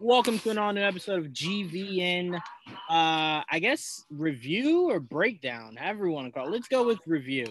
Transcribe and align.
Welcome 0.00 0.40
to 0.40 0.50
an 0.50 0.58
all 0.58 0.72
new 0.72 0.82
episode 0.82 1.24
of 1.24 1.32
GVN. 1.32 2.34
Uh, 2.34 2.40
I 2.88 3.58
guess 3.60 4.04
review 4.10 4.90
or 4.90 4.98
breakdown, 4.98 5.76
however 5.76 6.06
you 6.06 6.12
want 6.12 6.26
to 6.26 6.32
call 6.32 6.48
it. 6.48 6.50
Let's 6.50 6.66
go 6.66 6.84
with 6.84 6.98
review. 7.06 7.46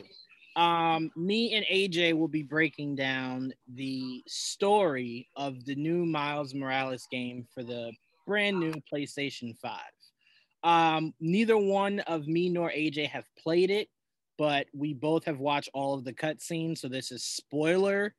Um, 0.57 1.09
me 1.15 1.53
and 1.53 1.65
AJ 1.65 2.17
will 2.17 2.27
be 2.27 2.43
breaking 2.43 2.95
down 2.95 3.53
the 3.73 4.21
story 4.27 5.29
of 5.37 5.63
the 5.63 5.75
new 5.75 6.05
Miles 6.05 6.53
Morales 6.53 7.07
game 7.09 7.47
for 7.53 7.63
the 7.63 7.93
brand 8.27 8.59
new 8.59 8.73
PlayStation 8.93 9.57
5. 9.57 9.79
Um, 10.63 11.13
neither 11.21 11.57
one 11.57 12.01
of 12.01 12.27
me 12.27 12.49
nor 12.49 12.69
AJ 12.71 13.07
have 13.07 13.25
played 13.41 13.71
it, 13.71 13.87
but 14.37 14.67
we 14.73 14.93
both 14.93 15.23
have 15.25 15.39
watched 15.39 15.69
all 15.73 15.93
of 15.93 16.03
the 16.03 16.13
cutscenes. 16.13 16.79
So 16.79 16.89
this 16.89 17.09
is 17.09 17.23
spoiler. 17.23 18.13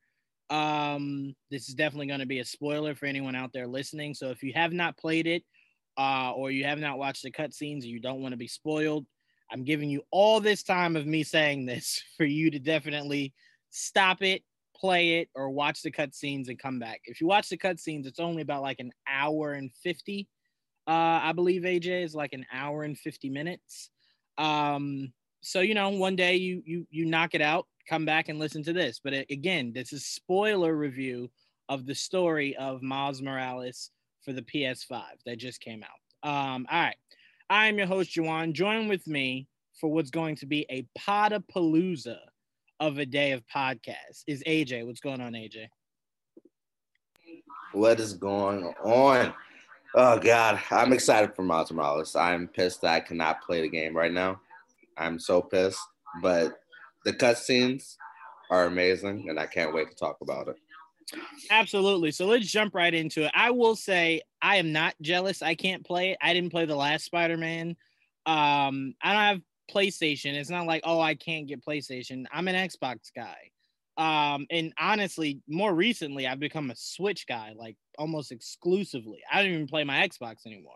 Um, 0.50 1.34
this 1.50 1.68
is 1.68 1.74
definitely 1.74 2.06
going 2.06 2.20
to 2.20 2.26
be 2.26 2.40
a 2.40 2.44
spoiler 2.44 2.94
for 2.94 3.06
anyone 3.06 3.34
out 3.34 3.52
there 3.52 3.66
listening. 3.66 4.14
So 4.14 4.30
if 4.30 4.42
you 4.42 4.52
have 4.54 4.72
not 4.72 4.96
played 4.96 5.26
it, 5.26 5.42
uh, 5.96 6.32
or 6.32 6.50
you 6.50 6.64
have 6.64 6.78
not 6.78 6.98
watched 6.98 7.22
the 7.22 7.30
cutscenes, 7.30 7.84
you 7.84 8.00
don't 8.00 8.20
want 8.20 8.32
to 8.32 8.38
be 8.38 8.48
spoiled, 8.48 9.06
I'm 9.50 9.64
giving 9.64 9.90
you 9.90 10.02
all 10.10 10.40
this 10.40 10.62
time 10.62 10.96
of 10.96 11.06
me 11.06 11.22
saying 11.22 11.66
this 11.66 12.02
for 12.16 12.24
you 12.24 12.50
to 12.50 12.58
definitely 12.58 13.32
stop 13.70 14.22
it, 14.22 14.42
play 14.76 15.20
it, 15.20 15.28
or 15.34 15.50
watch 15.50 15.82
the 15.82 15.90
cutscenes 15.90 16.48
and 16.48 16.58
come 16.58 16.78
back. 16.78 17.02
If 17.04 17.20
you 17.20 17.26
watch 17.26 17.48
the 17.48 17.58
cutscenes, 17.58 18.06
it's 18.06 18.20
only 18.20 18.42
about 18.42 18.62
like 18.62 18.80
an 18.80 18.92
hour 19.08 19.52
and 19.52 19.70
50. 19.82 20.28
Uh, 20.86 20.90
I 20.90 21.32
believe 21.32 21.62
AJ 21.62 22.04
is 22.04 22.14
like 22.14 22.32
an 22.32 22.44
hour 22.52 22.82
and 22.82 22.98
50 22.98 23.30
minutes. 23.30 23.90
Um, 24.36 25.12
so 25.40 25.60
you 25.60 25.74
know, 25.74 25.90
one 25.90 26.16
day 26.16 26.36
you 26.36 26.62
you 26.64 26.86
you 26.90 27.04
knock 27.04 27.34
it 27.34 27.42
out, 27.42 27.66
come 27.88 28.04
back 28.04 28.28
and 28.28 28.38
listen 28.38 28.62
to 28.64 28.72
this. 28.72 29.00
But 29.02 29.14
uh, 29.14 29.22
again, 29.30 29.72
this 29.74 29.92
is 29.92 30.06
spoiler 30.06 30.74
review 30.74 31.30
of 31.68 31.86
the 31.86 31.94
story 31.94 32.56
of 32.56 32.82
Miles 32.82 33.22
Morales 33.22 33.90
for 34.22 34.32
the 34.32 34.42
PS5 34.42 35.02
that 35.26 35.38
just 35.38 35.60
came 35.60 35.82
out. 35.82 36.28
Um, 36.28 36.66
all 36.70 36.80
right. 36.80 36.96
I 37.50 37.66
am 37.66 37.78
your 37.78 37.86
host, 37.86 38.14
Juwaan. 38.14 38.52
Join 38.52 38.88
with 38.88 39.06
me 39.06 39.46
for 39.78 39.92
what's 39.92 40.10
going 40.10 40.36
to 40.36 40.46
be 40.46 40.66
a 40.70 40.86
podapalooza 40.98 42.18
of 42.80 42.98
a 42.98 43.06
day 43.06 43.32
of 43.32 43.42
podcasts 43.46 44.22
is 44.26 44.42
AJ. 44.46 44.86
What's 44.86 45.00
going 45.00 45.20
on, 45.20 45.32
AJ? 45.32 45.68
What 47.72 48.00
is 48.00 48.14
going 48.14 48.64
on? 48.82 49.34
Oh 49.94 50.18
God, 50.18 50.60
I'm 50.70 50.92
excited 50.92 51.34
for 51.34 51.42
Miles 51.42 51.70
Morales. 51.70 52.16
I'm 52.16 52.48
pissed 52.48 52.82
that 52.82 52.94
I 52.94 53.00
cannot 53.00 53.42
play 53.42 53.60
the 53.60 53.68
game 53.68 53.96
right 53.96 54.12
now. 54.12 54.40
I'm 54.96 55.18
so 55.18 55.40
pissed, 55.40 55.80
but 56.22 56.60
the 57.04 57.12
cutscenes 57.12 57.96
are 58.50 58.66
amazing, 58.66 59.28
and 59.28 59.38
I 59.38 59.46
can't 59.46 59.74
wait 59.74 59.90
to 59.90 59.96
talk 59.96 60.18
about 60.20 60.48
it. 60.48 60.56
Absolutely. 61.50 62.10
So 62.10 62.26
let's 62.26 62.46
jump 62.46 62.74
right 62.74 62.92
into 62.92 63.24
it. 63.24 63.32
I 63.34 63.50
will 63.50 63.76
say 63.76 64.22
I 64.40 64.56
am 64.56 64.72
not 64.72 64.94
jealous. 65.02 65.42
I 65.42 65.54
can't 65.54 65.84
play 65.84 66.10
it. 66.12 66.18
I 66.22 66.32
didn't 66.32 66.50
play 66.50 66.64
the 66.64 66.76
last 66.76 67.04
Spider-Man. 67.04 67.76
Um, 68.26 68.94
I 69.02 69.12
don't 69.12 69.22
have 69.22 69.40
PlayStation. 69.70 70.34
It's 70.34 70.50
not 70.50 70.66
like, 70.66 70.82
oh, 70.84 71.00
I 71.00 71.14
can't 71.14 71.46
get 71.46 71.64
PlayStation. 71.64 72.24
I'm 72.32 72.48
an 72.48 72.54
Xbox 72.54 73.10
guy. 73.14 73.36
Um, 73.96 74.46
and 74.50 74.72
honestly, 74.78 75.40
more 75.46 75.74
recently, 75.74 76.26
I've 76.26 76.40
become 76.40 76.70
a 76.70 76.76
Switch 76.76 77.26
guy, 77.26 77.52
like 77.56 77.76
almost 77.98 78.32
exclusively. 78.32 79.20
I 79.30 79.42
don't 79.42 79.52
even 79.52 79.66
play 79.66 79.84
my 79.84 80.08
Xbox 80.08 80.46
anymore. 80.46 80.72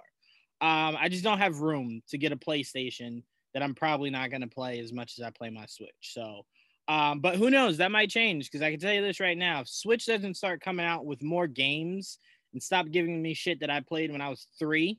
Um, 0.60 0.96
I 1.00 1.08
just 1.08 1.24
don't 1.24 1.38
have 1.38 1.60
room 1.60 2.02
to 2.10 2.18
get 2.18 2.32
a 2.32 2.36
PlayStation 2.36 3.22
that 3.54 3.62
I'm 3.62 3.74
probably 3.74 4.10
not 4.10 4.30
going 4.30 4.42
to 4.42 4.48
play 4.48 4.80
as 4.80 4.92
much 4.92 5.14
as 5.18 5.24
I 5.24 5.30
play 5.30 5.50
my 5.50 5.66
Switch. 5.66 5.90
So, 6.00 6.44
um, 6.86 7.20
but 7.20 7.36
who 7.36 7.50
knows? 7.50 7.76
That 7.76 7.90
might 7.90 8.10
change 8.10 8.50
because 8.50 8.62
I 8.62 8.70
can 8.70 8.80
tell 8.80 8.92
you 8.92 9.02
this 9.02 9.20
right 9.20 9.36
now: 9.36 9.60
if 9.60 9.68
Switch 9.68 10.06
doesn't 10.06 10.36
start 10.36 10.60
coming 10.60 10.86
out 10.86 11.04
with 11.04 11.22
more 11.22 11.46
games 11.46 12.18
and 12.52 12.62
stop 12.62 12.90
giving 12.90 13.20
me 13.20 13.34
shit 13.34 13.60
that 13.60 13.70
I 13.70 13.80
played 13.80 14.10
when 14.10 14.20
I 14.20 14.28
was 14.28 14.46
three, 14.58 14.98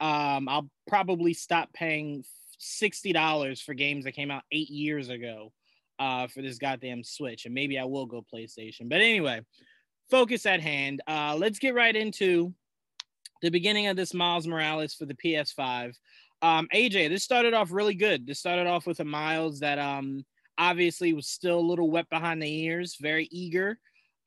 um, 0.00 0.48
I'll 0.48 0.70
probably 0.86 1.34
stop 1.34 1.72
paying 1.72 2.24
sixty 2.58 3.12
dollars 3.12 3.60
for 3.60 3.74
games 3.74 4.04
that 4.04 4.12
came 4.12 4.30
out 4.30 4.42
eight 4.50 4.70
years 4.70 5.08
ago 5.08 5.52
uh, 5.98 6.26
for 6.26 6.42
this 6.42 6.58
goddamn 6.58 7.04
Switch, 7.04 7.44
and 7.44 7.54
maybe 7.54 7.78
I 7.78 7.84
will 7.84 8.06
go 8.06 8.24
PlayStation. 8.32 8.88
But 8.88 9.00
anyway, 9.00 9.40
focus 10.10 10.46
at 10.46 10.60
hand. 10.60 11.02
Uh, 11.06 11.36
let's 11.38 11.58
get 11.58 11.74
right 11.74 11.94
into 11.94 12.54
the 13.42 13.50
beginning 13.50 13.86
of 13.86 13.96
this 13.96 14.14
Miles 14.14 14.46
Morales 14.46 14.94
for 14.94 15.06
the 15.06 15.14
PS5. 15.14 15.94
Um, 16.46 16.68
AJ, 16.72 17.08
this 17.08 17.24
started 17.24 17.54
off 17.54 17.72
really 17.72 17.94
good. 17.94 18.24
This 18.24 18.38
started 18.38 18.68
off 18.68 18.86
with 18.86 19.00
a 19.00 19.04
Miles 19.04 19.58
that 19.60 19.80
um 19.80 20.24
obviously 20.58 21.12
was 21.12 21.26
still 21.26 21.58
a 21.58 21.68
little 21.70 21.90
wet 21.90 22.08
behind 22.08 22.40
the 22.40 22.64
ears, 22.64 22.96
very 23.00 23.28
eager, 23.32 23.78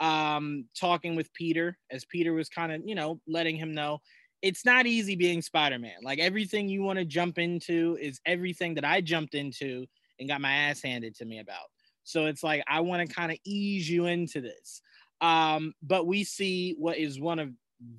um, 0.02 0.66
talking 0.78 1.16
with 1.16 1.34
Peter 1.34 1.78
as 1.90 2.06
Peter 2.06 2.34
was 2.34 2.50
kind 2.50 2.72
of, 2.72 2.82
you 2.86 2.94
know, 2.94 3.22
letting 3.26 3.56
him 3.56 3.74
know 3.74 4.00
it's 4.42 4.64
not 4.64 4.86
easy 4.86 5.16
being 5.16 5.42
Spider-Man. 5.42 5.98
Like 6.04 6.20
everything 6.20 6.70
you 6.70 6.84
want 6.84 7.00
to 7.00 7.06
jump 7.06 7.40
into 7.40 7.98
is 8.00 8.22
everything 8.26 8.76
that 8.76 8.86
I 8.86 9.02
jumped 9.02 9.34
into 9.34 9.86
and 10.20 10.30
got 10.30 10.42
my 10.42 10.54
ass 10.54 10.82
handed 10.82 11.16
to 11.16 11.26
me 11.26 11.40
about. 11.40 11.68
So 12.04 12.26
it's 12.26 12.44
like 12.44 12.64
I 12.68 12.82
want 12.82 13.08
to 13.08 13.14
kind 13.14 13.32
of 13.32 13.38
ease 13.46 13.90
you 13.90 14.06
into 14.06 14.42
this. 14.42 14.82
Um, 15.22 15.74
but 15.82 16.06
we 16.06 16.24
see 16.26 16.76
what 16.78 16.98
is 16.98 17.20
one 17.20 17.40
of 17.40 17.50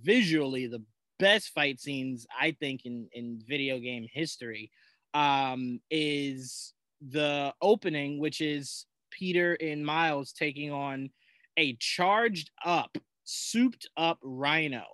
visually 0.02 0.66
the 0.66 0.82
best 1.20 1.50
fight 1.50 1.78
scenes 1.78 2.26
I 2.38 2.56
think 2.58 2.84
in 2.84 3.08
in 3.12 3.40
video 3.46 3.78
game 3.78 4.06
history 4.12 4.72
um, 5.14 5.80
is 5.90 6.72
the 7.00 7.54
opening, 7.62 8.18
which 8.18 8.40
is 8.40 8.86
Peter 9.10 9.56
and 9.60 9.84
Miles 9.84 10.32
taking 10.32 10.72
on 10.72 11.10
a 11.56 11.76
charged 11.76 12.50
up, 12.64 12.96
souped 13.24 13.88
up 13.96 14.18
Rhino. 14.22 14.84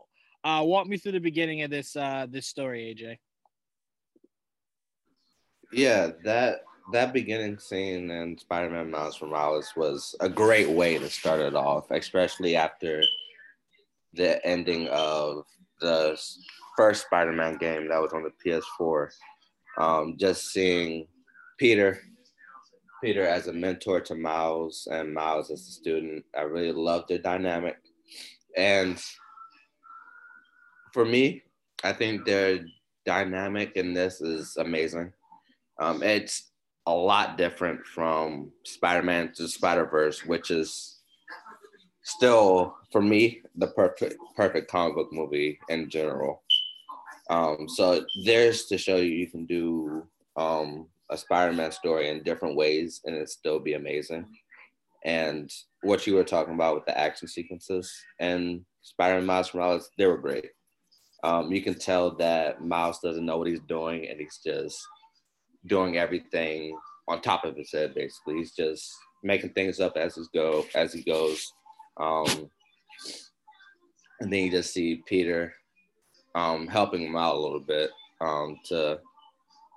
Uh, 0.45 0.63
walk 0.65 0.87
me 0.87 0.97
through 0.97 1.13
the 1.13 1.21
beginning 1.21 1.63
of 1.63 1.71
this 1.71 1.97
uh, 1.97 2.27
this 2.29 2.47
story, 2.47 2.95
AJ. 2.95 3.19
Yeah, 5.73 6.11
that 6.25 6.61
that 6.93 7.13
beginning 7.13 7.59
scene 7.59 8.11
in 8.11 8.39
Spider-Man 8.39 8.91
Miles 8.91 9.21
Morales 9.21 9.73
was 9.77 10.15
a 10.21 10.29
great 10.29 10.69
way 10.69 10.99
to 10.99 11.11
start 11.11 11.41
it 11.41 11.57
off, 11.57 11.91
especially 11.91 12.55
after 12.55 13.03
the 14.15 14.45
ending 14.47 14.89
of 14.89 15.45
the 15.81 16.21
first 16.77 17.07
Spider-Man 17.07 17.57
game 17.57 17.89
that 17.89 18.01
was 18.01 18.13
on 18.13 18.23
the 18.23 18.33
PS4. 18.45 19.09
Um, 19.79 20.17
just 20.19 20.53
seeing 20.53 21.07
Peter, 21.59 22.01
Peter 23.03 23.27
as 23.27 23.47
a 23.47 23.53
mentor 23.53 24.01
to 24.01 24.15
Miles 24.15 24.89
and 24.91 25.13
Miles 25.13 25.51
as 25.51 25.61
a 25.61 25.73
student, 25.73 26.25
I 26.37 26.43
really 26.43 26.73
loved 26.73 27.09
their 27.09 27.19
dynamic. 27.19 27.77
And 28.57 29.03
for 30.93 31.05
me, 31.05 31.43
I 31.85 31.93
think 31.93 32.25
their 32.25 32.61
dynamic 33.05 33.73
in 33.77 33.93
this 33.93 34.21
is 34.21 34.57
amazing. 34.57 35.13
Um, 35.79 36.03
it's 36.03 36.53
a 36.87 36.93
lot 36.93 37.37
different 37.37 37.85
from 37.87 38.51
Spider-Man 38.65 39.33
to 39.35 39.49
Spider-Verse, 39.49 40.25
which 40.25 40.51
is 40.51 40.96
still 42.07 42.77
for 42.93 43.03
me 43.03 43.43
the 43.57 43.67
perfect 43.67 44.15
perfect 44.37 44.71
comic 44.71 44.95
book 44.95 45.13
movie 45.13 45.59
in 45.69 45.91
general. 45.91 46.43
Um, 47.29 47.69
so 47.69 48.05
there's 48.25 48.67
to 48.67 48.79
show 48.79 48.97
you 48.97 49.11
you 49.11 49.27
can 49.27 49.45
do 49.45 50.07
um, 50.37 50.87
a 51.11 51.19
Spider-Man 51.19 51.73
story 51.73 52.09
in 52.09 52.23
different 52.23 52.55
ways 52.55 53.01
and 53.05 53.17
it 53.17 53.29
still 53.29 53.59
be 53.59 53.75
amazing. 53.75 54.25
And 55.05 55.53
what 55.83 56.07
you 56.07 56.15
were 56.15 56.25
talking 56.25 56.55
about 56.55 56.77
with 56.77 56.87
the 56.87 56.97
action 56.97 57.27
sequences 57.27 57.93
and 58.21 58.65
Spider-Man 58.83 59.27
Miles 59.27 59.53
Morales, 59.53 59.91
they 59.99 60.07
were 60.07 60.19
great. 60.19 60.51
Um, 61.25 61.51
you 61.51 61.61
can 61.61 61.75
tell 61.75 62.15
that 62.17 62.65
Miles 62.65 63.01
doesn't 63.01 63.27
know 63.27 63.39
what 63.39 63.49
he's 63.49 63.61
doing 63.69 64.07
and 64.09 64.21
he's 64.21 64.39
just 64.45 64.79
doing 65.67 65.97
everything 65.97 66.79
on 67.09 67.21
top 67.21 67.45
of 67.45 67.57
his 67.57 67.73
head. 67.73 67.95
Basically, 67.95 68.37
he's 68.37 68.53
just 68.53 68.95
making 69.25 69.51
things 69.51 69.81
up 69.81 69.97
as 69.97 70.15
he 70.15 70.23
go 70.33 70.65
as 70.77 70.93
he 70.93 71.03
goes. 71.03 71.53
Um, 71.99 72.51
and 74.21 74.33
then 74.33 74.45
you 74.45 74.51
just 74.51 74.73
see 74.73 75.03
Peter 75.07 75.55
um, 76.35 76.67
helping 76.67 77.03
him 77.03 77.17
out 77.17 77.35
a 77.35 77.39
little 77.39 77.61
bit 77.61 77.91
um, 78.21 78.59
to 78.67 78.99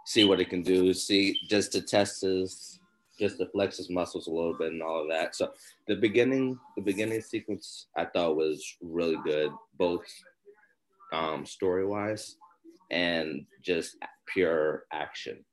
see 0.06 0.26
what 0.26 0.40
he 0.40 0.46
can 0.46 0.62
do, 0.62 0.94
see 0.94 1.38
just 1.48 1.72
to 1.74 1.82
test 1.82 2.22
his, 2.22 2.80
just 3.20 3.38
to 3.38 3.48
flex 3.48 3.78
his 3.78 3.90
muscles 3.90 4.28
a 4.28 4.32
little 4.32 4.58
bit 4.58 4.72
and 4.72 4.82
all 4.82 5.02
of 5.02 5.10
that. 5.10 5.36
So 5.36 5.52
the 5.88 5.96
beginning, 5.96 6.58
the 6.76 6.82
beginning 6.82 7.22
sequence 7.22 7.88
I 7.96 8.06
thought 8.06 8.36
was 8.36 8.64
really 8.82 9.18
good, 9.24 9.52
both 9.78 10.06
um, 11.14 11.46
story 11.46 11.86
wise 11.86 12.36
and 12.92 13.46
just 13.62 13.98
pure 14.28 14.86
action. 14.92 15.44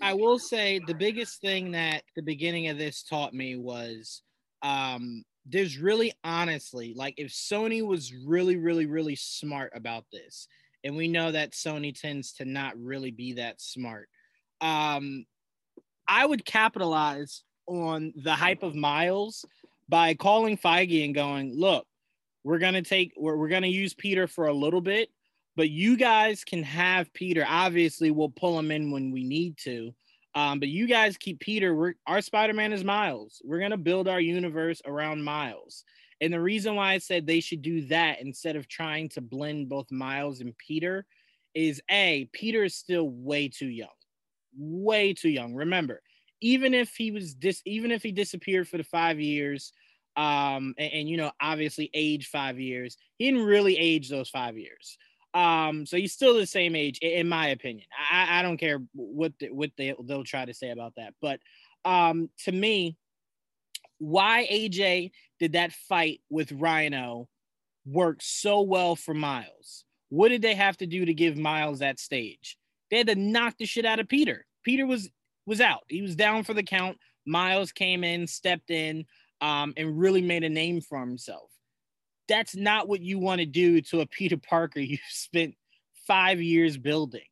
I 0.00 0.12
will 0.12 0.38
say 0.38 0.80
the 0.86 0.94
biggest 0.94 1.40
thing 1.40 1.70
that 1.72 2.02
the 2.16 2.22
beginning 2.22 2.68
of 2.68 2.76
this 2.78 3.02
taught 3.02 3.32
me 3.32 3.56
was 3.56 4.22
um, 4.62 5.24
there's 5.48 5.78
really 5.78 6.12
honestly 6.24 6.94
like 6.96 7.14
if 7.16 7.30
Sony 7.30 7.86
was 7.86 8.12
really, 8.14 8.56
really, 8.56 8.86
really 8.86 9.16
smart 9.16 9.72
about 9.74 10.04
this, 10.12 10.48
and 10.84 10.96
we 10.96 11.08
know 11.08 11.32
that 11.32 11.52
Sony 11.52 11.98
tends 11.98 12.32
to 12.34 12.44
not 12.44 12.76
really 12.78 13.10
be 13.10 13.34
that 13.34 13.60
smart. 13.60 14.08
Um, 14.60 15.24
I 16.08 16.26
would 16.26 16.44
capitalize 16.44 17.42
on 17.66 18.12
the 18.16 18.32
hype 18.34 18.62
of 18.62 18.74
Miles 18.74 19.44
by 19.88 20.14
calling 20.14 20.56
Feige 20.56 21.04
and 21.04 21.14
going, 21.14 21.52
look, 21.58 21.86
We're 22.44 22.60
gonna 22.60 22.82
take 22.82 23.12
we're, 23.16 23.36
we're 23.36 23.48
gonna 23.48 23.66
use 23.66 23.92
Peter 23.92 24.28
for 24.28 24.46
a 24.46 24.54
little 24.54 24.80
bit, 24.80 25.08
but 25.56 25.68
you 25.68 25.96
guys 25.96 26.44
can 26.44 26.62
have 26.62 27.12
Peter. 27.12 27.44
Obviously, 27.48 28.12
we'll 28.12 28.28
pull 28.28 28.56
him 28.56 28.70
in 28.70 28.92
when 28.92 29.10
we 29.10 29.24
need 29.24 29.58
to. 29.64 29.92
Um, 30.36 30.60
but 30.60 30.68
you 30.68 30.86
guys 30.86 31.16
keep 31.16 31.40
Peter. 31.40 31.96
Our 32.06 32.20
Spider-Man 32.20 32.74
is 32.74 32.84
Miles. 32.84 33.40
We're 33.42 33.58
gonna 33.58 33.78
build 33.78 34.06
our 34.06 34.20
universe 34.20 34.82
around 34.84 35.24
Miles. 35.24 35.82
And 36.20 36.32
the 36.32 36.40
reason 36.40 36.76
why 36.76 36.92
I 36.92 36.98
said 36.98 37.26
they 37.26 37.40
should 37.40 37.62
do 37.62 37.86
that 37.86 38.20
instead 38.20 38.54
of 38.54 38.68
trying 38.68 39.08
to 39.10 39.22
blend 39.22 39.70
both 39.70 39.90
Miles 39.90 40.40
and 40.40 40.56
Peter 40.58 41.06
is 41.54 41.80
a 41.90 42.28
Peter 42.32 42.64
is 42.64 42.74
still 42.76 43.08
way 43.08 43.48
too 43.48 43.68
young, 43.68 43.88
way 44.56 45.14
too 45.14 45.30
young. 45.30 45.54
Remember, 45.54 46.02
even 46.42 46.74
if 46.74 46.94
he 46.94 47.10
was 47.10 47.34
dis, 47.34 47.62
even 47.64 47.90
if 47.90 48.02
he 48.02 48.12
disappeared 48.12 48.68
for 48.68 48.76
the 48.76 48.84
five 48.84 49.18
years, 49.18 49.72
um, 50.16 50.74
and, 50.78 50.92
and 50.92 51.08
you 51.08 51.16
know, 51.16 51.30
obviously 51.40 51.90
age 51.94 52.28
five 52.28 52.60
years, 52.60 52.98
he 53.18 53.30
didn't 53.30 53.46
really 53.46 53.78
age 53.78 54.10
those 54.10 54.28
five 54.28 54.58
years. 54.58 54.98
Um, 55.36 55.84
so 55.84 55.98
he's 55.98 56.14
still 56.14 56.34
the 56.34 56.46
same 56.46 56.74
age, 56.74 56.98
in 57.02 57.28
my 57.28 57.48
opinion. 57.48 57.86
I, 58.10 58.38
I 58.38 58.42
don't 58.42 58.56
care 58.56 58.80
what 58.94 59.34
the, 59.38 59.50
what 59.50 59.70
they 59.76 59.94
they'll 60.04 60.24
try 60.24 60.46
to 60.46 60.54
say 60.54 60.70
about 60.70 60.94
that, 60.96 61.12
but 61.20 61.40
um, 61.84 62.30
to 62.44 62.52
me, 62.52 62.96
why 63.98 64.48
AJ 64.50 65.10
did 65.38 65.52
that 65.52 65.72
fight 65.72 66.22
with 66.30 66.52
Rhino 66.52 67.28
work 67.84 68.18
so 68.22 68.62
well 68.62 68.96
for 68.96 69.12
Miles? 69.12 69.84
What 70.08 70.28
did 70.28 70.40
they 70.40 70.54
have 70.54 70.78
to 70.78 70.86
do 70.86 71.04
to 71.04 71.12
give 71.12 71.36
Miles 71.36 71.80
that 71.80 71.98
stage? 71.98 72.56
They 72.90 72.96
had 72.96 73.08
to 73.08 73.14
knock 73.14 73.56
the 73.58 73.66
shit 73.66 73.84
out 73.84 74.00
of 74.00 74.08
Peter. 74.08 74.46
Peter 74.64 74.86
was 74.86 75.10
was 75.44 75.60
out. 75.60 75.82
He 75.88 76.00
was 76.00 76.16
down 76.16 76.44
for 76.44 76.54
the 76.54 76.62
count. 76.62 76.96
Miles 77.26 77.72
came 77.72 78.04
in, 78.04 78.26
stepped 78.26 78.70
in, 78.70 79.04
um, 79.42 79.74
and 79.76 79.98
really 79.98 80.22
made 80.22 80.44
a 80.44 80.48
name 80.48 80.80
for 80.80 80.98
himself. 80.98 81.50
That's 82.28 82.56
not 82.56 82.88
what 82.88 83.00
you 83.00 83.18
want 83.18 83.40
to 83.40 83.46
do 83.46 83.80
to 83.82 84.00
a 84.00 84.06
Peter 84.06 84.36
Parker 84.36 84.80
you've 84.80 85.00
spent 85.08 85.54
five 86.06 86.40
years 86.40 86.76
building. 86.76 87.22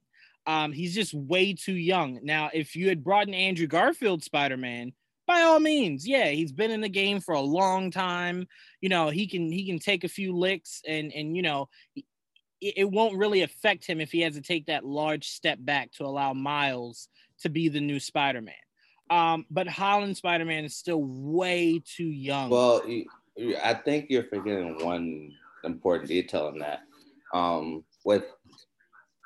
Um, 0.47 0.73
he's 0.73 0.95
just 0.95 1.15
way 1.15 1.55
too 1.55 1.75
young. 1.75 2.21
Now, 2.23 2.51
if 2.53 2.77
you 2.77 2.89
had 2.89 3.03
brought 3.03 3.29
in 3.29 3.35
Andrew 3.35 3.67
Garfield 3.67 4.23
Spider 4.23 4.59
Man, 4.59 4.93
by 5.27 5.41
all 5.41 5.59
means, 5.59 6.07
yeah, 6.07 6.29
he's 6.29 6.53
been 6.53 6.71
in 6.71 6.83
the 6.83 6.89
game 6.89 7.21
for 7.21 7.33
a 7.33 7.41
long 7.41 7.91
time. 7.91 8.47
You 8.83 8.91
know, 8.91 9.09
he 9.09 9.27
can 9.27 9.51
he 9.51 9.67
can 9.67 9.79
take 9.79 10.05
a 10.05 10.09
few 10.09 10.37
licks, 10.37 10.83
and 10.87 11.11
and 11.15 11.35
you 11.35 11.43
know, 11.43 11.71
it, 11.97 12.05
it 12.61 12.91
won't 12.91 13.17
really 13.17 13.41
affect 13.41 13.87
him 13.87 14.01
if 14.03 14.13
he 14.13 14.21
has 14.21 14.35
to 14.35 14.43
take 14.43 14.67
that 14.67 14.85
large 14.85 15.29
step 15.29 15.59
back 15.61 15.93
to 15.93 16.05
allow 16.05 16.35
Miles 16.35 17.09
to 17.41 17.49
be 17.49 17.69
the 17.71 17.81
new 17.81 17.99
Spider 17.99 18.43
Man. 18.43 18.55
Um, 19.11 19.47
but 19.51 19.67
Holland 19.67 20.17
Spider 20.17 20.45
Man 20.45 20.65
is 20.65 20.77
still 20.77 21.03
way 21.03 21.83
too 21.85 22.05
young. 22.05 22.51
Well, 22.51 22.83
I 23.63 23.75
think 23.75 24.07
you're 24.09 24.25
forgetting 24.25 24.85
one 24.85 25.33
important 25.65 26.09
detail 26.09 26.49
in 26.49 26.59
that. 26.59 26.81
Um, 27.33 27.85
with 28.05 28.25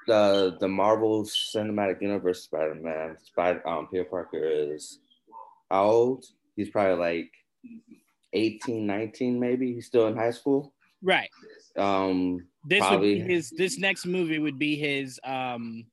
the 0.06 0.56
the 0.60 0.68
Marvel 0.68 1.24
Cinematic 1.24 2.00
Universe 2.00 2.44
Spider 2.44 2.74
Man, 2.74 3.16
Spider 3.22 3.66
um, 3.68 3.88
Peter 3.88 4.04
Parker 4.04 4.42
is 4.42 5.00
how 5.70 5.84
old? 5.84 6.24
He's 6.56 6.70
probably 6.70 6.96
like 6.96 7.30
18, 8.32 8.86
19, 8.86 9.38
maybe. 9.38 9.74
He's 9.74 9.86
still 9.86 10.06
in 10.08 10.16
high 10.16 10.30
school. 10.30 10.72
Right. 11.02 11.30
Um, 11.76 12.46
this 12.64 12.80
probably... 12.80 13.18
would 13.18 13.28
be 13.28 13.34
his. 13.34 13.50
This 13.50 13.78
next 13.78 14.06
movie 14.06 14.38
would 14.38 14.58
be 14.58 14.76
his. 14.76 15.20
Um, 15.24 15.84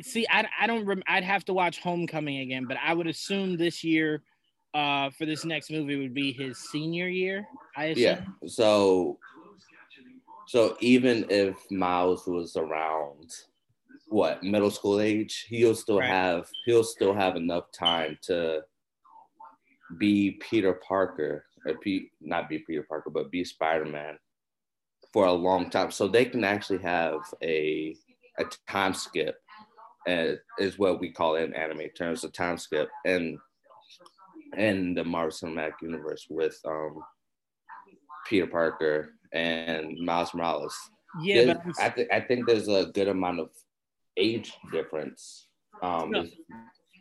see, 0.00 0.26
I, 0.30 0.46
I 0.60 0.66
don't. 0.66 0.86
Rem- 0.86 1.02
I'd 1.06 1.24
have 1.24 1.44
to 1.46 1.52
watch 1.52 1.80
Homecoming 1.80 2.38
again, 2.38 2.64
but 2.66 2.78
I 2.82 2.94
would 2.94 3.06
assume 3.06 3.56
this 3.56 3.84
year, 3.84 4.22
uh, 4.74 5.10
for 5.10 5.26
this 5.26 5.44
next 5.44 5.70
movie 5.70 5.96
would 5.96 6.14
be 6.14 6.32
his 6.32 6.58
senior 6.58 7.08
year. 7.08 7.46
I 7.76 7.86
assume. 7.86 8.02
Yeah. 8.04 8.48
So, 8.48 9.18
so 10.46 10.76
even 10.80 11.26
if 11.30 11.56
Miles 11.70 12.26
was 12.26 12.56
around 12.56 13.30
what 14.08 14.42
middle 14.42 14.70
school 14.70 15.00
age, 15.00 15.46
he'll 15.48 15.74
still 15.74 16.00
right. 16.00 16.08
have 16.08 16.48
he'll 16.66 16.84
still 16.84 17.14
have 17.14 17.36
enough 17.36 17.64
time 17.72 18.18
to 18.22 18.62
be 19.98 20.38
Peter 20.40 20.74
Parker 20.74 21.44
or 21.66 21.74
be, 21.82 22.10
not 22.20 22.48
be 22.48 22.58
Peter 22.58 22.84
Parker, 22.88 23.10
but 23.10 23.30
be 23.30 23.44
Spider 23.44 23.84
Man 23.84 24.18
for 25.12 25.26
a 25.26 25.32
long 25.32 25.70
time. 25.70 25.90
So 25.90 26.08
they 26.08 26.24
can 26.24 26.44
actually 26.44 26.82
have 26.82 27.20
a 27.42 27.96
a 28.38 28.44
time 28.68 28.94
skip, 28.94 29.36
and 30.06 30.38
is 30.58 30.78
what 30.78 31.00
we 31.00 31.10
call 31.10 31.36
it 31.36 31.44
in 31.44 31.54
anime 31.54 31.88
terms, 31.96 32.24
a 32.24 32.30
time 32.30 32.56
skip, 32.56 32.88
and 33.04 33.38
in 34.56 34.94
the 34.94 35.04
Marvel 35.04 35.30
Cinematic 35.30 35.74
Universe 35.82 36.26
with 36.28 36.58
um, 36.66 37.02
Peter 38.26 38.46
Parker 38.46 39.14
and 39.32 39.98
Miles 39.98 40.34
Morales. 40.34 40.76
Yeah, 41.22 41.54
I, 41.78 41.90
th- 41.90 42.08
I 42.10 42.20
think 42.20 42.46
there's 42.46 42.68
a 42.68 42.86
good 42.86 43.08
amount 43.08 43.40
of 43.40 43.50
age 44.16 44.52
difference. 44.70 45.46
Um, 45.82 46.10
no, 46.10 46.26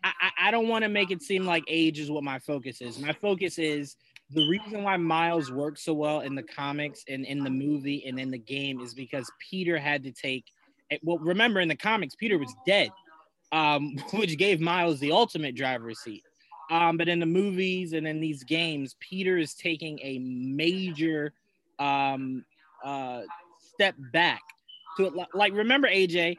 I, 0.03 0.31
I 0.39 0.51
don't 0.51 0.67
want 0.67 0.83
to 0.83 0.89
make 0.89 1.11
it 1.11 1.21
seem 1.21 1.45
like 1.45 1.63
age 1.67 1.99
is 1.99 2.11
what 2.11 2.23
my 2.23 2.39
focus 2.39 2.81
is. 2.81 2.99
My 2.99 3.13
focus 3.13 3.57
is 3.57 3.95
the 4.31 4.47
reason 4.47 4.83
why 4.83 4.97
Miles 4.97 5.51
works 5.51 5.83
so 5.83 5.93
well 5.93 6.21
in 6.21 6.35
the 6.35 6.43
comics 6.43 7.03
and 7.07 7.25
in 7.25 7.43
the 7.43 7.49
movie 7.49 8.05
and 8.05 8.19
in 8.19 8.31
the 8.31 8.37
game 8.37 8.79
is 8.79 8.93
because 8.93 9.31
Peter 9.49 9.77
had 9.77 10.03
to 10.03 10.11
take. 10.11 10.45
Eh, 10.89 10.97
well, 11.03 11.19
remember 11.19 11.59
in 11.59 11.67
the 11.67 11.75
comics, 11.75 12.15
Peter 12.15 12.37
was 12.37 12.53
dead, 12.65 12.89
um, 13.51 13.95
which 14.13 14.37
gave 14.37 14.59
Miles 14.59 14.99
the 14.99 15.11
ultimate 15.11 15.55
driver's 15.55 15.99
seat. 15.99 16.23
Um, 16.71 16.95
but 16.95 17.09
in 17.09 17.19
the 17.19 17.25
movies 17.25 17.91
and 17.91 18.07
in 18.07 18.21
these 18.21 18.43
games, 18.43 18.95
Peter 19.01 19.37
is 19.37 19.53
taking 19.53 19.99
a 20.01 20.19
major 20.19 21.33
um, 21.79 22.45
uh, 22.83 23.21
step 23.59 23.93
back 24.13 24.41
to. 24.95 25.11
Like, 25.33 25.53
remember, 25.53 25.89
AJ, 25.89 26.37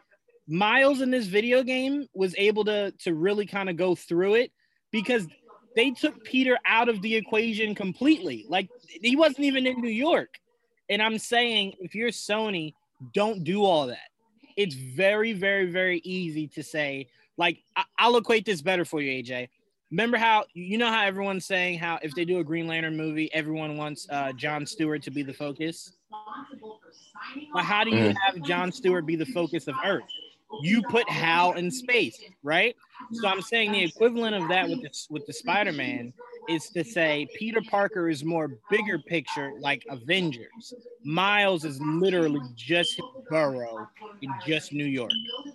Miles 0.49 1.03
in 1.03 1.11
this 1.11 1.27
video 1.27 1.63
game 1.63 2.09
was 2.15 2.35
able 2.39 2.65
to 2.65 2.93
to 3.01 3.15
really 3.15 3.47
kind 3.47 3.69
of 3.69 3.77
go 3.77 3.95
through 3.95 4.35
it 4.35 4.51
because 4.91 5.29
they 5.77 5.91
took 5.91 6.25
Peter 6.25 6.59
out 6.67 6.89
of 6.89 7.01
the 7.03 7.15
equation 7.15 7.75
completely. 7.75 8.47
Like 8.49 8.69
he 9.01 9.17
wasn't 9.17 9.41
even 9.41 9.67
in 9.67 9.81
New 9.81 9.91
York. 9.91 10.39
And 10.89 11.03
I'm 11.03 11.19
saying 11.19 11.75
if 11.81 11.95
you're 11.95 12.11
Sony, 12.11 12.75
don't 13.15 13.45
do 13.45 13.65
all 13.65 13.87
that. 13.87 14.11
It's 14.57 14.75
very, 14.75 15.33
very, 15.33 15.71
very 15.71 16.01
easy 16.05 16.47
to 16.49 16.63
say, 16.63 17.09
like, 17.39 17.63
I- 17.77 18.09
will 18.09 18.19
equate 18.19 18.45
this 18.45 18.61
better 18.61 18.85
for 18.85 19.01
you, 19.01 19.23
AJ. 19.23 19.49
Remember 19.93 20.17
how 20.17 20.45
you 20.55 20.79
know 20.79 20.89
how 20.89 21.05
everyone's 21.05 21.45
saying 21.45 21.79
how 21.79 21.99
if 22.03 22.15
they 22.15 22.25
do 22.25 22.39
a 22.39 22.45
Green 22.45 22.67
Lantern 22.67 22.97
movie, 22.97 23.33
everyone 23.35 23.77
wants 23.77 24.07
uh, 24.09 24.33
John 24.33 24.65
Stewart 24.65 25.03
to 25.03 25.11
be 25.11 25.23
the 25.23 25.35
focus. 25.35 25.93
But 27.53 27.63
how 27.63 27.85
do 27.85 27.91
you 27.91 28.07
mm. 28.07 28.17
have 28.25 28.43
John 28.43 28.73
Stewart 28.73 29.05
be 29.05 29.17
the 29.17 29.27
focus 29.27 29.69
of 29.69 29.75
Earth? 29.85 30.05
you 30.61 30.83
put 30.83 31.09
Hal 31.09 31.53
in 31.53 31.71
space, 31.71 32.21
right? 32.43 32.77
So 33.13 33.27
I'm 33.27 33.41
saying 33.41 33.73
the 33.73 33.83
equivalent 33.83 34.35
of 34.35 34.49
that 34.49 34.69
with 34.69 34.83
the, 34.83 34.91
with 35.11 35.27
the 35.27 35.33
Spider-Man 35.33 36.13
is 36.49 36.69
to 36.71 36.85
say 36.85 37.27
Peter 37.35 37.61
Parker 37.71 38.09
is 38.09 38.25
more 38.25 38.59
bigger 38.71 38.99
picture, 38.99 39.53
like 39.61 39.85
Avengers. 39.89 40.75
Miles 41.05 41.65
is 41.65 41.81
literally 41.81 42.41
just 42.55 42.97
his 42.97 43.07
borough 43.31 43.89
in 44.21 44.31
just 44.47 44.73
New 44.73 44.85
York. 44.85 45.13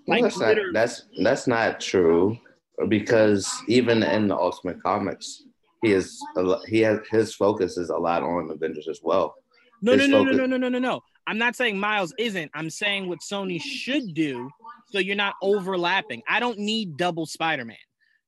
Like 0.07 0.21
well, 0.21 0.29
that's 0.29 0.39
not 0.39 0.57
that's 0.73 1.05
that's 1.21 1.47
not 1.47 1.79
true 1.79 2.39
because 2.87 3.51
even 3.67 4.03
in 4.03 4.27
the 4.27 4.35
Ultimate 4.35 4.81
Comics, 4.81 5.43
he 5.83 5.91
is 5.91 6.19
he 6.67 6.79
has 6.81 6.99
his 7.11 7.35
focus 7.35 7.77
is 7.77 7.89
a 7.89 7.97
lot 7.97 8.23
on 8.23 8.49
Avengers 8.51 8.87
as 8.87 8.99
well. 9.03 9.35
No, 9.81 9.93
his 9.93 10.07
no, 10.07 10.23
no, 10.23 10.23
focus- 10.23 10.37
no, 10.37 10.45
no, 10.45 10.57
no, 10.57 10.69
no, 10.69 10.79
no. 10.79 11.01
I'm 11.27 11.37
not 11.37 11.55
saying 11.55 11.77
Miles 11.77 12.13
isn't. 12.17 12.49
I'm 12.53 12.69
saying 12.69 13.09
what 13.09 13.19
Sony 13.19 13.61
should 13.61 14.13
do, 14.13 14.49
so 14.91 14.99
you're 14.99 15.15
not 15.15 15.35
overlapping. 15.41 16.23
I 16.27 16.39
don't 16.39 16.57
need 16.57 16.95
double 16.95 17.25
Spider-Man. 17.25 17.75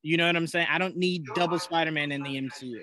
You 0.02 0.18
know 0.18 0.28
what 0.28 0.36
I'm 0.36 0.48
saying? 0.48 0.68
I 0.70 0.78
don't 0.78 0.98
need 0.98 1.26
double 1.34 1.60
Spider-Man 1.60 2.12
in 2.12 2.24
the 2.24 2.36
MCU. 2.36 2.82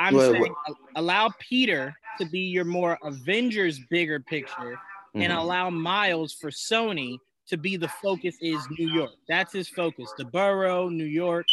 I'm 0.00 0.16
saying 0.18 0.54
allow 0.94 1.30
Peter 1.40 1.94
to 2.20 2.26
be 2.26 2.40
your 2.40 2.64
more 2.64 2.98
Avengers 3.02 3.80
bigger 3.90 4.20
picture, 4.20 4.78
and 5.14 5.24
mm-hmm. 5.24 5.38
allow 5.38 5.70
Miles 5.70 6.32
for 6.32 6.50
Sony 6.50 7.18
to 7.48 7.56
be 7.56 7.76
the 7.76 7.88
focus 7.88 8.36
is 8.40 8.66
New 8.78 8.88
York. 8.88 9.12
That's 9.28 9.52
his 9.52 9.68
focus. 9.68 10.12
The 10.18 10.24
borough, 10.24 10.88
New 10.88 11.04
York, 11.04 11.46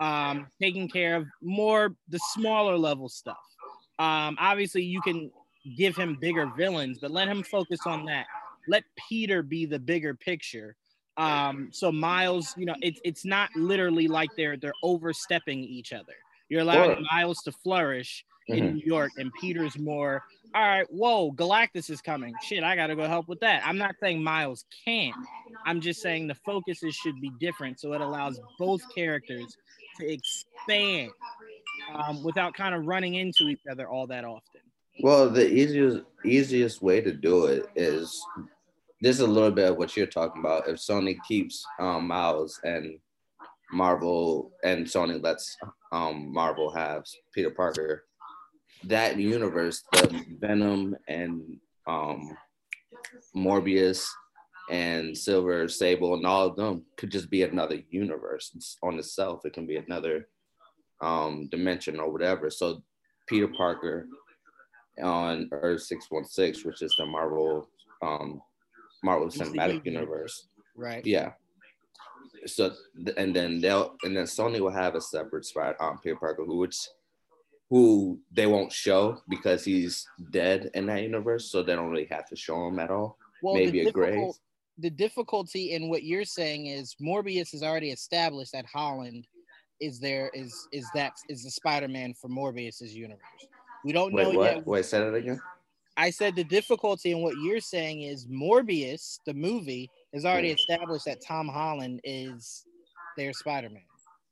um, 0.00 0.46
taking 0.60 0.88
care 0.88 1.16
of 1.16 1.26
more 1.40 1.94
the 2.08 2.18
smaller 2.32 2.76
level 2.76 3.08
stuff. 3.08 3.36
Um, 3.98 4.36
obviously 4.40 4.82
you 4.82 5.00
can 5.02 5.30
give 5.76 5.96
him 5.96 6.16
bigger 6.20 6.50
villains, 6.56 6.98
but 7.00 7.10
let 7.10 7.28
him 7.28 7.42
focus 7.42 7.80
on 7.86 8.04
that. 8.06 8.26
Let 8.68 8.84
Peter 9.08 9.42
be 9.42 9.66
the 9.66 9.78
bigger 9.78 10.14
picture 10.14 10.76
um, 11.16 11.68
so 11.72 11.92
Miles, 11.92 12.54
you 12.56 12.66
know, 12.66 12.74
it's 12.80 13.00
it's 13.04 13.24
not 13.24 13.50
literally 13.54 14.08
like 14.08 14.30
they're 14.36 14.56
they're 14.56 14.72
overstepping 14.82 15.62
each 15.62 15.92
other. 15.92 16.14
You're 16.48 16.62
allowing 16.62 16.90
or, 16.92 17.00
Miles 17.12 17.42
to 17.42 17.52
flourish 17.52 18.24
in 18.48 18.56
mm-hmm. 18.56 18.74
New 18.76 18.82
York, 18.84 19.12
and 19.18 19.32
Peter's 19.40 19.78
more. 19.78 20.22
All 20.54 20.62
right, 20.62 20.86
whoa, 20.90 21.32
Galactus 21.32 21.88
is 21.88 22.02
coming. 22.02 22.34
Shit, 22.42 22.62
I 22.62 22.76
gotta 22.76 22.94
go 22.94 23.08
help 23.08 23.28
with 23.28 23.40
that. 23.40 23.62
I'm 23.66 23.78
not 23.78 23.94
saying 24.00 24.22
Miles 24.22 24.66
can't. 24.84 25.14
I'm 25.64 25.80
just 25.80 26.02
saying 26.02 26.26
the 26.26 26.34
focuses 26.34 26.94
should 26.94 27.20
be 27.20 27.30
different, 27.40 27.80
so 27.80 27.92
it 27.94 28.00
allows 28.02 28.38
both 28.58 28.82
characters 28.94 29.56
to 29.98 30.12
expand 30.12 31.10
um, 31.94 32.22
without 32.22 32.54
kind 32.54 32.74
of 32.74 32.86
running 32.86 33.14
into 33.14 33.48
each 33.48 33.62
other 33.70 33.88
all 33.88 34.06
that 34.08 34.24
often. 34.24 34.60
Well, 35.00 35.30
the 35.30 35.50
easiest 35.50 36.02
easiest 36.24 36.82
way 36.82 37.00
to 37.00 37.12
do 37.12 37.46
it 37.46 37.66
is 37.74 38.22
this 39.00 39.16
is 39.16 39.22
a 39.22 39.26
little 39.26 39.50
bit 39.50 39.70
of 39.70 39.76
what 39.76 39.96
you're 39.96 40.06
talking 40.06 40.40
about. 40.40 40.68
If 40.68 40.76
Sony 40.76 41.16
keeps 41.26 41.64
um, 41.78 42.06
Miles 42.06 42.60
and 42.62 42.98
Marvel 43.72 44.52
and 44.62 44.86
Sony 44.86 45.22
lets 45.22 45.56
um, 45.92 46.32
Marvel 46.32 46.70
have 46.70 47.04
Peter 47.34 47.50
Parker, 47.50 48.04
that 48.84 49.18
universe, 49.18 49.82
the 49.92 50.24
Venom 50.40 50.96
and 51.08 51.58
um, 51.86 52.36
Morbius 53.36 54.06
and 54.70 55.16
Silver 55.16 55.68
Sable 55.68 56.14
and 56.14 56.26
all 56.26 56.46
of 56.46 56.56
them 56.56 56.84
could 56.96 57.10
just 57.10 57.30
be 57.30 57.42
another 57.42 57.80
universe 57.90 58.52
it's 58.54 58.78
on 58.82 58.98
itself. 58.98 59.44
It 59.44 59.52
can 59.52 59.66
be 59.66 59.76
another 59.76 60.28
um, 61.00 61.48
dimension 61.50 61.98
or 61.98 62.10
whatever. 62.10 62.48
So 62.50 62.82
Peter 63.26 63.48
Parker 63.48 64.06
on 65.02 65.48
Earth 65.52 65.82
616, 65.82 66.66
which 66.68 66.82
is 66.82 66.94
the 66.98 67.06
Marvel 67.06 67.68
um, 68.02 68.40
Marvel 69.02 69.28
Cinematic 69.28 69.84
Universe. 69.84 70.48
Right. 70.76 71.04
Yeah. 71.04 71.32
So 72.46 72.72
and 73.16 73.34
then 73.34 73.60
they'll 73.60 73.94
and 74.04 74.16
then 74.16 74.24
Sony 74.24 74.60
will 74.60 74.70
have 74.70 74.94
a 74.94 75.00
separate 75.00 75.44
spot 75.44 75.76
on 75.80 75.98
Peter 75.98 76.16
Parker, 76.16 76.44
who 76.44 76.58
which 76.58 76.76
who 77.72 78.20
they 78.30 78.46
won't 78.46 78.70
show 78.70 79.18
because 79.30 79.64
he's 79.64 80.06
dead 80.30 80.70
in 80.74 80.84
that 80.84 81.00
universe, 81.00 81.50
so 81.50 81.62
they 81.62 81.74
don't 81.74 81.88
really 81.88 82.04
have 82.10 82.28
to 82.28 82.36
show 82.36 82.66
him 82.66 82.78
at 82.78 82.90
all. 82.90 83.16
Well, 83.42 83.54
Maybe 83.54 83.80
a 83.80 83.90
gray. 83.90 84.30
The 84.76 84.90
difficulty 84.90 85.72
in 85.72 85.88
what 85.88 86.02
you're 86.02 86.26
saying 86.26 86.66
is 86.66 86.94
Morbius 87.00 87.54
is 87.54 87.62
already 87.62 87.90
established 87.90 88.52
that 88.52 88.66
Holland 88.66 89.26
is 89.80 89.98
there 89.98 90.30
is 90.34 90.68
is 90.70 90.86
that 90.94 91.12
is 91.30 91.44
the 91.44 91.50
Spider-Man 91.50 92.12
for 92.12 92.28
Morbius's 92.28 92.94
universe. 92.94 93.22
We 93.86 93.92
don't 93.92 94.12
Wait, 94.12 94.24
know 94.24 94.38
what? 94.38 94.56
yet. 94.56 94.66
Wait, 94.66 94.84
say 94.84 94.98
that 94.98 95.14
again. 95.14 95.40
I 95.96 96.10
said 96.10 96.36
the 96.36 96.44
difficulty 96.44 97.12
in 97.12 97.22
what 97.22 97.36
you're 97.42 97.60
saying 97.60 98.02
is 98.02 98.26
Morbius, 98.26 99.18
the 99.24 99.32
movie, 99.32 99.88
is 100.12 100.26
already 100.26 100.48
yeah. 100.48 100.54
established 100.54 101.06
that 101.06 101.24
Tom 101.26 101.48
Holland 101.48 102.02
is 102.04 102.66
their 103.16 103.32
Spider-Man. 103.32 103.80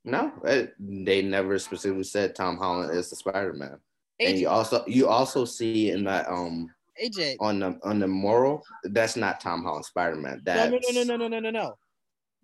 No, 0.03 0.31
it, 0.43 0.73
they 0.79 1.21
never 1.21 1.59
specifically 1.59 2.03
said 2.03 2.35
Tom 2.35 2.57
Holland 2.57 2.95
is 2.95 3.09
the 3.09 3.15
Spider-Man. 3.15 3.77
And 4.19 4.37
you 4.37 4.49
also 4.49 4.83
you 4.87 5.07
also 5.07 5.45
see 5.45 5.89
in 5.91 6.03
that 6.03 6.27
um 6.27 6.69
AJ 7.03 7.37
on 7.39 7.59
the 7.59 7.79
on 7.83 7.99
the 7.99 8.07
moral 8.07 8.63
that's 8.83 9.15
not 9.15 9.39
Tom 9.39 9.63
Holland 9.63 9.85
Spider-Man. 9.85 10.41
That's... 10.43 10.71
No, 10.71 10.77
no, 10.77 11.03
no, 11.03 11.03
no, 11.03 11.15
no, 11.15 11.27
no, 11.27 11.39
no, 11.39 11.49
no. 11.49 11.77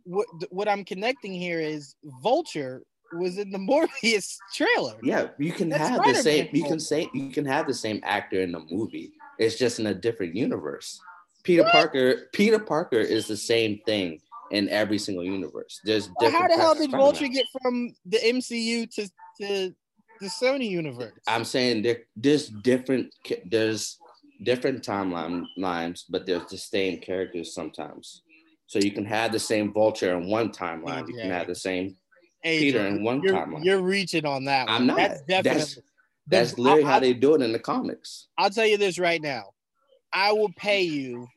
What 0.06 0.28
what 0.50 0.68
I'm 0.68 0.84
connecting 0.84 1.34
here 1.34 1.60
is 1.60 1.96
Vulture 2.24 2.84
was 3.14 3.38
in 3.38 3.52
the 3.52 3.58
Morbius 4.04 4.38
trailer. 4.54 4.96
Yeah, 5.04 5.28
you 5.38 5.52
can 5.52 5.70
That's 5.70 5.82
have 5.82 5.98
Spider-Man 5.98 6.14
the 6.16 6.22
same. 6.22 6.50
You 6.52 6.64
can 6.64 6.80
say 6.80 7.10
you 7.14 7.30
can 7.30 7.46
have 7.46 7.68
the 7.68 7.74
same 7.74 8.02
actor 8.04 8.42
in 8.42 8.52
the 8.52 8.62
movie. 8.72 9.14
It's 9.38 9.56
just 9.56 9.80
in 9.80 9.88
a 9.88 9.94
different 9.94 10.36
universe. 10.36 11.00
Peter 11.44 11.64
what? 11.64 11.72
Parker. 11.72 12.30
Peter 12.34 12.60
Parker 12.60 13.00
is 13.00 13.28
the 13.28 13.38
same 13.38 13.80
thing 13.86 14.20
in 14.52 14.70
every 14.70 14.98
single 14.98 15.24
universe. 15.24 15.80
There's 15.84 16.10
well, 16.20 16.32
how 16.32 16.48
the 16.48 16.56
hell 16.56 16.76
did 16.76 16.92
Vulture 16.92 17.28
get 17.28 17.46
from 17.62 17.96
the 18.06 18.18
MCU 18.18 18.90
to 18.96 19.10
to 19.42 19.76
the 20.20 20.28
Sony 20.28 20.70
universe? 20.70 21.20
I'm 21.28 21.44
saying 21.44 21.84
there, 21.84 22.00
there's 22.16 22.48
different. 22.48 23.14
There's 23.46 23.98
different 24.44 24.84
timeline 24.84 25.46
lines, 25.58 26.06
but 26.10 26.26
there's 26.26 26.46
the 26.50 26.58
same 26.58 27.00
characters 27.00 27.54
sometimes. 27.54 28.22
So 28.68 28.80
you 28.80 28.92
can 28.92 29.06
have 29.06 29.32
the 29.32 29.40
same 29.40 29.74
Vulture 29.74 30.18
in 30.18 30.28
one 30.28 30.50
timeline. 30.50 31.08
You 31.08 31.16
can 31.16 31.32
have 31.32 31.48
the 31.48 31.56
same 31.56 31.96
Peter 32.44 32.86
in 32.86 33.04
one 33.04 33.22
you're, 33.22 33.34
timeline. 33.34 33.64
You're 33.64 33.82
reaching 33.82 34.26
on 34.26 34.46
that. 34.46 34.68
One. 34.68 34.76
I'm 34.76 34.88
not. 34.88 34.98
That's 34.98 35.22
definitely. 35.22 35.60
That's, 35.60 35.80
that's 36.30 36.58
literally 36.58 36.84
how 36.84 37.00
they 37.00 37.14
do 37.14 37.36
it 37.36 37.42
in 37.42 37.54
the 37.54 37.60
comics. 37.60 38.28
I'll 38.38 38.50
tell 38.50 38.66
you 38.66 38.78
this 38.78 39.00
right 39.00 39.22
now. 39.22 39.52
I 40.12 40.34
will 40.34 40.52
pay 40.58 40.82
you 40.82 41.28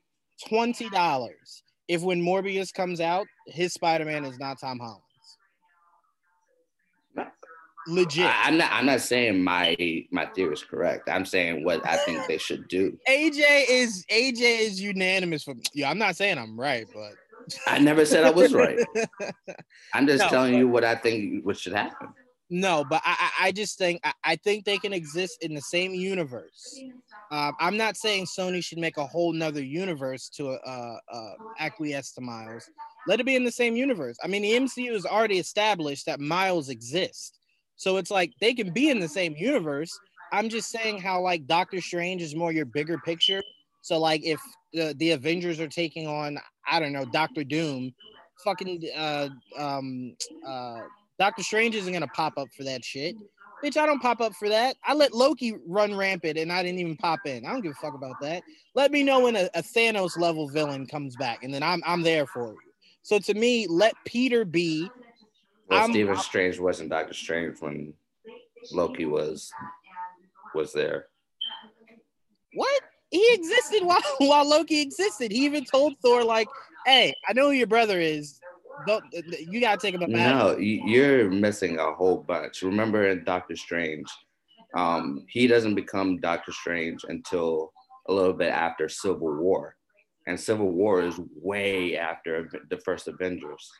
twenty 0.48 0.88
dollars 0.90 1.62
if 1.90 2.02
when 2.02 2.22
Morbius 2.22 2.72
comes 2.72 3.00
out, 3.00 3.26
his 3.48 3.74
Spider-Man 3.74 4.24
is 4.24 4.38
not 4.38 4.60
Tom 4.60 4.78
Holland's. 4.78 5.02
Legit. 7.88 8.26
I, 8.26 8.48
am 8.48 8.58
not. 8.58 8.70
I'm 8.70 8.86
not 8.86 9.00
saying 9.00 9.42
my 9.42 9.74
my 10.12 10.26
theory 10.26 10.52
is 10.52 10.62
correct. 10.62 11.08
I'm 11.08 11.24
saying 11.24 11.64
what 11.64 11.84
I 11.84 11.96
think 11.96 12.24
they 12.28 12.36
should 12.36 12.68
do. 12.68 12.96
AJ 13.08 13.64
is 13.68 14.04
AJ 14.12 14.60
is 14.60 14.80
unanimous 14.80 15.42
for. 15.42 15.54
me. 15.54 15.62
Yeah, 15.72 15.90
I'm 15.90 15.98
not 15.98 16.14
saying 16.14 16.38
I'm 16.38 16.60
right, 16.60 16.86
but 16.94 17.14
I 17.66 17.78
never 17.78 18.04
said 18.04 18.24
I 18.24 18.30
was 18.30 18.52
right. 18.52 18.78
I'm 19.94 20.06
just 20.06 20.24
no, 20.24 20.28
telling 20.28 20.52
but, 20.52 20.58
you 20.58 20.68
what 20.68 20.84
I 20.84 20.94
think 20.94 21.44
what 21.44 21.56
should 21.56 21.72
happen. 21.72 22.08
No, 22.50 22.84
but 22.84 23.00
I, 23.02 23.30
I 23.40 23.52
just 23.52 23.78
think 23.78 24.00
I, 24.04 24.12
I 24.22 24.36
think 24.36 24.66
they 24.66 24.76
can 24.76 24.92
exist 24.92 25.38
in 25.42 25.54
the 25.54 25.62
same 25.62 25.94
universe. 25.94 26.78
Um, 27.30 27.54
I'm 27.60 27.76
not 27.76 27.96
saying 27.96 28.26
Sony 28.26 28.62
should 28.62 28.78
make 28.78 28.96
a 28.96 29.06
whole 29.06 29.32
nother 29.32 29.62
universe 29.62 30.28
to 30.30 30.50
uh, 30.50 30.96
uh, 31.12 31.32
acquiesce 31.58 32.12
to 32.12 32.20
Miles. 32.20 32.68
Let 33.06 33.20
it 33.20 33.26
be 33.26 33.36
in 33.36 33.44
the 33.44 33.52
same 33.52 33.76
universe. 33.76 34.16
I 34.22 34.26
mean, 34.26 34.42
the 34.42 34.52
MCU 34.52 34.92
has 34.92 35.06
already 35.06 35.38
established 35.38 36.06
that 36.06 36.20
Miles 36.20 36.68
exists, 36.68 37.38
so 37.76 37.98
it's 37.98 38.10
like 38.10 38.32
they 38.40 38.52
can 38.52 38.72
be 38.72 38.90
in 38.90 38.98
the 38.98 39.08
same 39.08 39.34
universe. 39.36 39.96
I'm 40.32 40.48
just 40.48 40.70
saying 40.70 41.00
how 41.00 41.20
like 41.20 41.46
Doctor 41.46 41.80
Strange 41.80 42.20
is 42.20 42.34
more 42.34 42.52
your 42.52 42.66
bigger 42.66 42.98
picture. 42.98 43.42
So 43.82 43.98
like 43.98 44.22
if 44.24 44.40
the, 44.72 44.94
the 44.98 45.12
Avengers 45.12 45.60
are 45.60 45.68
taking 45.68 46.06
on 46.06 46.38
I 46.70 46.80
don't 46.80 46.92
know, 46.92 47.04
Doctor 47.04 47.44
Doom, 47.44 47.92
fucking 48.44 48.82
uh, 48.96 49.28
um, 49.56 50.14
uh, 50.46 50.80
Doctor 51.18 51.42
Strange 51.42 51.74
isn't 51.74 51.92
gonna 51.92 52.06
pop 52.08 52.34
up 52.36 52.48
for 52.56 52.64
that 52.64 52.84
shit. 52.84 53.14
Bitch, 53.62 53.76
I 53.76 53.86
don't 53.86 54.00
pop 54.00 54.20
up 54.20 54.34
for 54.34 54.48
that. 54.48 54.76
I 54.84 54.94
let 54.94 55.12
Loki 55.12 55.54
run 55.66 55.94
rampant 55.94 56.38
and 56.38 56.50
I 56.50 56.62
didn't 56.62 56.78
even 56.78 56.96
pop 56.96 57.20
in. 57.26 57.44
I 57.44 57.52
don't 57.52 57.60
give 57.60 57.72
a 57.72 57.74
fuck 57.74 57.94
about 57.94 58.18
that. 58.20 58.42
Let 58.74 58.90
me 58.90 59.02
know 59.02 59.20
when 59.20 59.36
a, 59.36 59.50
a 59.54 59.62
Thanos 59.62 60.18
level 60.18 60.48
villain 60.48 60.86
comes 60.86 61.16
back, 61.16 61.42
and 61.42 61.52
then 61.52 61.62
I'm 61.62 61.82
I'm 61.86 62.02
there 62.02 62.26
for 62.26 62.52
you. 62.52 62.58
So 63.02 63.18
to 63.18 63.34
me, 63.34 63.66
let 63.68 63.94
Peter 64.06 64.44
be. 64.44 64.88
Well, 65.68 65.84
I'm, 65.84 65.90
Stephen 65.90 66.16
Strange 66.16 66.58
wasn't 66.58 66.90
Doctor 66.90 67.14
Strange 67.14 67.60
when 67.60 67.92
Loki 68.72 69.04
was 69.04 69.50
was 70.54 70.72
there. 70.72 71.06
What? 72.54 72.82
he 73.10 73.28
existed 73.32 73.80
while 73.84 74.02
while 74.18 74.48
Loki 74.48 74.80
existed. 74.80 75.32
He 75.32 75.44
even 75.44 75.64
told 75.64 75.94
Thor 76.02 76.24
like, 76.24 76.48
"Hey, 76.86 77.14
I 77.28 77.32
know 77.32 77.46
who 77.46 77.52
your 77.52 77.66
brother 77.66 78.00
is. 78.00 78.39
Don't 78.86 79.04
you 79.12 79.60
gotta 79.60 79.80
take 79.80 79.94
him 79.94 80.02
up?" 80.02 80.08
No, 80.08 80.56
you're 80.58 81.30
missing 81.30 81.78
a 81.78 81.92
whole 81.92 82.18
bunch. 82.18 82.62
Remember 82.62 83.08
in 83.08 83.24
Doctor 83.24 83.56
Strange, 83.56 84.06
um, 84.74 85.24
he 85.28 85.46
doesn't 85.46 85.74
become 85.74 86.18
Doctor 86.18 86.52
Strange 86.52 87.04
until 87.08 87.72
a 88.08 88.12
little 88.12 88.32
bit 88.32 88.50
after 88.50 88.88
Civil 88.88 89.36
War, 89.36 89.76
and 90.26 90.38
Civil 90.38 90.70
War 90.70 91.02
is 91.02 91.20
way 91.34 91.96
after 91.96 92.50
the 92.70 92.78
first 92.78 93.08
Avengers. 93.08 93.70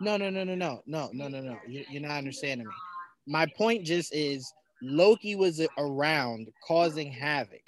No, 0.00 0.16
no, 0.16 0.30
no, 0.30 0.44
no, 0.44 0.54
no, 0.54 0.82
no, 0.86 1.10
no, 1.12 1.28
no, 1.28 1.40
no. 1.40 1.58
You're 1.68 2.00
not 2.00 2.18
understanding 2.18 2.66
me. 2.66 2.72
My 3.26 3.46
point 3.46 3.84
just 3.84 4.14
is 4.14 4.50
Loki 4.82 5.36
was 5.36 5.60
around 5.76 6.48
causing 6.66 7.12
havoc. 7.12 7.60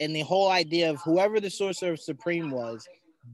And 0.00 0.14
the 0.14 0.20
whole 0.20 0.50
idea 0.50 0.90
of 0.90 1.00
whoever 1.00 1.40
the 1.40 1.50
Sorcerer 1.50 1.96
Supreme 1.96 2.50
was 2.50 2.86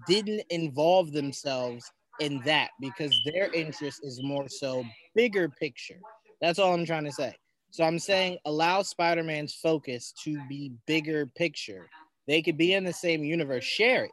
didn't 0.06 0.42
involve 0.50 1.12
themselves 1.12 1.90
in 2.20 2.40
that 2.44 2.70
because 2.80 3.14
their 3.24 3.52
interest 3.52 4.00
is 4.02 4.22
more 4.22 4.48
so 4.48 4.84
bigger 5.14 5.48
picture. 5.48 5.98
That's 6.40 6.58
all 6.58 6.74
I'm 6.74 6.86
trying 6.86 7.04
to 7.04 7.12
say. 7.12 7.34
So 7.70 7.84
I'm 7.84 7.98
saying 7.98 8.38
allow 8.44 8.82
Spider 8.82 9.24
Man's 9.24 9.54
focus 9.54 10.12
to 10.24 10.40
be 10.48 10.72
bigger 10.86 11.26
picture. 11.26 11.88
They 12.28 12.40
could 12.40 12.56
be 12.56 12.74
in 12.74 12.84
the 12.84 12.92
same 12.92 13.24
universe, 13.24 13.64
share 13.64 14.04
it. 14.04 14.10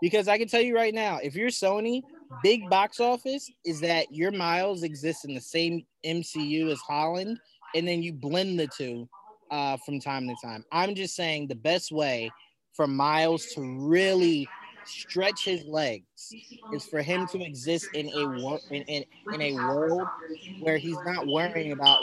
Because 0.00 0.26
I 0.28 0.38
can 0.38 0.48
tell 0.48 0.60
you 0.60 0.74
right 0.74 0.94
now, 0.94 1.18
if 1.22 1.34
you're 1.34 1.48
Sony, 1.48 2.02
big 2.42 2.68
box 2.68 3.00
office 3.00 3.50
is 3.64 3.80
that 3.80 4.06
your 4.10 4.30
Miles 4.30 4.82
exists 4.82 5.24
in 5.24 5.34
the 5.34 5.40
same 5.40 5.84
MCU 6.04 6.70
as 6.70 6.80
Holland 6.80 7.38
and 7.74 7.86
then 7.86 8.02
you 8.02 8.12
blend 8.12 8.58
the 8.58 8.66
two 8.66 9.08
uh, 9.50 9.76
from 9.84 10.00
time 10.00 10.26
to 10.28 10.34
time. 10.42 10.64
I'm 10.72 10.94
just 10.94 11.14
saying 11.14 11.48
the 11.48 11.54
best 11.54 11.92
way 11.92 12.30
for 12.72 12.86
Miles 12.86 13.46
to 13.54 13.60
really 13.60 14.48
stretch 14.84 15.44
his 15.44 15.64
legs 15.64 16.36
is 16.70 16.84
for 16.86 17.02
him 17.02 17.26
to 17.26 17.42
exist 17.42 17.88
in 17.94 18.08
a 18.08 18.26
wor- 18.26 18.60
in, 18.70 18.82
in, 18.82 19.04
in 19.30 19.40
a 19.40 19.52
world 19.52 20.08
where 20.58 20.78
he's 20.78 21.02
not 21.04 21.26
worrying 21.26 21.72
about 21.72 21.98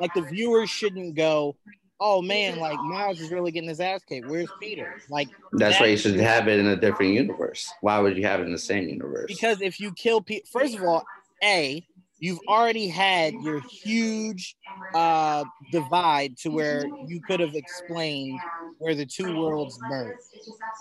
like 0.00 0.12
the 0.14 0.22
viewers 0.22 0.70
shouldn't 0.70 1.14
go 1.14 1.56
oh 2.00 2.22
man 2.22 2.58
like 2.58 2.80
miles 2.80 3.20
is 3.20 3.30
really 3.30 3.50
getting 3.50 3.68
his 3.68 3.80
ass 3.80 4.02
kicked. 4.08 4.26
Where's 4.26 4.52
peter? 4.60 4.90
Like 5.08 5.28
that's 5.52 5.76
that, 5.76 5.84
why 5.84 5.88
you 5.88 5.96
should 5.96 6.16
have 6.16 6.48
it 6.48 6.58
in 6.58 6.66
a 6.66 6.76
different 6.76 7.12
universe. 7.12 7.72
Why 7.80 7.98
would 7.98 8.16
you 8.16 8.24
have 8.24 8.40
it 8.40 8.44
in 8.46 8.52
the 8.52 8.58
same 8.58 8.88
universe? 8.88 9.26
Because 9.28 9.60
if 9.60 9.80
you 9.80 9.92
kill 9.92 10.20
Peter, 10.20 10.44
first 10.50 10.74
of 10.74 10.82
all 10.82 11.04
a 11.42 11.84
you've 12.18 12.40
already 12.48 12.88
had 12.88 13.34
your 13.34 13.60
huge 13.82 14.56
uh, 14.94 15.44
divide 15.70 16.36
to 16.38 16.50
where 16.50 16.86
you 17.06 17.20
could 17.20 17.40
have 17.40 17.54
explained 17.54 18.40
where 18.80 18.94
the 18.94 19.06
two 19.06 19.36
worlds 19.36 19.78
merge. 19.82 20.16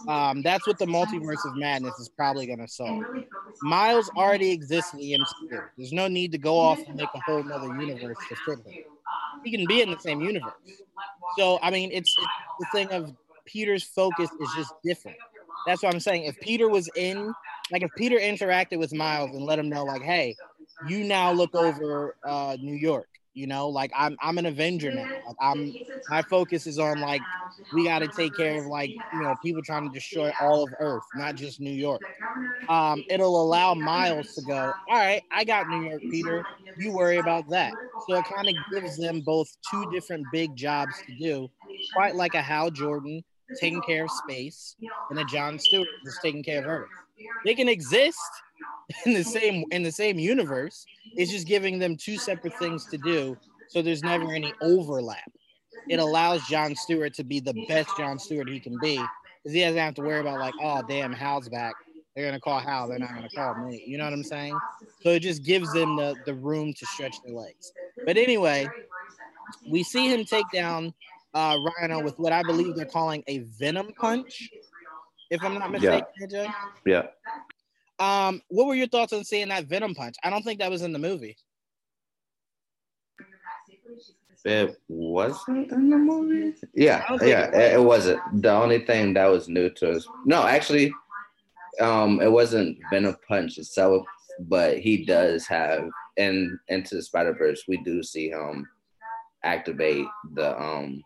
Um, 0.08 0.42
that's 0.42 0.66
what 0.66 0.80
the 0.80 0.86
multiverse 0.86 1.46
of 1.46 1.56
madness 1.56 2.00
is 2.00 2.10
probably 2.10 2.48
going 2.48 2.60
to 2.60 2.68
solve. 2.68 3.04
Miles 3.62 4.10
already 4.16 4.52
exists 4.52 4.94
in 4.94 5.00
the 5.00 5.20
MCU. 5.20 5.62
There's 5.78 5.92
no 5.92 6.08
need 6.08 6.32
to 6.32 6.38
go 6.38 6.58
off 6.58 6.80
and 6.88 6.96
make 6.96 7.10
a 7.14 7.20
whole 7.20 7.44
other 7.52 7.80
universe 7.80 8.18
to 8.30 8.36
fit 8.38 8.60
him. 8.66 8.84
He 9.44 9.52
can 9.52 9.68
be 9.68 9.82
in 9.82 9.92
the 9.92 10.00
same 10.00 10.22
universe. 10.22 10.54
So 11.38 11.60
I 11.62 11.70
mean, 11.70 11.92
it's, 11.92 12.16
it's 12.18 12.28
the 12.60 12.68
thing 12.72 12.92
of 12.92 13.14
Peter's 13.46 13.84
focus 13.84 14.30
is 14.40 14.50
just 14.56 14.74
different. 14.84 15.18
That's 15.68 15.84
what 15.84 15.94
I'm 15.94 16.00
saying. 16.00 16.24
If 16.24 16.40
Peter 16.40 16.70
was 16.70 16.90
in, 16.96 17.34
like, 17.72 17.84
if 17.84 17.92
Peter 17.98 18.18
interacted 18.18 18.80
with 18.80 18.94
Miles 18.94 19.32
and 19.36 19.44
let 19.44 19.60
him 19.60 19.70
know, 19.70 19.84
like, 19.84 20.02
hey, 20.02 20.36
you 20.88 21.04
now 21.04 21.32
look 21.32 21.54
over 21.54 22.16
uh, 22.24 22.56
New 22.60 22.76
York. 22.76 23.08
You 23.34 23.48
know, 23.48 23.70
like 23.70 23.92
I'm 23.96 24.18
I'm 24.22 24.38
an 24.38 24.46
Avenger 24.46 24.92
now. 24.92 25.08
Like 25.26 25.36
I'm 25.42 25.76
my 26.08 26.22
focus 26.24 26.68
is 26.68 26.80
on 26.80 27.00
like 27.00 27.26
we 27.72 27.84
got 27.84 28.00
to 28.00 28.08
take 28.10 28.36
care 28.36 28.60
of 28.60 28.66
like 28.66 28.94
you 29.12 29.20
know 29.20 29.36
people 29.36 29.62
trying 29.64 29.84
to 29.84 29.90
destroy 29.90 30.32
all 30.40 30.64
of 30.64 30.74
Earth, 30.80 31.06
not 31.14 31.36
just 31.36 31.60
New 31.60 31.72
York. 31.72 32.02
Um, 32.68 33.04
it'll 33.10 33.42
allow 33.42 33.74
Miles 33.74 34.34
to 34.34 34.42
go. 34.42 34.76
All 34.88 34.98
right, 34.98 35.24
I 35.32 35.44
got 35.44 35.68
New 35.68 35.80
York, 35.82 36.04
Peter. 36.10 36.46
You 36.76 36.92
worry 36.94 37.18
about 37.18 37.50
that. 37.50 37.76
So 37.98 38.16
it 38.18 38.26
kind 38.26 38.48
of 38.50 38.56
gives 38.72 38.98
them 38.98 39.22
both 39.22 39.48
two 39.70 39.86
different 39.86 40.30
big 40.32 40.56
jobs 40.56 41.02
to 41.04 41.14
do, 41.14 41.50
quite 41.94 42.16
like 42.16 42.34
a 42.36 42.42
Hal 42.42 42.72
Jordan 42.72 43.24
taking 43.56 43.82
care 43.82 44.06
of 44.06 44.12
space 44.12 44.76
and 45.10 45.20
a 45.20 45.26
John 45.26 45.60
Stewart 45.60 45.90
just 46.06 46.22
taking 46.22 46.44
care 46.44 46.60
of 46.60 46.66
Earth. 46.68 46.90
They 47.46 47.56
can 47.56 47.70
exist 47.70 48.20
in 49.06 49.14
the 49.14 49.24
same 49.24 49.66
in 49.72 49.84
the 49.84 49.92
same 49.92 50.20
universe. 50.20 50.86
It's 51.16 51.32
just 51.32 51.48
giving 51.48 51.80
them 51.80 51.98
two 51.98 52.18
separate 52.18 52.54
things 52.54 52.86
to 52.88 52.98
do, 52.98 53.38
so 53.68 53.82
there's 53.82 54.04
never 54.04 54.32
any 54.32 54.54
overlap. 54.62 55.32
It 55.90 56.00
allows 56.00 56.46
John 56.48 56.76
Stewart 56.76 57.14
to 57.16 57.24
be 57.24 57.40
the 57.40 57.56
best 57.68 57.98
John 57.98 58.20
Stewart 58.20 58.48
he 58.48 58.60
can 58.60 58.78
be, 58.80 58.98
because 59.44 59.54
he 59.54 59.62
doesn't 59.62 59.78
have 59.78 59.96
to 59.96 60.02
worry 60.02 60.20
about 60.20 60.40
like, 60.40 60.56
oh 60.62 60.82
damn, 60.88 61.12
Hal's 61.12 61.50
back. 61.50 61.76
They're 62.16 62.26
gonna 62.26 62.40
call 62.40 62.60
Hal. 62.60 62.88
They're 62.88 63.00
not 63.00 63.14
gonna 63.14 63.30
call 63.36 63.56
me. 63.56 63.84
You 63.86 63.98
know 63.98 64.04
what 64.06 64.14
I'm 64.14 64.24
saying? 64.24 64.60
So 65.02 65.10
it 65.10 65.22
just 65.22 65.44
gives 65.44 65.74
them 65.74 65.96
the 65.96 66.16
the 66.26 66.34
room 66.34 66.74
to 66.74 66.86
stretch 66.86 67.22
their 67.24 67.34
legs. 67.34 67.72
But 68.06 68.18
anyway, 68.18 68.70
we 69.68 69.84
see 69.84 70.12
him 70.12 70.26
take 70.26 70.52
down 70.52 70.94
uh, 71.34 71.58
Rhino 71.80 72.02
with 72.02 72.18
what 72.18 72.34
I 72.34 72.44
believe 72.44 72.76
they're 72.76 72.86
calling 72.86 73.24
a 73.28 73.40
Venom 73.40 73.92
punch. 74.00 74.50
If 75.30 75.44
I'm 75.44 75.56
not 75.56 75.72
mistaken, 75.72 76.06
yeah. 76.30 76.54
Yeah. 76.86 77.04
Um, 78.00 78.42
what 78.48 78.68
were 78.68 78.76
your 78.76 78.88
thoughts 78.88 79.14
on 79.14 79.24
seeing 79.24 79.50
that 79.50 79.66
Venom 79.66 79.94
punch? 79.94 80.16
I 80.24 80.30
don't 80.30 80.44
think 80.44 80.60
that 80.60 80.72
was 80.72 80.82
in 80.82 80.94
the 80.94 81.00
movie. 81.00 81.38
It 84.46 84.78
wasn't 84.88 85.72
in 85.72 85.90
the 85.90 85.98
movie. 85.98 86.56
Yeah, 86.74 87.04
yeah, 87.22 87.50
it, 87.54 87.74
it, 87.74 87.84
wasn't. 87.84 88.22
The 88.42 88.52
only 88.52 88.80
thing 88.80 89.14
that 89.16 89.26
was 89.26 89.50
new 89.50 89.70
to 89.72 89.92
us. 89.92 90.08
No, 90.26 90.48
actually, 90.48 90.94
um, 91.82 92.22
it 92.22 92.32
wasn't 92.32 92.78
Venom 92.90 93.18
punch 93.28 93.58
itself, 93.58 94.06
but 94.40 94.80
he 94.80 95.06
does 95.06 95.46
have 95.48 95.90
in 96.16 96.58
into 96.70 96.96
the 96.96 97.02
Spider 97.02 97.34
Verse. 97.34 97.64
We 97.68 97.78
do 97.84 98.02
see 98.02 98.30
him 98.30 98.66
activate 99.44 100.06
the 100.34 100.58
um 100.60 101.04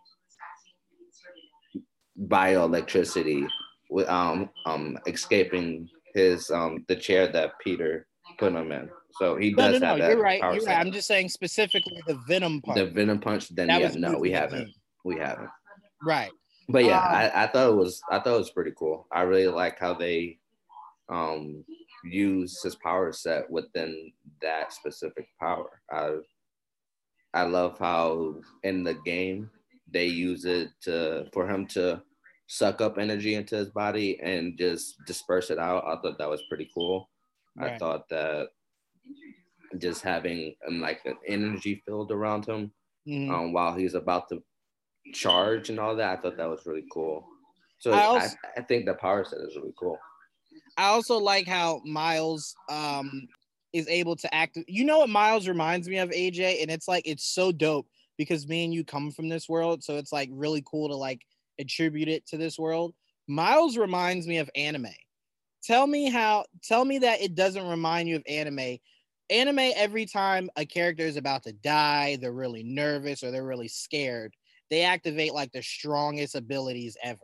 bioelectricity 2.27 3.47
with 3.93 4.09
um 4.09 4.49
um 4.65 4.97
escaping 5.05 5.87
his 6.13 6.49
um 6.49 6.83
the 6.87 6.95
chair 6.95 7.27
that 7.27 7.51
Peter 7.63 8.07
put 8.39 8.51
him 8.51 8.71
in. 8.71 8.89
So 9.19 9.37
he 9.37 9.53
does 9.53 9.79
no, 9.79 9.95
no, 9.95 9.97
no, 9.97 10.07
You're 10.07 10.21
right. 10.21 10.41
You're 10.41 10.65
right. 10.65 10.77
I'm 10.77 10.91
just 10.91 11.07
saying 11.07 11.29
specifically 11.29 12.01
the 12.07 12.19
venom 12.27 12.61
punch. 12.63 12.79
The 12.79 12.87
venom 12.87 13.19
punch. 13.19 13.49
Then 13.49 13.67
that 13.67 13.79
yeah, 13.79 13.91
no, 13.95 14.17
we 14.17 14.31
haven't. 14.31 14.65
Game. 14.65 14.73
We 15.05 15.17
haven't. 15.17 15.49
Right. 16.01 16.31
But 16.67 16.85
yeah, 16.85 16.97
um, 16.97 17.13
I, 17.13 17.43
I 17.43 17.47
thought 17.47 17.69
it 17.69 17.75
was 17.75 18.01
I 18.09 18.19
thought 18.19 18.35
it 18.35 18.39
was 18.39 18.49
pretty 18.49 18.71
cool. 18.75 19.07
I 19.11 19.21
really 19.21 19.47
like 19.47 19.79
how 19.79 19.93
they 19.93 20.39
um 21.09 21.63
use 22.03 22.61
his 22.63 22.75
power 22.75 23.11
set 23.13 23.49
within 23.51 24.11
that 24.41 24.73
specific 24.73 25.27
power. 25.39 25.81
I 25.91 26.15
I 27.35 27.43
love 27.43 27.77
how 27.77 28.35
in 28.63 28.83
the 28.83 28.95
game 29.05 29.51
they 29.91 30.05
use 30.05 30.45
it 30.45 30.69
to 30.81 31.27
for 31.31 31.47
him 31.47 31.67
to 31.67 32.01
suck 32.53 32.81
up 32.81 32.99
energy 32.99 33.33
into 33.33 33.55
his 33.55 33.69
body 33.69 34.19
and 34.21 34.55
just 34.59 35.03
disperse 35.07 35.49
it 35.49 35.57
out. 35.57 35.83
I 35.87 35.95
thought 35.99 36.19
that 36.19 36.29
was 36.29 36.43
pretty 36.43 36.69
cool. 36.71 37.09
Right. 37.57 37.71
I 37.71 37.77
thought 37.79 38.07
that 38.09 38.49
just 39.79 40.03
having 40.03 40.53
um, 40.67 40.79
like 40.79 41.01
an 41.05 41.17
energy 41.27 41.81
field 41.83 42.11
around 42.11 42.45
him 42.45 42.71
mm-hmm. 43.07 43.33
um, 43.33 43.53
while 43.53 43.73
he's 43.73 43.95
about 43.95 44.29
to 44.29 44.43
charge 45.13 45.71
and 45.71 45.79
all 45.79 45.95
that, 45.95 46.19
I 46.19 46.21
thought 46.21 46.37
that 46.37 46.49
was 46.49 46.67
really 46.67 46.85
cool. 46.93 47.25
So 47.79 47.91
I, 47.91 48.03
also, 48.03 48.35
I, 48.55 48.59
I 48.59 48.63
think 48.63 48.85
the 48.85 48.93
power 48.93 49.25
set 49.25 49.39
is 49.39 49.55
really 49.55 49.73
cool. 49.77 49.97
I 50.77 50.85
also 50.85 51.17
like 51.17 51.47
how 51.47 51.81
Miles 51.85 52.53
um, 52.69 53.27
is 53.73 53.87
able 53.87 54.15
to 54.17 54.33
act. 54.33 54.59
You 54.67 54.85
know 54.85 54.99
what 54.99 55.09
Miles 55.09 55.47
reminds 55.47 55.89
me 55.89 55.97
of, 55.97 56.11
AJ? 56.11 56.61
And 56.61 56.69
it's 56.69 56.87
like, 56.87 57.07
it's 57.07 57.25
so 57.25 57.51
dope 57.51 57.87
because 58.19 58.47
me 58.47 58.63
and 58.63 58.73
you 58.73 58.83
come 58.83 59.09
from 59.09 59.27
this 59.27 59.49
world. 59.49 59.83
So 59.83 59.97
it's 59.97 60.13
like 60.13 60.29
really 60.31 60.63
cool 60.69 60.87
to 60.89 60.95
like 60.95 61.21
attribute 61.59 62.07
it 62.07 62.25
to 62.27 62.37
this 62.37 62.57
world. 62.57 62.93
Miles 63.27 63.77
reminds 63.77 64.27
me 64.27 64.37
of 64.37 64.49
anime. 64.55 64.87
Tell 65.63 65.87
me 65.87 66.09
how, 66.09 66.45
tell 66.63 66.83
me 66.83 66.99
that 66.99 67.21
it 67.21 67.35
doesn't 67.35 67.67
remind 67.67 68.09
you 68.09 68.17
of 68.17 68.23
anime. 68.27 68.77
Anime, 69.29 69.71
every 69.75 70.05
time 70.05 70.49
a 70.57 70.65
character 70.65 71.03
is 71.03 71.15
about 71.15 71.43
to 71.43 71.53
die, 71.53 72.17
they're 72.19 72.33
really 72.33 72.63
nervous 72.63 73.23
or 73.23 73.31
they're 73.31 73.45
really 73.45 73.69
scared, 73.69 74.35
they 74.69 74.81
activate 74.81 75.33
like 75.33 75.51
the 75.53 75.63
strongest 75.63 76.35
abilities 76.35 76.97
ever. 77.01 77.19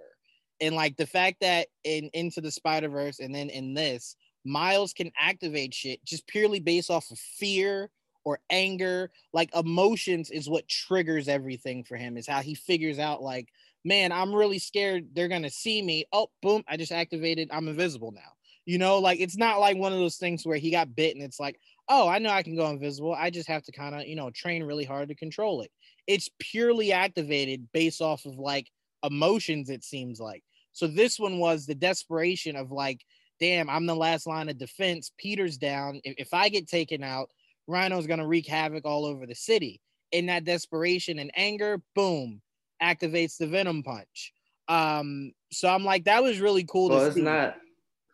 And 0.62 0.76
like 0.76 0.96
the 0.98 1.06
fact 1.06 1.38
that 1.42 1.68
in 1.84 2.10
Into 2.14 2.42
the 2.42 2.52
Spider 2.52 2.90
Verse 2.90 3.20
and 3.20 3.34
then 3.34 3.50
in 3.50 3.74
this, 3.74 4.16
Miles 4.46 4.94
can 4.94 5.12
activate 5.20 5.74
shit 5.74 6.04
just 6.06 6.26
purely 6.28 6.60
based 6.60 6.90
off 6.90 7.12
of 7.12 7.20
fear 7.20 7.90
or 8.24 8.40
anger. 8.50 9.12
Like 9.34 9.54
emotions 9.56 10.32
is 10.32 10.50
what 10.50 10.68
triggers 10.68 11.28
everything 11.28 11.84
for 11.84 11.98
him, 11.98 12.18
is 12.18 12.28
how 12.28 12.42
he 12.42 12.56
figures 12.56 13.00
out, 13.00 13.22
like, 13.22 13.50
man, 13.86 14.12
I'm 14.12 14.34
really 14.34 14.60
scared 14.60 15.10
they're 15.14 15.28
gonna 15.28 15.50
see 15.50 15.82
me. 15.82 16.06
Oh, 16.12 16.28
boom, 16.42 16.64
I 16.68 16.78
just 16.78 16.92
activated, 16.92 17.50
I'm 17.52 17.68
invisible 17.68 18.12
now. 18.12 18.32
You 18.66 18.78
know, 18.78 19.00
like 19.00 19.20
it's 19.20 19.38
not 19.38 19.60
like 19.60 19.78
one 19.78 19.94
of 19.94 20.00
those 20.00 20.18
things 20.18 20.46
where 20.46 20.58
he 20.58 20.72
got 20.72 20.96
bit 20.96 21.16
and 21.16 21.24
it's 21.24 21.40
like, 21.40 21.60
oh, 21.88 22.08
I 22.08 22.20
know 22.20 22.30
I 22.30 22.44
can 22.44 22.56
go 22.56 22.70
invisible. 22.70 23.16
I 23.16 23.32
just 23.32 23.48
have 23.48 23.64
to 23.64 23.72
kind 23.72 23.96
of, 23.96 24.06
you 24.06 24.16
know, 24.16 24.30
train 24.30 24.64
really 24.64 24.86
hard 24.86 25.10
to 25.10 25.16
control 25.16 25.62
it. 25.62 25.72
It's 26.06 26.30
purely 26.40 26.92
activated 26.94 27.68
based 27.74 28.02
off 28.02 28.26
of 28.26 28.38
like 28.38 28.68
emotions, 29.04 29.70
it 29.70 29.84
seems 29.84 30.20
like. 30.20 30.44
So 30.72 30.88
this 30.88 31.20
one 31.20 31.40
was 31.40 31.66
the 31.66 31.76
desperation 31.76 32.56
of 32.56 32.72
like, 32.72 33.02
damn, 33.40 33.70
I'm 33.70 33.86
the 33.86 33.96
last 33.96 34.28
line 34.28 34.50
of 34.50 34.58
defense. 34.58 35.12
Peter's 35.18 35.58
down. 35.58 36.00
If, 36.04 36.16
if 36.18 36.34
I 36.34 36.50
get 36.50 36.68
taken 36.68 37.04
out, 37.04 37.30
Rhino's 37.68 38.08
gonna 38.08 38.28
wreak 38.28 38.48
havoc 38.48 38.86
all 38.86 39.06
over 39.06 39.26
the 39.26 39.36
city. 39.36 39.82
In 40.12 40.28
that 40.28 40.44
desperation 40.44 41.20
and 41.20 41.32
anger, 41.36 41.82
boom, 41.96 42.42
activates 42.82 43.38
the 43.38 43.48
venom 43.48 43.84
punch. 43.84 44.34
Um, 44.68 45.32
so 45.52 45.68
I'm 45.68 45.84
like, 45.84 46.06
that 46.06 46.24
was 46.24 46.40
really 46.40 46.64
cool. 46.64 46.90
Well, 46.90 47.06
it's 47.06 47.16
see. 47.16 47.22
not. 47.22 47.56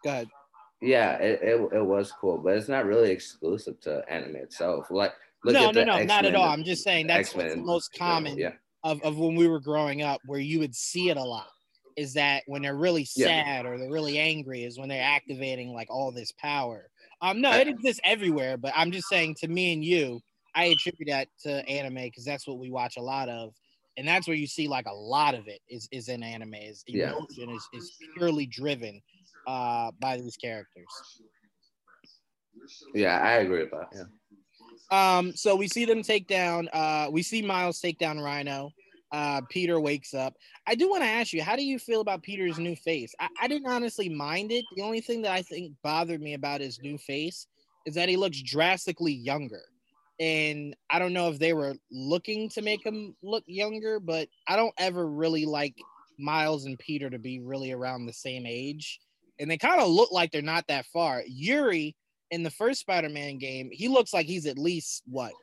Go 0.04 0.10
ahead. 0.10 0.30
Yeah, 0.82 1.14
it, 1.14 1.40
it, 1.42 1.70
it 1.74 1.86
was 1.86 2.12
cool, 2.12 2.38
but 2.38 2.56
it's 2.56 2.70
not 2.70 2.86
really 2.86 3.12
exclusive 3.12 3.80
to 3.82 4.04
anime 4.10 4.36
itself. 4.36 4.88
Like, 4.92 5.14
no, 5.44 5.72
no, 5.72 5.84
no, 5.84 5.94
X-Men, 5.94 6.08
not 6.08 6.26
at 6.26 6.36
all. 6.36 6.50
I'm 6.50 6.64
just 6.64 6.84
saying 6.84 7.08
that's 7.08 7.34
the 7.34 7.56
most 7.56 7.94
common 7.98 8.38
yeah. 8.38 8.54
of, 8.84 9.02
of 9.04 9.18
when 9.18 9.36
we 9.36 9.48
were 9.48 9.60
growing 9.60 10.02
up, 10.02 10.22
where 10.26 10.40
you 10.40 10.60
would 10.60 10.76
see 10.76 11.10
it 11.10 11.18
a 11.18 11.24
lot. 11.24 11.48
Is 11.96 12.14
that 12.16 12.44
when 12.48 12.62
they're 12.62 12.76
really 12.76 13.06
sad 13.06 13.64
yeah. 13.64 13.70
or 13.70 13.78
they're 13.78 13.92
really 13.92 14.20
angry, 14.20 14.64
is 14.64 14.78
when 14.78 14.90
they're 14.90 15.02
activating 15.02 15.74
like 15.74 15.90
all 15.90 16.12
this 16.12 16.34
power. 16.34 16.90
Um, 17.22 17.40
no, 17.40 17.52
it 17.52 17.70
exists 17.70 18.02
everywhere, 18.04 18.58
but 18.58 18.74
I'm 18.76 18.92
just 18.92 19.08
saying 19.08 19.36
to 19.40 19.48
me 19.48 19.72
and 19.72 19.84
you, 19.84 20.20
I 20.54 20.66
attribute 20.66 21.10
that 21.10 21.30
to 21.44 21.66
anime 21.70 22.04
because 22.04 22.26
that's 22.26 22.46
what 22.48 22.60
we 22.60 22.70
watch 22.70 22.98
a 22.98 23.02
lot 23.02 23.30
of 23.30 23.54
and 23.98 24.08
that's 24.08 24.28
where 24.28 24.36
you 24.36 24.48
see 24.48 24.68
like 24.68 24.86
a 24.88 24.94
lot 24.94 25.36
of 25.36 25.48
it 25.48 25.62
is 25.70 25.88
is 25.92 26.10
in 26.10 26.24
anime 26.24 26.54
is 26.54 26.84
emotion 26.88 27.50
yeah. 27.50 27.56
is, 27.56 27.70
is 27.74 27.92
purely 28.16 28.46
driven 28.46 29.02
uh 29.48 29.92
by 30.00 30.18
these 30.18 30.38
characters. 30.38 30.88
Yeah 32.94 33.20
i 33.20 33.34
agree 33.34 33.62
with 33.62 33.72
that. 33.72 33.90
Yeah. 33.94 35.18
Um 35.18 35.34
so 35.36 35.56
we 35.56 35.68
see 35.68 35.86
them 35.86 36.04
take 36.04 36.28
down 36.28 36.70
uh 36.74 37.08
we 37.12 37.22
see 37.22 37.42
miles 37.42 37.80
take 37.80 37.98
down 37.98 38.20
rhino. 38.20 38.72
Uh 39.12 39.42
peter 39.50 39.80
wakes 39.80 40.14
up. 40.14 40.34
I 40.68 40.76
do 40.76 40.90
want 40.90 41.04
to 41.04 41.10
ask 41.10 41.32
you 41.34 41.44
how 41.44 41.56
do 41.56 41.64
you 41.64 41.80
feel 41.80 42.02
about 42.02 42.24
peter's 42.24 42.58
new 42.58 42.76
face? 42.76 43.14
I, 43.20 43.30
I 43.44 43.48
didn't 43.48 43.68
honestly 43.68 44.10
mind 44.10 44.52
it. 44.52 44.66
The 44.76 44.82
only 44.84 45.02
thing 45.02 45.22
that 45.24 45.32
i 45.32 45.42
think 45.42 45.74
bothered 45.84 46.22
me 46.22 46.34
about 46.34 46.62
his 46.62 46.80
new 46.82 46.98
face 46.98 47.48
is 47.86 47.94
that 47.96 48.10
he 48.10 48.18
looks 48.18 48.42
drastically 48.42 49.14
younger 49.14 49.62
and 50.20 50.76
I 50.90 51.00
don't 51.00 51.14
know 51.14 51.30
if 51.30 51.40
they 51.40 51.54
were 51.54 51.76
looking 51.92 52.50
to 52.50 52.62
make 52.62 52.86
him 52.86 53.16
look 53.22 53.44
younger, 53.48 54.00
but 54.00 54.28
I 54.48 54.56
don't 54.56 54.74
ever 54.78 55.06
really 55.08 55.46
like 55.46 55.76
Miles 56.18 56.66
and 56.66 56.80
Peter 56.80 57.10
to 57.10 57.20
be 57.20 57.40
really 57.40 57.72
around 57.72 58.06
the 58.06 58.14
same 58.14 58.46
age. 58.46 59.00
And 59.40 59.52
they 59.52 59.58
kind 59.58 59.82
of 59.82 59.90
look 59.90 60.12
like 60.12 60.32
they're 60.32 60.42
not 60.42 60.68
that 60.68 60.86
far. 60.86 61.22
Yuri 61.28 61.96
in 62.32 62.44
the 62.44 62.52
first 62.52 62.80
Spider-Man 62.82 63.38
game, 63.38 63.70
he 63.72 63.88
looks 63.88 64.14
like 64.14 64.26
he's 64.26 64.46
at 64.46 64.58
least 64.58 65.04
what 65.06 65.34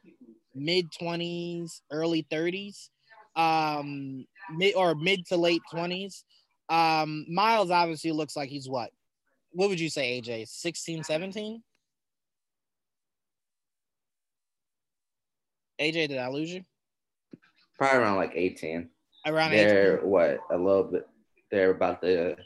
mid 0.55 0.87
20s, 0.93 1.81
early 1.91 2.27
30s, 2.31 2.89
um, 3.37 4.27
mid 4.55 4.75
or 4.75 4.95
mid 4.95 5.27
to 5.27 5.37
late 5.37 5.63
20s. 5.73 6.25
Um, 6.69 7.27
Miles 7.29 7.71
obviously 7.71 8.13
looks 8.13 8.37
like 8.37 8.49
he's 8.49 8.69
what? 8.69 8.91
What 9.53 9.69
would 9.69 9.81
you 9.81 9.91
say, 9.91 10.21
AJ? 10.21 10.49
16, 10.49 11.05
17? 11.05 11.63
AJ, 15.83 16.09
did 16.09 16.19
I 16.19 16.29
lose 16.29 16.53
you? 16.53 16.63
Probably 17.77 17.99
around 17.99 18.17
like 18.17 18.33
18. 18.35 18.89
Around 19.27 19.51
they're 19.51 19.97
18? 19.99 20.09
what 20.09 20.41
a 20.51 20.57
little 20.57 20.85
bit. 20.85 21.09
They're 21.51 21.71
about 21.73 22.01
to, 22.03 22.37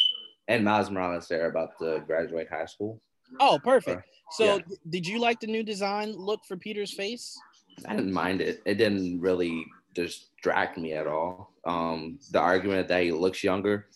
and 0.49 0.65
Miles 0.65 0.91
Morales. 0.91 1.29
They're 1.29 1.51
about 1.51 1.79
to 1.81 2.03
graduate 2.07 2.49
high 2.51 2.65
school. 2.65 3.01
Oh, 3.39 3.59
perfect. 3.63 4.03
So, 4.33 4.57
Yeah. 4.57 4.59
did 4.89 5.07
you 5.07 5.21
like 5.21 5.39
the 5.41 5.47
new 5.47 5.63
design 5.63 6.13
look 6.13 6.41
for 6.49 6.57
Peter's 6.57 6.95
face? 6.95 7.39
I 7.87 7.95
didn't 7.95 8.13
mind 8.13 8.41
it. 8.41 8.63
It 8.65 8.75
didn't 8.77 9.21
really 9.21 9.67
distract 9.95 10.79
me 10.79 10.95
at 10.95 11.07
all. 11.07 11.53
Um, 11.67 12.19
the 12.31 12.41
argument 12.41 12.89
that 12.89 13.03
he 13.03 13.13
looks 13.13 13.45
younger, 13.45 13.89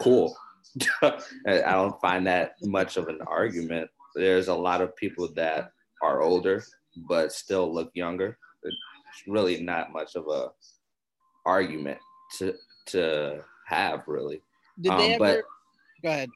cool. 0.00 0.36
I 1.02 1.18
don't 1.46 2.00
find 2.00 2.26
that 2.26 2.54
much 2.62 2.96
of 2.96 3.08
an 3.08 3.20
argument. 3.26 3.90
There's 4.14 4.48
a 4.48 4.54
lot 4.54 4.80
of 4.80 4.94
people 4.96 5.28
that 5.34 5.72
are 6.02 6.22
older 6.22 6.62
but 7.08 7.32
still 7.32 7.72
look 7.72 7.90
younger. 7.94 8.38
It's 8.64 9.28
really 9.28 9.60
not 9.60 9.92
much 9.92 10.16
of 10.16 10.26
a 10.28 10.50
argument 11.46 11.98
to 12.38 12.54
to 12.86 13.44
have 13.66 14.02
really. 14.06 14.42
Did 14.80 14.92
they 14.92 15.14
Um, 15.14 15.22
ever? 15.22 15.42
but- 15.42 15.44
Go 16.02 16.08
ahead. 16.10 16.30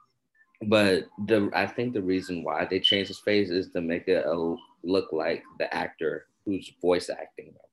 But 0.62 1.08
the 1.26 1.50
I 1.54 1.66
think 1.66 1.92
the 1.94 2.02
reason 2.02 2.42
why 2.42 2.64
they 2.64 2.80
changed 2.80 3.08
his 3.08 3.20
face 3.20 3.50
is 3.50 3.70
to 3.72 3.80
make 3.80 4.08
it 4.08 4.24
a, 4.26 4.56
look 4.82 5.12
like 5.12 5.42
the 5.58 5.72
actor 5.74 6.26
who's 6.44 6.72
voice 6.80 7.10
acting 7.10 7.46
them. 7.46 7.70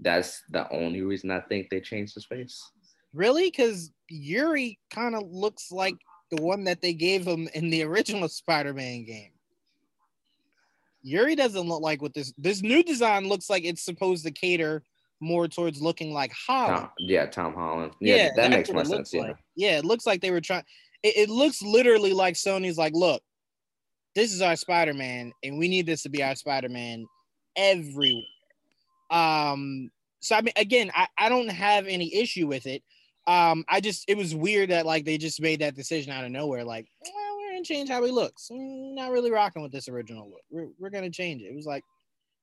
That's 0.00 0.42
the 0.50 0.70
only 0.70 1.02
reason 1.02 1.30
I 1.30 1.40
think 1.40 1.68
they 1.68 1.80
changed 1.80 2.14
his 2.14 2.24
face. 2.26 2.70
Really? 3.12 3.50
Because 3.50 3.90
Yuri 4.08 4.78
kind 4.90 5.14
of 5.14 5.22
looks 5.30 5.72
like 5.72 5.96
the 6.30 6.40
one 6.42 6.64
that 6.64 6.80
they 6.82 6.92
gave 6.94 7.26
him 7.26 7.48
in 7.54 7.70
the 7.70 7.82
original 7.82 8.28
Spider-Man 8.28 9.04
game. 9.04 9.32
Yuri 11.06 11.36
doesn't 11.36 11.68
look 11.68 11.82
like 11.82 12.02
what 12.02 12.14
this 12.14 12.32
this 12.36 12.62
new 12.62 12.82
design 12.82 13.28
looks 13.28 13.48
like. 13.48 13.64
It's 13.64 13.84
supposed 13.84 14.24
to 14.24 14.32
cater 14.32 14.82
more 15.20 15.46
towards 15.46 15.80
looking 15.80 16.12
like 16.12 16.32
Holland. 16.32 16.80
Tom, 16.80 16.90
yeah, 16.98 17.26
Tom 17.26 17.54
Holland. 17.54 17.92
Yeah, 18.00 18.30
that 18.34 18.50
makes 18.50 18.72
more 18.72 18.84
sense. 18.84 19.14
Yeah. 19.14 19.22
like. 19.22 19.36
Yeah, 19.54 19.78
it 19.78 19.84
looks 19.84 20.04
like 20.04 20.20
they 20.20 20.32
were 20.32 20.40
trying. 20.40 20.64
It, 21.04 21.16
it 21.16 21.30
looks 21.30 21.62
literally 21.62 22.12
like 22.12 22.34
Sony's 22.34 22.76
like, 22.76 22.92
look, 22.92 23.22
this 24.16 24.32
is 24.32 24.42
our 24.42 24.56
Spider-Man, 24.56 25.32
and 25.44 25.58
we 25.58 25.68
need 25.68 25.86
this 25.86 26.02
to 26.02 26.08
be 26.08 26.24
our 26.24 26.34
Spider-Man 26.34 27.06
everywhere. 27.54 28.24
Um, 29.10 29.90
so 30.18 30.34
I 30.34 30.40
mean, 30.40 30.54
again, 30.56 30.90
I, 30.92 31.06
I 31.16 31.28
don't 31.28 31.48
have 31.48 31.86
any 31.86 32.12
issue 32.16 32.48
with 32.48 32.66
it. 32.66 32.82
Um, 33.28 33.64
I 33.68 33.80
just 33.80 34.04
it 34.08 34.16
was 34.16 34.34
weird 34.34 34.70
that 34.70 34.86
like 34.86 35.04
they 35.04 35.18
just 35.18 35.40
made 35.40 35.60
that 35.60 35.76
decision 35.76 36.12
out 36.12 36.24
of 36.24 36.32
nowhere. 36.32 36.64
Like, 36.64 36.88
we're 37.04 37.25
gonna 37.56 37.64
change 37.64 37.88
how 37.88 38.04
he 38.04 38.10
looks. 38.10 38.48
Mm, 38.52 38.94
not 38.94 39.10
really 39.10 39.30
rocking 39.30 39.62
with 39.62 39.72
this 39.72 39.88
original 39.88 40.28
look. 40.28 40.42
We're, 40.50 40.68
we're 40.78 40.90
gonna 40.90 41.10
change 41.10 41.42
it. 41.42 41.46
It 41.46 41.56
was 41.56 41.66
like 41.66 41.82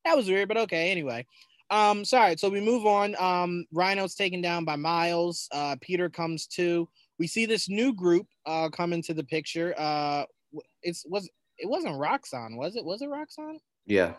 that 0.06 0.18
was 0.18 0.28
weird, 0.28 0.48
but 0.48 0.58
okay. 0.58 0.92
Anyway, 0.92 1.26
um, 1.70 2.04
sorry. 2.04 2.36
So 2.38 2.50
we 2.50 2.60
move 2.60 2.86
on. 2.86 3.16
Um, 3.20 3.66
Rhino's 3.72 4.16
taken 4.16 4.42
down 4.42 4.66
by 4.66 4.76
Miles. 4.76 5.48
Uh, 5.52 5.76
Peter 5.82 6.10
comes 6.10 6.48
to. 6.48 6.88
We 7.20 7.28
see 7.28 7.46
this 7.46 7.70
new 7.70 7.94
group 7.94 8.28
uh 8.46 8.70
come 8.70 8.92
into 8.92 9.14
the 9.14 9.24
picture. 9.24 9.74
Uh, 9.78 10.26
it's 10.82 11.06
was 11.08 11.30
it 11.58 11.70
wasn't 11.70 11.96
Roxxon, 11.96 12.58
was 12.58 12.76
it? 12.76 12.84
Was 12.84 13.02
it 13.02 13.10
Roxxon? 13.10 13.58
Yeah. 13.86 14.14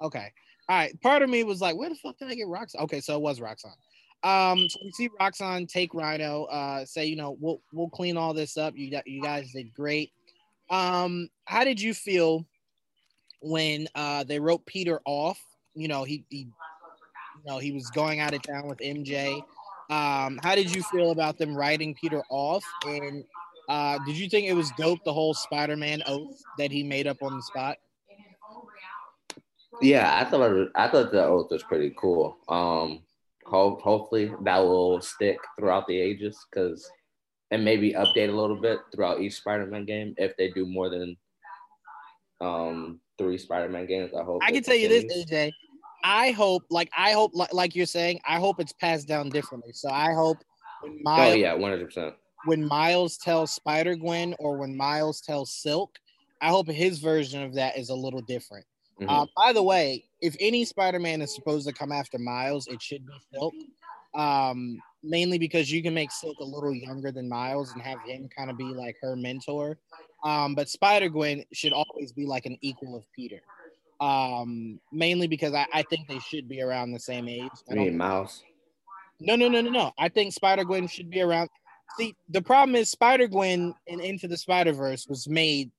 Okay. 0.00 0.32
All 0.68 0.76
right. 0.76 1.00
Part 1.00 1.22
of 1.22 1.30
me 1.30 1.44
was 1.44 1.60
like, 1.60 1.76
where 1.76 1.88
the 1.88 1.94
fuck 1.96 2.18
did 2.18 2.28
I 2.28 2.34
get 2.34 2.46
Roxxon? 2.46 2.80
Okay, 2.80 3.00
so 3.00 3.16
it 3.16 3.22
was 3.22 3.40
Roxxon. 3.40 3.74
Um, 4.24 4.68
so 4.68 4.78
we 4.84 4.92
see 4.92 5.08
Roxxon 5.20 5.68
take 5.68 5.94
Rhino, 5.94 6.44
uh, 6.44 6.84
say, 6.84 7.06
you 7.06 7.16
know, 7.16 7.36
we'll 7.40 7.60
we'll 7.72 7.88
clean 7.88 8.16
all 8.16 8.32
this 8.32 8.56
up. 8.56 8.74
You 8.76 8.90
got 8.90 9.06
you 9.06 9.20
guys 9.20 9.50
did 9.52 9.74
great. 9.74 10.12
Um, 10.72 11.28
how 11.44 11.64
did 11.64 11.80
you 11.80 11.94
feel 11.94 12.46
when 13.42 13.88
uh 13.94 14.24
they 14.24 14.40
wrote 14.40 14.66
Peter 14.66 15.00
off? 15.04 15.40
You 15.74 15.86
know, 15.86 16.02
he 16.02 16.24
he 16.30 16.38
you 16.38 17.42
know 17.46 17.58
he 17.58 17.72
was 17.72 17.90
going 17.90 18.20
out 18.20 18.34
of 18.34 18.42
town 18.42 18.66
with 18.66 18.78
MJ. 18.78 19.42
Um, 19.90 20.40
how 20.42 20.54
did 20.54 20.74
you 20.74 20.82
feel 20.82 21.10
about 21.10 21.36
them 21.36 21.54
writing 21.54 21.94
Peter 21.94 22.22
off? 22.30 22.64
And 22.86 23.24
uh, 23.68 23.98
did 24.06 24.16
you 24.16 24.28
think 24.28 24.46
it 24.46 24.54
was 24.54 24.70
dope 24.78 25.04
the 25.04 25.12
whole 25.12 25.34
Spider-Man 25.34 26.02
oath 26.06 26.42
that 26.56 26.72
he 26.72 26.82
made 26.82 27.06
up 27.06 27.22
on 27.22 27.36
the 27.36 27.42
spot? 27.42 27.76
Yeah, 29.82 30.18
I 30.18 30.24
thought 30.24 30.68
I 30.74 30.88
thought 30.88 31.12
the 31.12 31.24
oath 31.24 31.50
was 31.50 31.62
pretty 31.64 31.92
cool. 31.98 32.38
Um, 32.48 33.00
hope 33.44 33.82
hopefully 33.82 34.32
that 34.44 34.58
will 34.58 35.00
stick 35.00 35.38
throughout 35.58 35.86
the 35.86 35.98
ages 35.98 36.38
because 36.50 36.90
and 37.52 37.64
maybe 37.64 37.92
update 37.92 38.30
a 38.30 38.32
little 38.32 38.56
bit 38.56 38.80
throughout 38.92 39.20
each 39.20 39.34
Spider-Man 39.34 39.84
game 39.84 40.14
if 40.16 40.36
they 40.36 40.50
do 40.50 40.66
more 40.66 40.88
than 40.88 41.16
um 42.40 42.98
three 43.18 43.38
Spider-Man 43.38 43.86
games. 43.86 44.10
I 44.18 44.24
hope 44.24 44.42
I 44.42 44.50
can 44.50 44.62
tell 44.64 44.74
you 44.74 44.88
this, 44.88 45.02
continues. 45.04 45.30
AJ. 45.30 45.52
I 46.02 46.32
hope, 46.32 46.64
like 46.70 46.90
I 46.96 47.12
hope, 47.12 47.30
like, 47.34 47.52
like 47.52 47.76
you're 47.76 47.86
saying, 47.86 48.18
I 48.26 48.40
hope 48.40 48.58
it's 48.58 48.72
passed 48.72 49.06
down 49.06 49.28
differently. 49.28 49.72
So 49.72 49.88
I 49.88 50.12
hope 50.14 50.38
when 50.80 50.94
Oh 50.94 51.02
Miles, 51.04 51.36
yeah, 51.36 51.54
one 51.54 51.70
hundred 51.70 51.84
percent. 51.86 52.14
when 52.46 52.66
Miles 52.66 53.18
tells 53.18 53.52
Spider 53.52 53.94
Gwen 53.94 54.34
or 54.40 54.56
when 54.56 54.76
Miles 54.76 55.20
tells 55.20 55.52
Silk, 55.52 55.96
I 56.40 56.48
hope 56.48 56.68
his 56.68 56.98
version 56.98 57.42
of 57.44 57.54
that 57.54 57.78
is 57.78 57.90
a 57.90 57.94
little 57.94 58.22
different. 58.22 58.66
Mm-hmm. 59.00 59.10
Uh, 59.10 59.26
by 59.36 59.52
the 59.52 59.62
way, 59.62 60.04
if 60.20 60.34
any 60.40 60.64
Spider-Man 60.64 61.22
is 61.22 61.34
supposed 61.34 61.68
to 61.68 61.72
come 61.72 61.92
after 61.92 62.18
Miles, 62.18 62.66
it 62.66 62.82
should 62.82 63.06
be 63.06 63.12
Silk. 63.32 63.54
Um, 64.14 64.78
mainly 65.02 65.38
because 65.38 65.70
you 65.70 65.82
can 65.82 65.94
make 65.94 66.12
Silk 66.12 66.38
a 66.40 66.44
little 66.44 66.74
younger 66.74 67.10
than 67.10 67.28
Miles 67.28 67.72
and 67.72 67.82
have 67.82 68.00
him 68.02 68.28
kind 68.36 68.50
of 68.50 68.56
be 68.56 68.64
like 68.64 68.96
her 69.02 69.16
mentor. 69.16 69.78
Um, 70.24 70.54
but 70.54 70.68
Spider 70.68 71.08
Gwen 71.08 71.44
should 71.52 71.72
always 71.72 72.12
be 72.12 72.26
like 72.26 72.46
an 72.46 72.56
equal 72.60 72.96
of 72.96 73.04
Peter. 73.14 73.40
Um, 74.00 74.80
mainly 74.92 75.26
because 75.26 75.54
I, 75.54 75.66
I 75.72 75.82
think 75.82 76.08
they 76.08 76.18
should 76.18 76.48
be 76.48 76.60
around 76.60 76.92
the 76.92 77.00
same 77.00 77.28
age. 77.28 77.50
I 77.70 77.72
I 77.72 77.76
mean, 77.76 77.96
Miles. 77.96 78.42
no, 79.20 79.36
no, 79.36 79.48
no, 79.48 79.60
no, 79.60 79.70
no. 79.70 79.92
I 79.98 80.08
think 80.08 80.32
Spider 80.32 80.64
Gwen 80.64 80.88
should 80.88 81.10
be 81.10 81.20
around. 81.20 81.48
See, 81.98 82.14
the 82.28 82.42
problem 82.42 82.74
is 82.74 82.90
Spider 82.90 83.28
Gwen 83.28 83.74
in 83.86 84.00
Into 84.00 84.26
the 84.28 84.36
Spider 84.36 84.72
Verse 84.72 85.06
was 85.08 85.28
made 85.28 85.70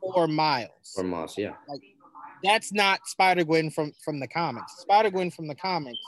for 0.00 0.26
Miles. 0.26 0.94
Or 0.96 1.04
Miles, 1.04 1.38
yeah. 1.38 1.52
That's 2.42 2.72
not 2.72 3.06
Spider 3.06 3.44
Gwen 3.44 3.70
from 3.70 3.92
from 4.02 4.18
the 4.18 4.28
comics. 4.28 4.78
Spider 4.78 5.10
Gwen 5.10 5.30
from 5.30 5.46
the 5.46 5.54
comics 5.54 5.98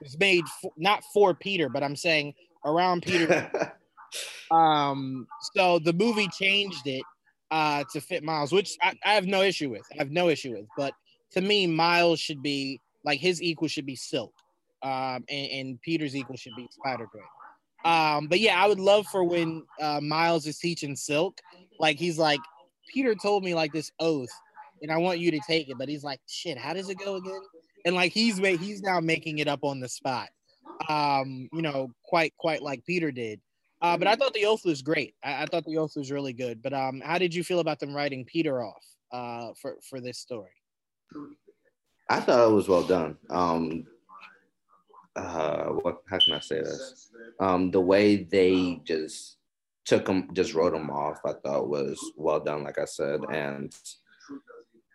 was 0.00 0.18
made 0.18 0.44
for, 0.60 0.72
not 0.76 1.02
for 1.12 1.34
Peter, 1.34 1.68
but 1.68 1.82
I'm 1.82 1.96
saying 1.96 2.34
around 2.64 3.02
Peter. 3.02 3.74
um, 4.50 5.26
so 5.54 5.78
the 5.78 5.92
movie 5.92 6.28
changed 6.28 6.86
it 6.86 7.02
uh 7.50 7.84
to 7.92 8.00
fit 8.00 8.24
Miles, 8.24 8.52
which 8.52 8.76
I, 8.82 8.94
I 9.04 9.14
have 9.14 9.26
no 9.26 9.42
issue 9.42 9.70
with. 9.70 9.84
I 9.92 9.98
have 9.98 10.10
no 10.10 10.28
issue 10.28 10.52
with. 10.52 10.66
But 10.76 10.94
to 11.32 11.40
me, 11.40 11.66
Miles 11.66 12.20
should 12.20 12.42
be 12.42 12.80
like 13.04 13.20
his 13.20 13.42
equal 13.42 13.68
should 13.68 13.86
be 13.86 13.96
Silk, 13.96 14.32
um, 14.82 15.24
and, 15.28 15.50
and 15.52 15.82
Peter's 15.82 16.16
equal 16.16 16.36
should 16.36 16.56
be 16.56 16.66
Spider 16.70 17.06
Gwen. 17.12 17.24
Um, 17.84 18.28
but 18.28 18.40
yeah, 18.40 18.62
I 18.62 18.66
would 18.66 18.80
love 18.80 19.06
for 19.06 19.24
when 19.24 19.62
uh, 19.80 20.00
Miles 20.00 20.46
is 20.46 20.58
teaching 20.58 20.96
Silk, 20.96 21.38
like 21.78 21.98
he's 21.98 22.18
like, 22.18 22.40
Peter 22.92 23.14
told 23.14 23.44
me 23.44 23.54
like 23.54 23.72
this 23.72 23.90
oath, 24.00 24.30
and 24.82 24.90
I 24.90 24.96
want 24.96 25.18
you 25.18 25.30
to 25.32 25.40
take 25.46 25.68
it. 25.68 25.76
But 25.78 25.88
he's 25.88 26.02
like, 26.02 26.20
shit, 26.26 26.56
how 26.56 26.72
does 26.72 26.88
it 26.88 26.98
go 26.98 27.16
again? 27.16 27.42
And 27.84 27.94
like 27.94 28.12
he's 28.12 28.38
he's 28.38 28.82
now 28.82 29.00
making 29.00 29.38
it 29.38 29.48
up 29.48 29.60
on 29.62 29.80
the 29.80 29.88
spot. 29.88 30.28
Um, 30.88 31.48
you 31.52 31.62
know, 31.62 31.90
quite 32.04 32.34
quite 32.36 32.62
like 32.62 32.84
Peter 32.84 33.10
did. 33.10 33.40
Uh, 33.82 33.98
but 33.98 34.08
I 34.08 34.16
thought 34.16 34.32
the 34.32 34.46
oath 34.46 34.64
was 34.64 34.80
great. 34.80 35.14
I, 35.22 35.42
I 35.42 35.46
thought 35.46 35.66
the 35.66 35.76
oath 35.76 35.92
was 35.96 36.10
really 36.10 36.32
good. 36.32 36.62
But 36.62 36.72
um, 36.72 37.02
how 37.04 37.18
did 37.18 37.34
you 37.34 37.44
feel 37.44 37.60
about 37.60 37.80
them 37.80 37.94
writing 37.94 38.24
Peter 38.24 38.62
off 38.62 38.84
uh, 39.12 39.52
for 39.60 39.76
for 39.88 40.00
this 40.00 40.18
story? 40.18 40.52
I 42.08 42.20
thought 42.20 42.48
it 42.48 42.54
was 42.54 42.68
well 42.68 42.82
done. 42.82 43.16
Um, 43.30 43.86
uh, 45.16 45.64
what? 45.66 45.98
How 46.08 46.18
can 46.18 46.34
I 46.34 46.40
say 46.40 46.60
this? 46.60 47.10
Um, 47.40 47.70
the 47.70 47.80
way 47.80 48.16
they 48.16 48.80
just 48.84 49.36
took 49.84 50.06
them, 50.06 50.30
just 50.32 50.54
wrote 50.54 50.72
them 50.72 50.90
off, 50.90 51.20
I 51.24 51.32
thought 51.32 51.68
was 51.68 51.98
well 52.16 52.40
done. 52.40 52.64
Like 52.64 52.78
I 52.78 52.84
said, 52.84 53.20
and 53.30 53.74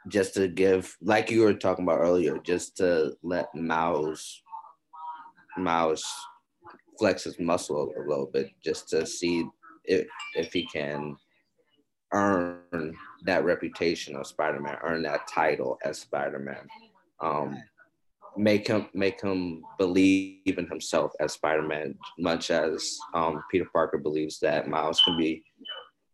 just 0.08 0.34
to 0.36 0.48
give, 0.48 0.96
like 1.02 1.30
you 1.30 1.42
were 1.42 1.54
talking 1.54 1.84
about 1.84 2.00
earlier, 2.00 2.38
just 2.40 2.78
to 2.78 3.14
let 3.22 3.54
Mouse, 3.54 4.42
Mouse 5.58 6.06
flex 6.98 7.24
his 7.24 7.40
muscle 7.40 7.92
a 7.98 8.08
little 8.08 8.30
bit, 8.32 8.50
just 8.64 8.90
to 8.90 9.06
see 9.06 9.46
if 9.86 10.08
if 10.36 10.54
he 10.54 10.66
can 10.68 11.16
earn 12.14 12.96
that 13.24 13.44
reputation 13.44 14.16
of 14.16 14.28
Spider-Man, 14.28 14.78
earn 14.84 15.04
that 15.04 15.28
title 15.28 15.78
as 15.84 16.00
Spider-Man. 16.00 16.68
Um, 17.22 17.58
make 18.38 18.68
him 18.68 18.88
make 18.94 19.22
him 19.22 19.62
believe 19.78 20.58
in 20.58 20.68
himself 20.68 21.12
as 21.20 21.34
Spider-Man, 21.34 21.96
much 22.18 22.52
as 22.52 22.98
um, 23.14 23.44
Peter 23.52 23.68
Parker 23.74 23.98
believes 23.98 24.40
that 24.40 24.70
Miles 24.70 25.02
can 25.02 25.18
be 25.18 25.44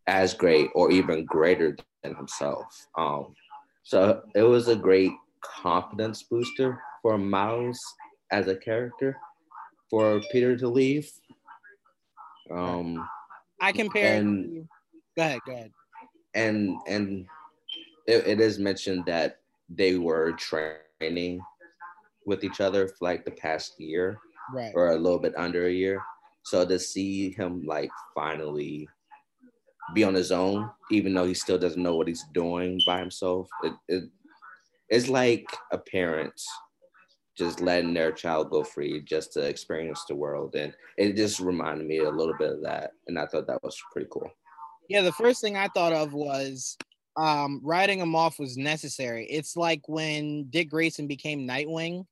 as 0.08 0.34
great 0.34 0.70
or 0.76 0.92
even 0.92 1.26
greater 1.26 1.76
than 2.04 2.16
himself. 2.16 2.66
Um, 2.98 3.34
so 3.86 4.24
it 4.34 4.42
was 4.44 4.68
a 4.68 4.76
great 4.76 5.12
confidence 5.42 6.24
booster 6.24 6.82
for 7.02 7.18
Miles 7.18 7.80
as 8.32 8.48
a 8.48 8.56
character 8.56 9.16
for 9.90 10.20
Peter 10.32 10.58
to 10.58 10.68
leave. 10.68 11.08
Um, 12.52 13.08
I 13.62 13.72
compare. 13.72 14.18
And- 14.18 14.68
go 15.16 15.22
ahead, 15.24 15.40
go 15.46 15.54
ahead. 15.54 15.72
and 16.34 16.76
and 16.88 17.26
it, 18.08 18.28
it 18.28 18.40
is 18.42 18.60
mentioned 18.60 19.06
that 19.06 19.40
they 19.70 19.98
were 19.98 20.34
training 20.34 21.40
with 22.26 22.44
each 22.44 22.60
other 22.62 22.88
for 22.88 22.98
like 23.02 23.24
the 23.24 23.32
past 23.32 23.80
year 23.80 24.20
Right. 24.54 24.72
or 24.76 24.92
a 24.92 24.98
little 24.98 25.20
bit 25.20 25.34
under 25.38 25.66
a 25.68 25.72
year 25.72 26.02
So 26.44 26.66
to 26.66 26.78
see 26.78 27.32
him 27.32 27.64
like 27.66 27.90
finally 28.14 28.88
be 29.94 30.04
on 30.04 30.14
his 30.14 30.32
own, 30.32 30.70
even 30.92 31.14
though 31.14 31.26
he 31.26 31.34
still 31.34 31.58
doesn't 31.58 31.82
know 31.82 31.96
what 31.96 32.08
he's 32.08 32.26
doing 32.34 32.82
by 32.86 33.00
himself, 33.00 33.48
it, 33.64 33.74
it 33.88 34.04
it's 34.90 35.10
like 35.10 35.46
a 35.72 35.78
parent 35.78 36.40
just 37.38 37.60
letting 37.60 37.94
their 37.94 38.12
child 38.12 38.50
go 38.50 38.64
free 38.64 39.02
just 39.02 39.34
to 39.34 39.42
experience 39.42 40.06
the 40.08 40.16
world. 40.16 40.56
And 40.56 40.74
it 40.98 41.16
just 41.16 41.40
reminded 41.40 41.86
me 41.86 42.00
a 42.00 42.10
little 42.10 42.36
bit 42.38 42.52
of 42.52 42.64
that. 42.64 42.92
And 43.08 43.20
I 43.20 43.26
thought 43.26 43.48
that 43.48 43.64
was 43.64 43.78
pretty 43.92 44.08
cool. 44.12 44.30
Yeah, 44.88 45.02
the 45.02 45.12
first 45.12 45.42
thing 45.42 45.58
I 45.58 45.68
thought 45.68 45.92
of 45.92 46.14
was 46.14 46.78
um, 47.18 47.60
writing 47.64 48.00
him 48.00 48.16
off 48.16 48.40
was 48.40 48.56
necessary. 48.56 49.26
It's 49.26 49.58
like 49.58 49.82
when 49.88 50.46
Dick 50.50 50.70
Grayson 50.70 51.08
became 51.08 51.48
Nightwing, 51.48 52.06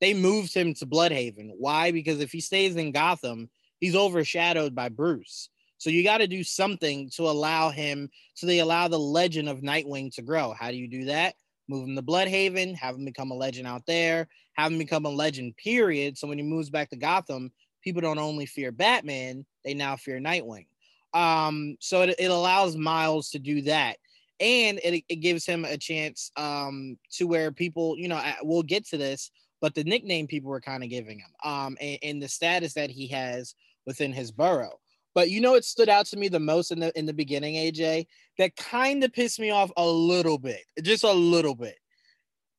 they 0.00 0.14
moved 0.14 0.54
him 0.54 0.72
to 0.74 0.86
Blüdhaven. 0.86 1.50
Why? 1.58 1.90
Because 1.90 2.20
if 2.20 2.32
he 2.32 2.40
stays 2.40 2.76
in 2.76 2.92
Gotham, 2.92 3.50
he's 3.80 3.96
overshadowed 3.96 4.74
by 4.74 4.88
Bruce. 4.88 5.50
So 5.80 5.88
you 5.88 6.04
got 6.04 6.18
to 6.18 6.26
do 6.26 6.44
something 6.44 7.08
to 7.14 7.22
allow 7.22 7.70
him, 7.70 8.10
so 8.34 8.46
they 8.46 8.58
allow 8.58 8.86
the 8.86 8.98
legend 8.98 9.48
of 9.48 9.62
Nightwing 9.62 10.14
to 10.14 10.20
grow. 10.20 10.52
How 10.52 10.70
do 10.70 10.76
you 10.76 10.86
do 10.86 11.06
that? 11.06 11.36
Move 11.68 11.88
him 11.88 11.96
to 11.96 12.02
Blüdhaven, 12.02 12.74
have 12.76 12.96
him 12.96 13.06
become 13.06 13.30
a 13.30 13.34
legend 13.34 13.66
out 13.66 13.86
there, 13.86 14.28
have 14.58 14.70
him 14.70 14.76
become 14.76 15.06
a 15.06 15.10
legend, 15.10 15.56
period. 15.56 16.18
So 16.18 16.28
when 16.28 16.36
he 16.36 16.44
moves 16.44 16.68
back 16.68 16.90
to 16.90 16.96
Gotham, 16.96 17.50
people 17.80 18.02
don't 18.02 18.18
only 18.18 18.44
fear 18.44 18.70
Batman, 18.72 19.46
they 19.64 19.72
now 19.72 19.96
fear 19.96 20.20
Nightwing. 20.20 20.66
Um, 21.14 21.78
so 21.80 22.02
it, 22.02 22.14
it 22.18 22.30
allows 22.30 22.76
Miles 22.76 23.30
to 23.30 23.38
do 23.38 23.62
that. 23.62 23.96
And 24.38 24.80
it, 24.84 25.02
it 25.08 25.16
gives 25.16 25.46
him 25.46 25.64
a 25.64 25.78
chance 25.78 26.30
um, 26.36 26.98
to 27.12 27.26
where 27.26 27.52
people, 27.52 27.96
you 27.96 28.08
know, 28.08 28.22
we'll 28.42 28.62
get 28.62 28.86
to 28.88 28.98
this, 28.98 29.30
but 29.62 29.74
the 29.74 29.84
nickname 29.84 30.26
people 30.26 30.50
were 30.50 30.60
kind 30.60 30.84
of 30.84 30.90
giving 30.90 31.20
him 31.20 31.30
um, 31.42 31.78
and, 31.80 31.98
and 32.02 32.22
the 32.22 32.28
status 32.28 32.74
that 32.74 32.90
he 32.90 33.06
has 33.06 33.54
within 33.86 34.12
his 34.12 34.30
borough. 34.30 34.78
But 35.14 35.30
you 35.30 35.40
know, 35.40 35.54
it 35.54 35.64
stood 35.64 35.88
out 35.88 36.06
to 36.06 36.16
me 36.16 36.28
the 36.28 36.40
most 36.40 36.70
in 36.70 36.80
the 36.80 36.96
in 36.98 37.06
the 37.06 37.12
beginning, 37.12 37.54
AJ. 37.54 38.06
That 38.38 38.56
kind 38.56 39.02
of 39.04 39.12
pissed 39.12 39.40
me 39.40 39.50
off 39.50 39.70
a 39.76 39.86
little 39.86 40.38
bit, 40.38 40.60
just 40.82 41.04
a 41.04 41.12
little 41.12 41.54
bit. 41.54 41.76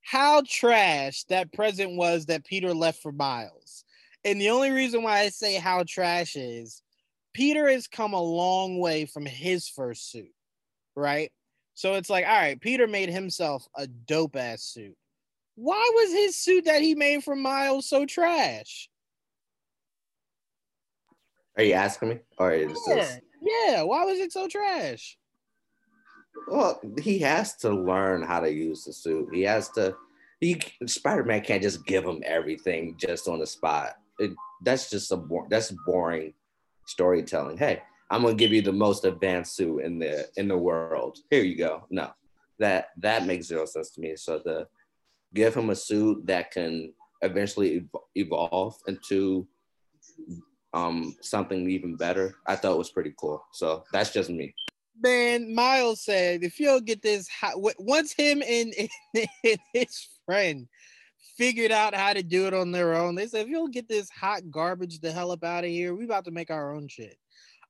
How 0.02 0.44
trash 0.48 1.24
that 1.26 1.54
present 1.54 1.96
was 1.96 2.26
that 2.26 2.46
Peter 2.46 2.74
left 2.74 3.02
for 3.02 3.12
Miles. 3.12 3.84
And 4.24 4.40
the 4.40 4.50
only 4.50 4.72
reason 4.72 5.04
why 5.04 5.20
I 5.20 5.30
say 5.30 5.56
how 5.56 5.84
trash 5.88 6.36
is 6.36 6.82
Peter 7.34 7.70
has 7.70 7.88
come 7.88 8.14
a 8.14 8.22
long 8.22 8.80
way 8.80 9.06
from 9.06 9.26
his 9.26 9.68
first 9.68 10.12
suit, 10.12 10.34
right? 10.96 11.32
So 11.74 11.96
it's 11.96 12.10
like, 12.10 12.26
all 12.26 12.32
right, 12.32 12.60
Peter 12.60 12.88
made 12.88 13.10
himself 13.10 13.66
a 13.76 13.88
dope 13.88 14.36
ass 14.36 14.64
suit. 14.64 14.96
Why 15.56 15.90
was 15.96 16.12
his 16.12 16.38
suit 16.38 16.66
that 16.66 16.82
he 16.82 16.96
made 16.96 17.24
for 17.24 17.36
Miles 17.36 17.88
so 17.88 18.06
trash? 18.06 18.90
Are 21.58 21.64
you 21.64 21.74
asking 21.74 22.10
me? 22.10 22.20
Or 22.38 22.52
is 22.54 22.80
yeah, 22.88 22.96
this... 22.96 23.20
yeah. 23.42 23.82
Why 23.84 24.06
was 24.06 24.20
it 24.20 24.32
so 24.32 24.48
trash? 24.48 25.18
Well, 26.48 26.82
he 27.02 27.20
has 27.20 27.56
to 27.58 27.70
learn 27.70 28.24
how 28.24 28.40
to 28.40 28.52
use 28.52 28.86
the 28.86 28.94
suit. 28.94 29.30
He 29.34 29.42
has 29.44 29.70
to. 29.72 29.96
He 30.40 30.60
Spider-Man 30.86 31.42
can't 31.42 31.62
just 31.62 31.86
give 31.86 32.04
him 32.04 32.24
everything 32.26 32.96
just 32.98 33.28
on 33.28 33.40
the 33.40 33.46
spot. 33.48 33.98
It, 34.18 34.32
that's 34.64 34.90
just 34.90 35.12
a 35.12 35.22
that's 35.50 35.72
boring 35.86 36.34
storytelling. 36.88 37.58
Hey, 37.58 37.82
I'm 38.10 38.24
gonna 38.24 38.36
give 38.36 38.52
you 38.52 38.62
the 38.62 38.72
most 38.72 39.06
advanced 39.06 39.56
suit 39.56 39.80
in 39.80 40.00
the 40.00 40.28
in 40.38 40.48
the 40.48 40.58
world. 40.58 41.20
Here 41.30 41.44
you 41.44 41.58
go. 41.58 41.86
No, 41.90 42.12
that 42.60 42.88
that 42.98 43.26
makes 43.26 43.48
zero 43.48 43.66
sense 43.66 43.92
to 43.92 44.02
me. 44.02 44.16
So 44.16 44.40
to 44.40 44.68
give 45.34 45.54
him 45.54 45.70
a 45.70 45.76
suit 45.76 46.26
that 46.28 46.52
can 46.52 46.94
eventually 47.22 47.86
evolve 48.16 48.76
into 48.88 49.48
um 50.74 51.16
something 51.22 51.70
even 51.70 51.96
better, 51.96 52.36
I 52.46 52.56
thought 52.56 52.78
was 52.78 52.92
pretty 52.92 53.14
cool. 53.18 53.44
So 53.52 53.84
that's 53.92 54.12
just 54.12 54.30
me. 54.30 54.54
Man, 55.02 55.54
Miles 55.54 56.04
said 56.04 56.44
if 56.44 56.60
you 56.60 56.68
don't 56.68 56.86
get 56.86 57.02
this, 57.02 57.28
once 57.56 58.14
him 58.14 58.44
and, 58.48 58.74
and 59.16 59.60
his 59.74 60.08
friend 60.26 60.68
figured 61.38 61.72
out 61.72 61.96
how 61.96 62.14
to 62.14 62.24
do 62.24 62.48
it 62.48 62.54
on 62.54 62.72
their 62.72 62.94
own. 62.94 63.16
They 63.16 63.28
said, 63.28 63.42
if 63.42 63.48
you'll 63.48 63.68
get 63.68 63.88
this 63.88 64.10
hot 64.10 64.42
garbage 64.52 65.00
the 65.00 65.12
hell 65.12 65.32
up 65.32 65.44
out 65.44 65.64
of 65.64 65.70
here, 65.70 65.96
we 65.96 66.06
about 66.06 66.26
to 66.26 66.32
make 66.32 66.52
our 66.52 66.74
own 66.74 66.88
shit. 66.88 67.18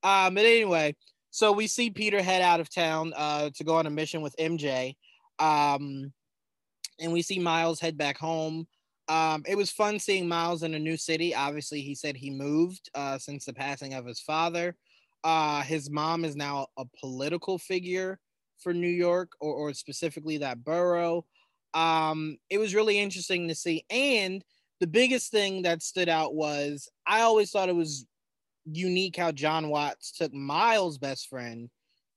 Um, 0.03 0.35
but 0.35 0.45
anyway, 0.45 0.95
so 1.29 1.51
we 1.51 1.67
see 1.67 1.89
Peter 1.89 2.21
head 2.21 2.41
out 2.41 2.59
of 2.59 2.69
town 2.69 3.13
uh, 3.15 3.49
to 3.55 3.63
go 3.63 3.75
on 3.75 3.87
a 3.87 3.89
mission 3.89 4.21
with 4.21 4.35
MJ. 4.37 4.95
Um, 5.39 6.11
and 6.99 7.13
we 7.13 7.21
see 7.21 7.39
Miles 7.39 7.79
head 7.79 7.97
back 7.97 8.17
home. 8.17 8.67
Um, 9.11 9.43
it 9.45 9.55
was 9.55 9.71
fun 9.71 9.99
seeing 9.99 10.27
Miles 10.27 10.63
in 10.63 10.73
a 10.73 10.79
new 10.79 10.95
city. 10.95 11.35
Obviously, 11.35 11.81
he 11.81 11.95
said 11.95 12.15
he 12.15 12.29
moved 12.29 12.89
uh, 12.95 13.17
since 13.17 13.45
the 13.45 13.53
passing 13.53 13.93
of 13.93 14.05
his 14.05 14.21
father. 14.21 14.75
Uh, 15.23 15.61
his 15.61 15.89
mom 15.89 16.23
is 16.25 16.35
now 16.35 16.67
a 16.77 16.85
political 16.99 17.57
figure 17.57 18.19
for 18.59 18.73
New 18.73 18.87
York, 18.87 19.33
or, 19.39 19.53
or 19.53 19.73
specifically 19.73 20.37
that 20.37 20.63
borough 20.63 21.25
um, 21.73 22.37
it 22.49 22.57
was 22.57 22.75
really 22.75 22.99
interesting 22.99 23.47
to 23.47 23.55
see. 23.55 23.85
And 23.89 24.43
the 24.79 24.87
biggest 24.87 25.31
thing 25.31 25.63
that 25.63 25.81
stood 25.81 26.09
out 26.09 26.33
was 26.33 26.89
I 27.05 27.21
always 27.21 27.51
thought 27.51 27.69
it 27.69 27.75
was 27.75 28.05
unique 28.65 29.17
how 29.17 29.31
Jon 29.31 29.69
Watts 29.69 30.11
took 30.11 30.33
Miles' 30.33 30.97
best 30.97 31.27
friend 31.29 31.69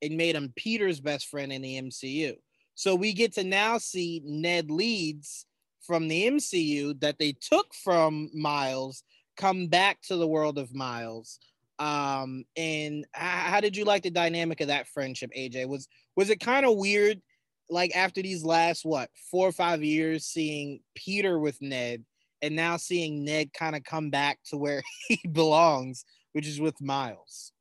and 0.03 0.17
made 0.17 0.37
him 0.37 0.53
Peter's 0.57 1.01
best 1.01 1.29
friend 1.29 1.53
in 1.53 1.63
the 1.63 1.81
MCU. 1.81 2.35
So 2.75 2.95
we 2.95 3.13
get 3.13 3.35
to 3.35 3.45
now 3.45 3.79
see 3.79 4.21
Ned 4.25 4.71
Leeds 4.71 5.47
from 5.87 6.09
the 6.09 6.27
MCU 6.27 6.99
that 7.01 7.19
they 7.19 7.33
took 7.33 7.75
from 7.75 8.31
Miles 8.35 9.03
come 9.37 9.67
back 9.67 10.01
to 10.03 10.17
the 10.17 10.27
world 10.27 10.59
of 10.59 10.75
Miles. 10.75 11.39
Um, 11.79 12.45
and 12.57 13.05
how 13.13 13.61
did 13.61 13.77
you 13.77 13.85
like 13.85 14.05
the 14.05 14.11
dynamic 14.11 14.61
of 14.61 14.69
that 14.69 14.89
friendship, 14.89 15.31
AJ? 15.37 15.69
Was 15.69 15.89
was 16.17 16.31
it 16.31 16.39
kind 16.39 16.65
of 16.65 16.77
weird 16.77 17.21
like 17.69 17.97
after 17.97 18.23
these 18.23 18.45
last 18.45 18.85
what 18.85 19.11
four 19.31 19.49
or 19.49 19.53
five 19.53 19.83
years, 19.83 20.27
seeing 20.27 20.81
Peter 20.95 21.39
with 21.39 21.61
Ned, 21.61 22.05
and 22.43 22.55
now 22.55 22.77
seeing 22.77 23.25
Ned 23.25 23.53
kind 23.53 23.75
of 23.75 23.83
come 23.83 24.11
back 24.11 24.39
to 24.51 24.57
where 24.57 24.83
he 25.09 25.21
belongs, 25.31 26.05
which 26.33 26.47
is 26.47 26.61
with 26.61 26.81
Miles. 26.81 27.53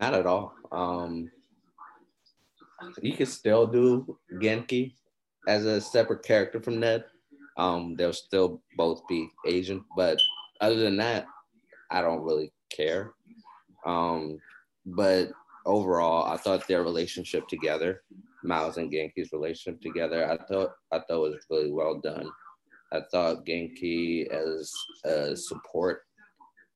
Not 0.00 0.14
at 0.14 0.26
all. 0.26 0.54
Um, 0.72 1.30
you 3.02 3.12
can 3.12 3.26
still 3.26 3.66
do 3.66 4.18
Ganke 4.32 4.94
as 5.48 5.64
a 5.64 5.80
separate 5.80 6.24
character 6.24 6.60
from 6.60 6.80
Ned. 6.80 7.04
Um, 7.56 7.94
they'll 7.96 8.12
still 8.12 8.62
both 8.76 9.06
be 9.08 9.28
Asian, 9.46 9.84
but 9.96 10.18
other 10.60 10.76
than 10.76 10.96
that, 10.98 11.26
I 11.90 12.00
don't 12.00 12.22
really 12.22 12.52
care. 12.70 13.12
Um, 13.84 14.38
but 14.86 15.30
overall, 15.66 16.32
I 16.32 16.36
thought 16.36 16.66
their 16.66 16.82
relationship 16.82 17.48
together 17.48 18.02
Miles 18.42 18.78
and 18.78 18.90
Ganke's 18.90 19.32
relationship 19.32 19.80
together. 19.80 20.28
I 20.30 20.36
thought 20.46 20.70
I 20.92 21.00
thought 21.00 21.20
was 21.20 21.46
really 21.50 21.70
well 21.70 22.00
done. 22.00 22.30
I 22.92 23.00
thought 23.12 23.46
Ganke 23.46 24.28
as 24.30 24.72
a 25.04 25.36
support 25.36 26.02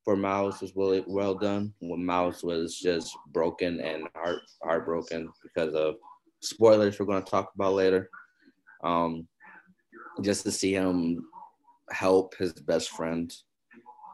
for 0.05 0.17
Miles 0.17 0.61
was 0.61 0.77
really 0.77 1.03
well 1.07 1.35
done. 1.35 1.73
When 1.81 2.05
Miles 2.05 2.43
was 2.43 2.79
just 2.79 3.17
broken 3.33 3.81
and 3.81 4.07
heart 4.15 4.41
heartbroken 4.63 5.31
because 5.43 5.75
of 5.75 5.97
spoilers 6.41 6.99
we're 6.99 7.07
going 7.07 7.23
to 7.23 7.31
talk 7.31 7.53
about 7.55 7.75
later. 7.75 8.11
Um, 8.85 9.27
just 10.23 10.45
to 10.45 10.53
see 10.53 10.75
him 10.75 11.27
help 11.91 12.37
his 12.37 12.53
best 12.53 12.91
friend 12.91 13.35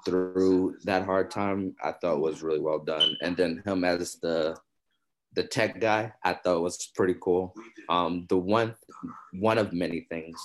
through 0.04 0.76
that 0.84 1.04
hard 1.04 1.30
time, 1.30 1.74
I 1.82 1.92
thought 1.92 2.20
was 2.20 2.42
really 2.42 2.60
well 2.60 2.78
done. 2.78 3.16
And 3.20 3.36
then 3.36 3.62
him 3.66 3.84
as 3.84 4.16
the 4.22 4.56
the 5.34 5.44
tech 5.44 5.80
guy 5.80 6.12
I 6.24 6.34
thought 6.34 6.62
was 6.62 6.90
pretty 6.96 7.14
cool. 7.20 7.54
Um, 7.88 8.26
the 8.28 8.36
one 8.36 8.74
one 9.32 9.58
of 9.58 9.72
many 9.72 10.06
things 10.10 10.40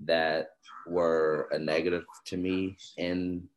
that 0.00 0.48
were 0.86 1.48
a 1.52 1.58
negative 1.58 2.04
to 2.26 2.36
me 2.36 2.76
in 2.96 3.48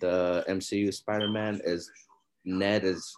the 0.00 0.44
MCU 0.48 0.92
Spider-Man 0.92 1.60
is 1.64 1.90
Ned 2.44 2.84
is 2.84 3.16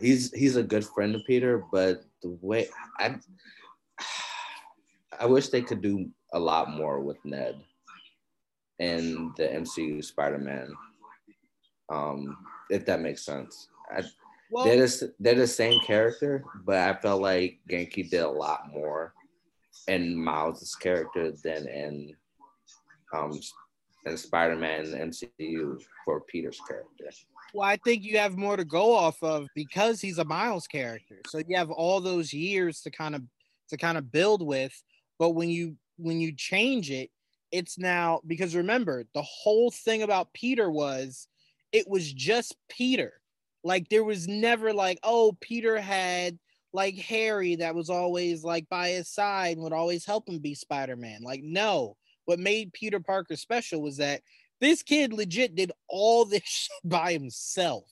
he's 0.00 0.32
he's 0.32 0.56
a 0.56 0.62
good 0.62 0.84
friend 0.84 1.14
of 1.14 1.22
Peter, 1.26 1.64
but 1.70 2.04
the 2.22 2.36
way 2.40 2.68
I 2.98 3.16
I 5.18 5.26
wish 5.26 5.48
they 5.48 5.62
could 5.62 5.82
do 5.82 6.10
a 6.32 6.38
lot 6.38 6.70
more 6.70 7.00
with 7.00 7.22
Ned 7.24 7.60
and 8.78 9.34
the 9.36 9.44
MCU 9.44 10.04
Spider-Man. 10.04 10.72
Um, 11.88 12.36
if 12.70 12.86
that 12.86 13.00
makes 13.00 13.24
sense. 13.24 13.68
I, 13.90 14.02
well, 14.50 14.64
they're 14.64 14.76
the, 14.76 15.14
they're 15.20 15.34
the 15.34 15.46
same 15.46 15.80
character, 15.80 16.44
but 16.64 16.76
I 16.76 16.94
felt 17.00 17.22
like 17.22 17.60
Ganke 17.68 18.10
did 18.10 18.20
a 18.20 18.28
lot 18.28 18.70
more 18.72 19.12
in 19.88 20.16
Miles' 20.16 20.74
character 20.80 21.32
than 21.42 21.66
in 21.66 22.14
um 23.12 23.38
in 24.06 24.16
Spider-Man 24.16 24.86
MCU 24.86 25.80
for 26.04 26.20
Peter's 26.22 26.60
character. 26.66 27.10
Well, 27.54 27.68
I 27.68 27.76
think 27.76 28.02
you 28.02 28.18
have 28.18 28.36
more 28.36 28.56
to 28.56 28.64
go 28.64 28.94
off 28.94 29.22
of 29.22 29.46
because 29.54 30.00
he's 30.00 30.18
a 30.18 30.24
Miles 30.24 30.66
character. 30.66 31.20
So 31.26 31.38
you 31.46 31.56
have 31.56 31.70
all 31.70 32.00
those 32.00 32.32
years 32.32 32.80
to 32.82 32.90
kind 32.90 33.14
of 33.14 33.22
to 33.68 33.76
kind 33.76 33.98
of 33.98 34.10
build 34.10 34.44
with. 34.44 34.72
But 35.22 35.36
when 35.36 35.50
you 35.50 35.76
when 35.98 36.20
you 36.20 36.34
change 36.34 36.90
it, 36.90 37.08
it's 37.52 37.78
now 37.78 38.22
because 38.26 38.56
remember 38.56 39.04
the 39.14 39.22
whole 39.22 39.70
thing 39.70 40.02
about 40.02 40.32
Peter 40.32 40.68
was 40.68 41.28
it 41.70 41.86
was 41.88 42.12
just 42.12 42.56
Peter. 42.68 43.12
Like 43.62 43.88
there 43.88 44.02
was 44.02 44.26
never 44.26 44.72
like, 44.72 44.98
oh, 45.04 45.36
Peter 45.40 45.80
had 45.80 46.40
like 46.72 46.96
Harry 46.96 47.54
that 47.54 47.76
was 47.76 47.88
always 47.88 48.42
like 48.42 48.68
by 48.68 48.88
his 48.88 49.08
side 49.08 49.52
and 49.52 49.62
would 49.62 49.72
always 49.72 50.04
help 50.04 50.28
him 50.28 50.40
be 50.40 50.56
Spider-Man. 50.56 51.22
Like, 51.22 51.42
no, 51.44 51.96
what 52.24 52.40
made 52.40 52.72
Peter 52.72 52.98
Parker 52.98 53.36
special 53.36 53.80
was 53.80 53.98
that 53.98 54.22
this 54.60 54.82
kid 54.82 55.12
legit 55.12 55.54
did 55.54 55.70
all 55.88 56.24
this 56.24 56.42
shit 56.42 56.80
by 56.82 57.12
himself. 57.12 57.84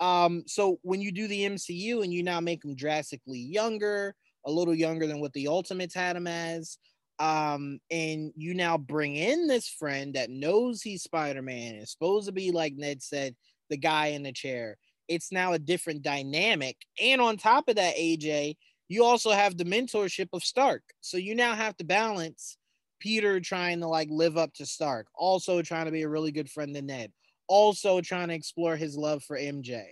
Um, 0.00 0.44
so 0.46 0.78
when 0.80 1.02
you 1.02 1.12
do 1.12 1.28
the 1.28 1.44
MCU 1.44 2.02
and 2.02 2.10
you 2.10 2.22
now 2.22 2.40
make 2.40 2.64
him 2.64 2.74
drastically 2.74 3.40
younger, 3.40 4.16
a 4.46 4.50
little 4.50 4.74
younger 4.74 5.06
than 5.06 5.20
what 5.20 5.32
the 5.32 5.48
Ultimates 5.48 5.94
had 5.94 6.16
him 6.16 6.26
as, 6.26 6.78
um, 7.18 7.78
and 7.90 8.32
you 8.36 8.54
now 8.54 8.76
bring 8.76 9.16
in 9.16 9.46
this 9.46 9.68
friend 9.68 10.14
that 10.14 10.30
knows 10.30 10.82
he's 10.82 11.02
Spider-Man, 11.02 11.76
is 11.76 11.92
supposed 11.92 12.26
to 12.26 12.32
be 12.32 12.50
like 12.50 12.74
Ned 12.76 13.02
said, 13.02 13.36
the 13.70 13.76
guy 13.76 14.08
in 14.08 14.22
the 14.22 14.32
chair. 14.32 14.76
It's 15.08 15.30
now 15.30 15.52
a 15.52 15.58
different 15.58 16.02
dynamic. 16.02 16.76
And 17.00 17.20
on 17.20 17.36
top 17.36 17.68
of 17.68 17.76
that, 17.76 17.96
AJ, 17.96 18.56
you 18.88 19.04
also 19.04 19.30
have 19.30 19.56
the 19.56 19.64
mentorship 19.64 20.28
of 20.32 20.42
Stark. 20.42 20.82
So 21.00 21.16
you 21.16 21.34
now 21.34 21.54
have 21.54 21.76
to 21.76 21.84
balance 21.84 22.56
Peter 23.00 23.40
trying 23.40 23.80
to 23.80 23.86
like 23.86 24.08
live 24.10 24.36
up 24.36 24.52
to 24.54 24.66
Stark, 24.66 25.06
also 25.14 25.62
trying 25.62 25.86
to 25.86 25.92
be 25.92 26.02
a 26.02 26.08
really 26.08 26.32
good 26.32 26.50
friend 26.50 26.74
to 26.74 26.82
Ned, 26.82 27.12
also 27.48 28.00
trying 28.00 28.28
to 28.28 28.34
explore 28.34 28.76
his 28.76 28.96
love 28.96 29.22
for 29.22 29.38
MJ. 29.38 29.84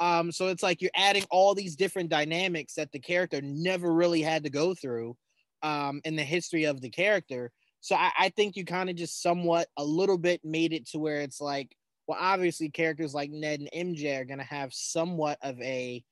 Um, 0.00 0.32
so 0.32 0.48
it's 0.48 0.62
like 0.62 0.82
you're 0.82 0.90
adding 0.96 1.24
all 1.30 1.54
these 1.54 1.76
different 1.76 2.10
dynamics 2.10 2.74
that 2.74 2.92
the 2.92 2.98
character 2.98 3.40
never 3.42 3.92
really 3.92 4.22
had 4.22 4.44
to 4.44 4.50
go 4.50 4.74
through 4.74 5.16
um, 5.62 6.00
in 6.04 6.16
the 6.16 6.22
history 6.22 6.64
of 6.64 6.80
the 6.80 6.90
character. 6.90 7.52
So 7.80 7.96
I, 7.96 8.10
I 8.18 8.28
think 8.30 8.56
you 8.56 8.64
kind 8.64 8.90
of 8.90 8.96
just 8.96 9.22
somewhat 9.22 9.68
a 9.76 9.84
little 9.84 10.18
bit 10.18 10.40
made 10.44 10.72
it 10.72 10.86
to 10.88 10.98
where 10.98 11.20
it's 11.20 11.40
like, 11.40 11.76
well, 12.06 12.18
obviously 12.20 12.68
characters 12.68 13.14
like 13.14 13.30
Ned 13.30 13.60
and 13.60 13.96
MJ 13.96 14.18
are 14.18 14.24
gonna 14.24 14.42
have 14.44 14.72
somewhat 14.72 15.38
of 15.42 15.60
a 15.60 16.04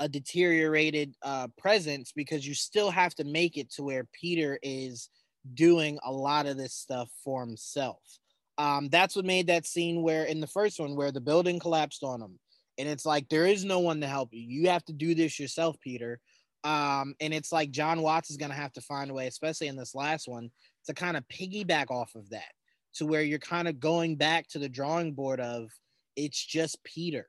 a 0.00 0.08
deteriorated 0.08 1.14
uh, 1.22 1.46
presence 1.58 2.10
because 2.16 2.46
you 2.46 2.54
still 2.54 2.90
have 2.90 3.14
to 3.14 3.24
make 3.24 3.58
it 3.58 3.70
to 3.70 3.82
where 3.82 4.08
Peter 4.18 4.58
is 4.62 5.10
doing 5.54 5.98
a 6.04 6.10
lot 6.10 6.46
of 6.46 6.56
this 6.56 6.74
stuff 6.74 7.10
for 7.22 7.44
himself. 7.44 8.00
Um, 8.60 8.90
that's 8.90 9.16
what 9.16 9.24
made 9.24 9.46
that 9.46 9.64
scene 9.64 10.02
where 10.02 10.24
in 10.24 10.38
the 10.40 10.46
first 10.46 10.78
one 10.78 10.94
where 10.94 11.10
the 11.10 11.20
building 11.20 11.58
collapsed 11.58 12.04
on 12.04 12.20
him, 12.20 12.38
and 12.76 12.86
it's 12.86 13.06
like 13.06 13.26
there 13.30 13.46
is 13.46 13.64
no 13.64 13.78
one 13.78 14.02
to 14.02 14.06
help 14.06 14.28
you. 14.32 14.42
You 14.42 14.68
have 14.68 14.84
to 14.84 14.92
do 14.92 15.14
this 15.14 15.40
yourself, 15.40 15.80
Peter. 15.80 16.20
Um, 16.62 17.14
and 17.20 17.32
it's 17.32 17.52
like 17.52 17.70
Jon 17.70 18.02
Watts 18.02 18.30
is 18.30 18.36
gonna 18.36 18.52
have 18.52 18.74
to 18.74 18.82
find 18.82 19.10
a 19.10 19.14
way, 19.14 19.26
especially 19.26 19.68
in 19.68 19.76
this 19.76 19.94
last 19.94 20.28
one, 20.28 20.50
to 20.84 20.92
kind 20.92 21.16
of 21.16 21.24
piggyback 21.28 21.90
off 21.90 22.14
of 22.14 22.28
that, 22.30 22.52
to 22.96 23.06
where 23.06 23.22
you're 23.22 23.38
kind 23.38 23.66
of 23.66 23.80
going 23.80 24.16
back 24.16 24.46
to 24.48 24.58
the 24.58 24.68
drawing 24.68 25.14
board 25.14 25.40
of 25.40 25.70
it's 26.14 26.44
just 26.44 26.84
Peter. 26.84 27.26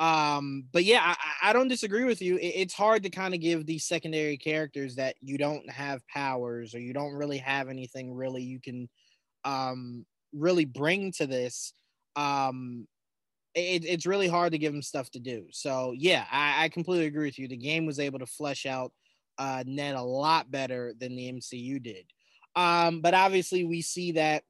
Um, 0.00 0.64
but 0.72 0.82
yeah, 0.82 1.02
I, 1.04 1.50
I 1.50 1.52
don't 1.52 1.68
disagree 1.68 2.02
with 2.02 2.20
you. 2.20 2.36
It, 2.38 2.52
it's 2.56 2.74
hard 2.74 3.04
to 3.04 3.10
kind 3.10 3.32
of 3.32 3.40
give 3.40 3.64
these 3.64 3.84
secondary 3.84 4.38
characters 4.38 4.96
that 4.96 5.14
you 5.20 5.38
don't 5.38 5.70
have 5.70 6.04
powers 6.08 6.74
or 6.74 6.80
you 6.80 6.92
don't 6.92 7.14
really 7.14 7.38
have 7.38 7.68
anything 7.68 8.12
really 8.12 8.42
you 8.42 8.60
can 8.60 8.88
um 9.44 10.04
really 10.34 10.64
bring 10.64 11.12
to 11.12 11.26
this. 11.26 11.72
Um, 12.16 12.86
it, 13.54 13.84
it's 13.84 14.06
really 14.06 14.28
hard 14.28 14.52
to 14.52 14.58
give 14.58 14.72
them 14.72 14.82
stuff 14.82 15.10
to 15.12 15.20
do. 15.20 15.46
So 15.52 15.94
yeah, 15.96 16.24
I, 16.30 16.64
I 16.64 16.68
completely 16.68 17.06
agree 17.06 17.26
with 17.26 17.38
you. 17.38 17.48
The 17.48 17.56
game 17.56 17.86
was 17.86 18.00
able 18.00 18.18
to 18.18 18.26
flesh 18.26 18.66
out 18.66 18.92
uh, 19.38 19.64
Ned 19.66 19.94
a 19.94 20.02
lot 20.02 20.50
better 20.50 20.92
than 20.98 21.16
the 21.16 21.32
MCU 21.32 21.82
did. 21.82 22.04
Um, 22.56 23.00
but 23.00 23.14
obviously 23.14 23.64
we 23.64 23.82
see 23.82 24.12
that 24.12 24.42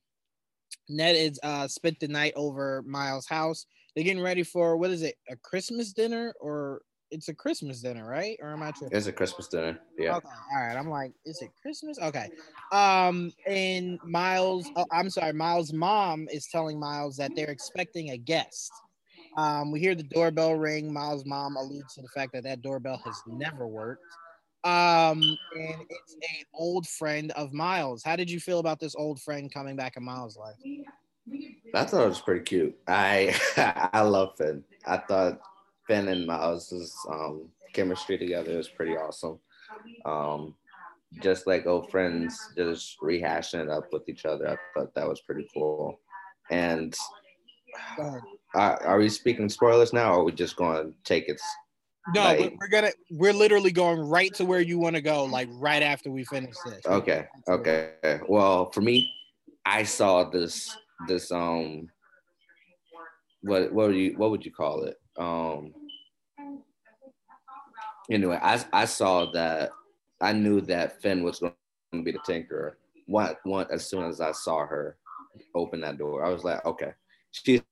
Ned 0.89 1.17
is 1.17 1.41
uh, 1.43 1.69
spent 1.69 2.01
the 2.01 2.09
night 2.09 2.33
over 2.37 2.83
Miles' 2.87 3.27
house. 3.27 3.67
They're 3.95 4.05
getting 4.05 4.23
ready 4.23 4.43
for 4.43 4.77
what 4.77 4.91
is 4.91 5.03
it? 5.03 5.15
A 5.31 5.37
Christmas 5.37 5.93
dinner 5.93 6.35
or 6.41 6.83
it's 7.15 7.29
a 7.29 7.35
Christmas 7.35 7.81
dinner, 7.81 8.05
right? 8.07 8.37
Or 8.41 8.53
am 8.53 8.63
I 8.63 8.73
tripping? 8.73 8.99
It's 8.99 9.07
a 9.07 9.13
Christmas 9.13 9.47
dinner. 9.47 9.79
Yeah. 9.97 10.17
Okay. 10.17 10.29
All 10.53 10.67
right. 10.67 10.77
I'm 10.77 10.91
like, 10.91 11.13
is 11.25 11.41
it 11.41 11.51
Christmas? 11.63 11.97
Okay. 12.01 12.29
Um, 12.73 13.33
and 13.47 14.01
Miles, 14.05 14.69
oh, 14.75 14.85
I'm 14.91 15.09
sorry, 15.09 15.33
Miles' 15.33 15.73
mom 15.73 16.27
is 16.31 16.49
telling 16.49 16.79
Miles 16.79 17.17
that 17.17 17.31
they're 17.37 17.51
expecting 17.51 18.11
a 18.11 18.19
guest. 18.19 18.73
Um, 19.37 19.71
we 19.71 19.79
hear 19.79 19.95
the 19.95 20.03
doorbell 20.03 20.57
ring. 20.57 20.93
Miles' 20.93 21.25
mom 21.25 21.57
alludes 21.57 21.95
to 21.95 22.03
the 22.03 22.09
fact 22.09 22.33
that 22.33 22.43
that 22.43 22.63
doorbell 22.63 23.01
has 23.05 23.23
never 23.27 23.69
worked. 23.69 24.03
Um, 24.65 25.23
and 25.57 25.77
it's 25.89 26.17
a 26.23 26.45
old 26.55 26.89
friend 26.89 27.31
of 27.33 27.53
Miles. 27.53 28.03
How 28.03 28.17
did 28.17 28.31
you 28.31 28.41
feel 28.41 28.59
about 28.59 28.81
this 28.81 28.97
old 28.97 29.21
friend 29.21 29.53
coming 29.53 29.77
back 29.77 29.97
in 29.97 30.03
Miles' 30.03 30.37
life? 30.37 30.57
I 31.73 31.85
thought 31.85 32.05
it 32.05 32.09
was 32.09 32.21
pretty 32.21 32.45
cute. 32.45 32.77
I 32.89 33.37
I 33.93 34.01
love 34.01 34.37
Finn. 34.37 34.65
I 34.85 34.97
thought 34.97 35.41
Finn 35.87 36.09
and 36.09 36.27
Miles' 36.27 37.07
um, 37.11 37.49
chemistry 37.73 38.19
together 38.19 38.59
is 38.59 38.69
pretty 38.69 38.97
awesome. 38.97 39.39
Um, 40.05 40.55
just 41.21 41.47
like 41.47 41.67
old 41.67 41.91
friends, 41.91 42.39
just 42.57 43.01
rehashing 43.01 43.63
it 43.63 43.69
up 43.69 43.93
with 43.93 44.09
each 44.09 44.25
other. 44.25 44.49
I 44.49 44.57
thought 44.75 44.95
that 44.95 45.09
was 45.09 45.21
pretty 45.21 45.47
cool. 45.53 46.01
And 46.51 46.95
uh, 47.99 48.21
are 48.55 48.99
we 48.99 49.09
speaking 49.09 49.49
spoilers 49.49 49.93
now, 49.93 50.13
or 50.15 50.21
are 50.21 50.25
we 50.25 50.33
just 50.33 50.57
going 50.57 50.87
to 50.87 50.95
take 51.05 51.29
it? 51.29 51.41
No, 52.15 52.23
like, 52.23 52.53
we're 52.61 52.69
gonna 52.69 52.91
we're 53.13 53.33
literally 53.33 53.73
going 53.73 53.99
right 53.99 54.33
to 54.35 54.45
where 54.45 54.61
you 54.61 54.79
want 54.79 54.95
to 54.95 55.01
go, 55.01 55.25
like 55.25 55.49
right 55.53 55.83
after 55.83 56.11
we 56.11 56.23
finish 56.25 56.55
this. 56.67 56.85
Okay, 56.85 57.27
okay. 57.49 58.21
Well, 58.29 58.71
for 58.73 58.83
me, 58.83 59.11
I 59.65 59.85
saw 59.85 60.25
this 60.25 60.77
this 61.09 61.33
um 61.33 61.89
what 63.41 63.73
what 63.73 63.89
would 63.89 63.97
you 63.97 64.15
what 64.19 64.31
would 64.31 64.45
you 64.45 64.53
call 64.53 64.85
it? 64.85 64.97
Um 65.19 65.75
anyway, 68.11 68.39
I 68.43 68.65
I 68.73 68.85
saw 68.85 69.31
that 69.33 69.71
I 70.21 70.33
knew 70.33 70.61
that 70.63 71.01
Finn 71.03 71.23
was 71.23 71.39
going 71.39 71.53
to 71.93 72.03
be 72.03 72.13
the 72.13 72.21
tinker. 72.25 72.79
One 73.07 73.35
one 73.45 73.67
as 73.71 73.87
soon 73.87 74.05
as 74.05 74.21
I 74.21 74.33
saw 74.33 74.67
her 74.67 74.97
open 75.55 75.81
that 75.83 75.99
door, 75.99 76.25
I 76.25 76.31
was 76.31 76.45
like, 76.45 76.65
okay, 76.65 76.93
she's 77.33 77.63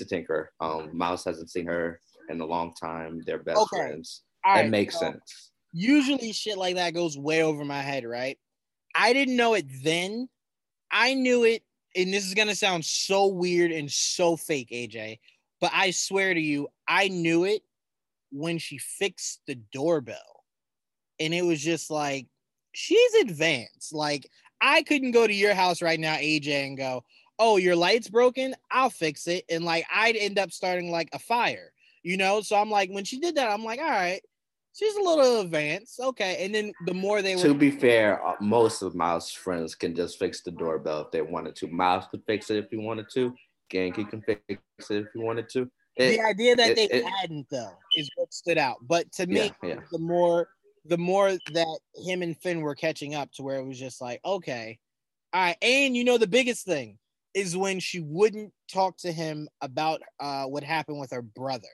a 0.00 0.04
tinker. 0.04 0.52
Um, 0.60 0.96
Miles 0.96 1.24
hasn't 1.24 1.50
seen 1.50 1.66
her 1.66 2.00
in 2.28 2.40
a 2.40 2.46
long 2.46 2.74
time. 2.74 3.22
They're 3.26 3.42
best 3.42 3.58
okay. 3.58 3.76
friends. 3.76 4.22
It 4.44 4.70
makes 4.70 4.94
so 4.94 5.00
sense. 5.00 5.50
Usually, 5.72 6.32
shit 6.32 6.56
like 6.56 6.76
that 6.76 6.94
goes 6.94 7.18
way 7.18 7.42
over 7.42 7.64
my 7.64 7.80
head, 7.80 8.04
right? 8.04 8.38
I 8.94 9.12
didn't 9.12 9.36
know 9.36 9.54
it 9.54 9.66
then. 9.82 10.28
I 10.90 11.14
knew 11.14 11.44
it, 11.44 11.62
and 11.96 12.12
this 12.12 12.26
is 12.26 12.34
gonna 12.34 12.54
sound 12.54 12.84
so 12.84 13.26
weird 13.26 13.72
and 13.72 13.90
so 13.90 14.36
fake, 14.36 14.70
AJ. 14.70 15.18
But 15.60 15.70
I 15.74 15.90
swear 15.90 16.34
to 16.34 16.40
you, 16.40 16.68
I 16.86 17.08
knew 17.08 17.44
it 17.44 17.62
when 18.30 18.58
she 18.58 18.78
fixed 18.78 19.40
the 19.46 19.54
doorbell. 19.54 20.44
And 21.18 21.32
it 21.32 21.42
was 21.44 21.62
just 21.62 21.90
like, 21.90 22.26
she's 22.72 23.14
advanced. 23.14 23.94
Like, 23.94 24.28
I 24.60 24.82
couldn't 24.82 25.12
go 25.12 25.26
to 25.26 25.32
your 25.32 25.54
house 25.54 25.80
right 25.80 25.98
now, 25.98 26.16
AJ, 26.16 26.66
and 26.66 26.76
go, 26.76 27.04
oh, 27.38 27.56
your 27.56 27.76
light's 27.76 28.08
broken, 28.08 28.54
I'll 28.70 28.90
fix 28.90 29.26
it. 29.26 29.44
And 29.50 29.64
like 29.64 29.86
I'd 29.94 30.16
end 30.16 30.38
up 30.38 30.52
starting 30.52 30.90
like 30.90 31.08
a 31.12 31.18
fire, 31.18 31.72
you 32.02 32.16
know? 32.16 32.40
So 32.40 32.56
I'm 32.56 32.70
like, 32.70 32.90
when 32.90 33.04
she 33.04 33.20
did 33.20 33.36
that, 33.36 33.50
I'm 33.50 33.64
like, 33.64 33.78
all 33.78 33.84
right, 33.84 34.22
she's 34.72 34.96
a 34.96 35.02
little 35.02 35.40
advanced. 35.40 36.00
Okay. 36.00 36.44
And 36.44 36.54
then 36.54 36.72
the 36.86 36.94
more 36.94 37.22
they 37.22 37.36
were 37.36 37.42
to 37.42 37.54
be 37.54 37.70
fair, 37.70 38.24
uh, 38.26 38.34
most 38.40 38.82
of 38.82 38.94
Miles' 38.94 39.30
friends 39.30 39.74
can 39.74 39.94
just 39.94 40.18
fix 40.18 40.42
the 40.42 40.50
doorbell 40.50 41.02
if 41.02 41.10
they 41.10 41.22
wanted 41.22 41.56
to. 41.56 41.68
Miles 41.68 42.06
could 42.10 42.22
fix 42.26 42.50
it 42.50 42.56
if 42.56 42.70
he 42.70 42.76
wanted 42.76 43.06
to. 43.14 43.34
Ganke 43.72 44.08
can 44.08 44.22
fix 44.22 44.40
it 44.48 44.60
if 44.90 45.06
he 45.14 45.20
wanted 45.20 45.48
to. 45.50 45.70
It, 45.96 46.18
the 46.18 46.20
idea 46.20 46.56
that 46.56 46.70
it, 46.70 46.76
they 46.76 46.98
it, 46.98 47.04
hadn't 47.04 47.46
though 47.50 47.72
is 47.96 48.10
what 48.16 48.32
stood 48.32 48.58
out. 48.58 48.76
But 48.82 49.10
to 49.12 49.26
me, 49.26 49.52
yeah, 49.62 49.68
yeah. 49.68 49.80
the 49.90 49.98
more 49.98 50.48
the 50.84 50.98
more 50.98 51.30
that 51.30 51.78
him 52.06 52.22
and 52.22 52.36
Finn 52.36 52.60
were 52.60 52.74
catching 52.74 53.14
up 53.14 53.32
to 53.32 53.42
where 53.42 53.58
it 53.58 53.66
was 53.66 53.78
just 53.78 54.00
like, 54.00 54.20
okay, 54.24 54.78
all 55.32 55.42
right. 55.42 55.56
And 55.62 55.96
you 55.96 56.04
know 56.04 56.18
the 56.18 56.26
biggest 56.26 56.64
thing, 56.64 56.98
is 57.36 57.54
when 57.54 57.78
she 57.78 58.00
wouldn't 58.00 58.50
talk 58.72 58.96
to 58.96 59.12
him 59.12 59.46
about 59.60 60.00
uh, 60.18 60.44
what 60.46 60.64
happened 60.64 60.98
with 60.98 61.10
her 61.10 61.20
brother. 61.20 61.68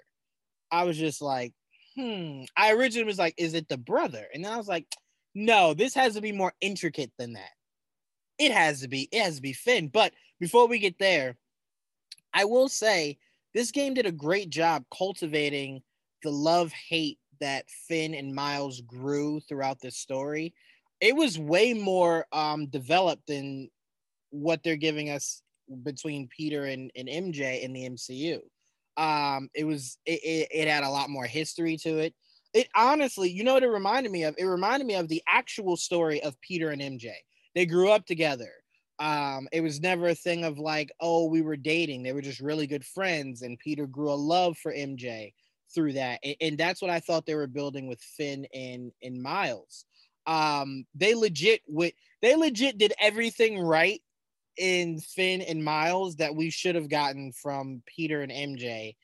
I 0.72 0.82
was 0.82 0.98
just 0.98 1.22
like, 1.22 1.52
hmm. 1.96 2.42
I 2.56 2.72
originally 2.72 3.06
was 3.06 3.18
like, 3.18 3.34
is 3.38 3.54
it 3.54 3.68
the 3.68 3.78
brother? 3.78 4.26
And 4.34 4.44
then 4.44 4.52
I 4.52 4.56
was 4.56 4.66
like, 4.66 4.86
no, 5.36 5.72
this 5.72 5.94
has 5.94 6.14
to 6.14 6.20
be 6.20 6.32
more 6.32 6.52
intricate 6.60 7.12
than 7.16 7.34
that. 7.34 7.52
It 8.40 8.50
has 8.50 8.80
to 8.80 8.88
be, 8.88 9.08
it 9.12 9.22
has 9.22 9.36
to 9.36 9.42
be 9.42 9.52
Finn. 9.52 9.86
But 9.86 10.12
before 10.40 10.66
we 10.66 10.80
get 10.80 10.98
there, 10.98 11.36
I 12.34 12.44
will 12.44 12.68
say 12.68 13.18
this 13.54 13.70
game 13.70 13.94
did 13.94 14.06
a 14.06 14.12
great 14.12 14.50
job 14.50 14.84
cultivating 14.96 15.82
the 16.22 16.30
love 16.30 16.72
hate 16.72 17.18
that 17.40 17.68
Finn 17.88 18.14
and 18.14 18.34
Miles 18.34 18.80
grew 18.82 19.40
throughout 19.40 19.80
this 19.80 19.96
story. 19.96 20.54
It 21.00 21.16
was 21.16 21.38
way 21.38 21.74
more 21.74 22.26
um, 22.32 22.66
developed 22.66 23.26
than 23.26 23.68
what 24.30 24.62
they're 24.62 24.76
giving 24.76 25.10
us 25.10 25.42
between 25.82 26.28
Peter 26.28 26.64
and, 26.64 26.90
and 26.96 27.08
MJ 27.08 27.62
in 27.62 27.72
the 27.72 27.88
MCU. 27.88 28.40
Um, 28.96 29.48
it 29.54 29.64
was 29.64 29.98
it, 30.06 30.20
it, 30.22 30.48
it 30.52 30.68
had 30.68 30.84
a 30.84 30.90
lot 30.90 31.10
more 31.10 31.26
history 31.26 31.76
to 31.78 31.98
it. 31.98 32.14
It 32.54 32.68
honestly, 32.76 33.30
you 33.30 33.42
know 33.42 33.54
what 33.54 33.62
it 33.62 33.68
reminded 33.68 34.12
me 34.12 34.24
of? 34.24 34.34
It 34.38 34.44
reminded 34.44 34.86
me 34.86 34.94
of 34.94 35.08
the 35.08 35.22
actual 35.26 35.76
story 35.76 36.22
of 36.22 36.40
Peter 36.40 36.70
and 36.70 36.82
MJ. 36.82 37.12
They 37.54 37.66
grew 37.66 37.90
up 37.90 38.06
together. 38.06 38.50
Um, 39.02 39.48
it 39.50 39.62
was 39.62 39.80
never 39.80 40.06
a 40.06 40.14
thing 40.14 40.44
of 40.44 40.60
like, 40.60 40.92
oh, 41.00 41.26
we 41.26 41.42
were 41.42 41.56
dating. 41.56 42.04
They 42.04 42.12
were 42.12 42.22
just 42.22 42.38
really 42.38 42.68
good 42.68 42.86
friends, 42.86 43.42
and 43.42 43.58
Peter 43.58 43.84
grew 43.84 44.12
a 44.12 44.14
love 44.14 44.56
for 44.56 44.72
MJ 44.72 45.32
through 45.74 45.94
that. 45.94 46.20
And, 46.22 46.36
and 46.40 46.58
that's 46.58 46.80
what 46.80 46.90
I 46.90 47.00
thought 47.00 47.26
they 47.26 47.34
were 47.34 47.48
building 47.48 47.88
with 47.88 48.00
Finn 48.00 48.46
and 48.54 48.92
and 49.02 49.20
Miles. 49.20 49.86
Um, 50.24 50.86
they 50.94 51.16
legit 51.16 51.62
with 51.66 51.94
they 52.20 52.36
legit 52.36 52.78
did 52.78 52.92
everything 53.00 53.58
right 53.58 54.00
in 54.56 55.00
Finn 55.00 55.42
and 55.42 55.64
Miles 55.64 56.14
that 56.16 56.36
we 56.36 56.50
should 56.50 56.76
have 56.76 56.88
gotten 56.88 57.32
from 57.32 57.82
Peter 57.86 58.22
and 58.22 58.30
MJ, 58.30 58.94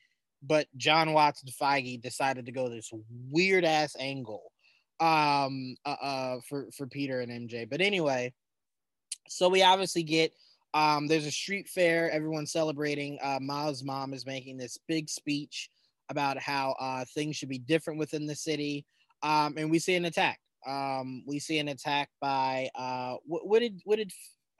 but 0.41 0.67
Jon 0.77 1.11
Watts 1.11 1.43
and 1.43 1.51
Feige 1.51 2.01
decided 2.01 2.45
to 2.45 2.53
go 2.53 2.69
this 2.69 2.89
weird 3.29 3.65
ass 3.65 3.97
angle 3.99 4.53
um 5.01 5.75
uh, 5.85 5.95
uh 6.01 6.37
for 6.47 6.69
for 6.71 6.87
Peter 6.87 7.19
and 7.19 7.49
MJ. 7.49 7.69
But 7.69 7.81
anyway, 7.81 8.33
so 9.29 9.47
we 9.47 9.61
obviously 9.63 10.03
get 10.03 10.33
um 10.73 11.07
there's 11.07 11.25
a 11.25 11.31
street 11.31 11.69
fair, 11.69 12.11
everyone's 12.11 12.51
celebrating. 12.51 13.17
Uh 13.23 13.39
Miles' 13.39 13.83
mom 13.83 14.13
is 14.13 14.25
making 14.25 14.57
this 14.57 14.77
big 14.87 15.09
speech 15.09 15.69
about 16.09 16.37
how 16.37 16.75
uh 16.79 17.05
things 17.13 17.35
should 17.35 17.49
be 17.49 17.59
different 17.59 17.99
within 17.99 18.25
the 18.25 18.35
city. 18.35 18.85
Um 19.23 19.55
and 19.57 19.71
we 19.71 19.79
see 19.79 19.95
an 19.95 20.05
attack. 20.05 20.39
Um 20.67 21.23
we 21.25 21.39
see 21.39 21.59
an 21.59 21.69
attack 21.69 22.09
by 22.19 22.69
uh 22.75 23.15
what, 23.25 23.47
what 23.47 23.59
did 23.59 23.79
what 23.85 23.97
did 23.97 24.11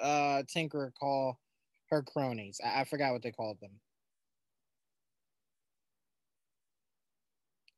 uh 0.02 0.44
Tinkerer 0.56 0.92
call 0.94 1.40
her 1.90 2.04
cronies? 2.04 2.62
I, 2.64 2.82
I 2.82 2.84
forgot 2.86 3.12
what 3.12 3.24
they 3.24 3.32
called 3.32 3.58
them. 3.60 3.72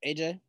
AJ? 0.05 0.39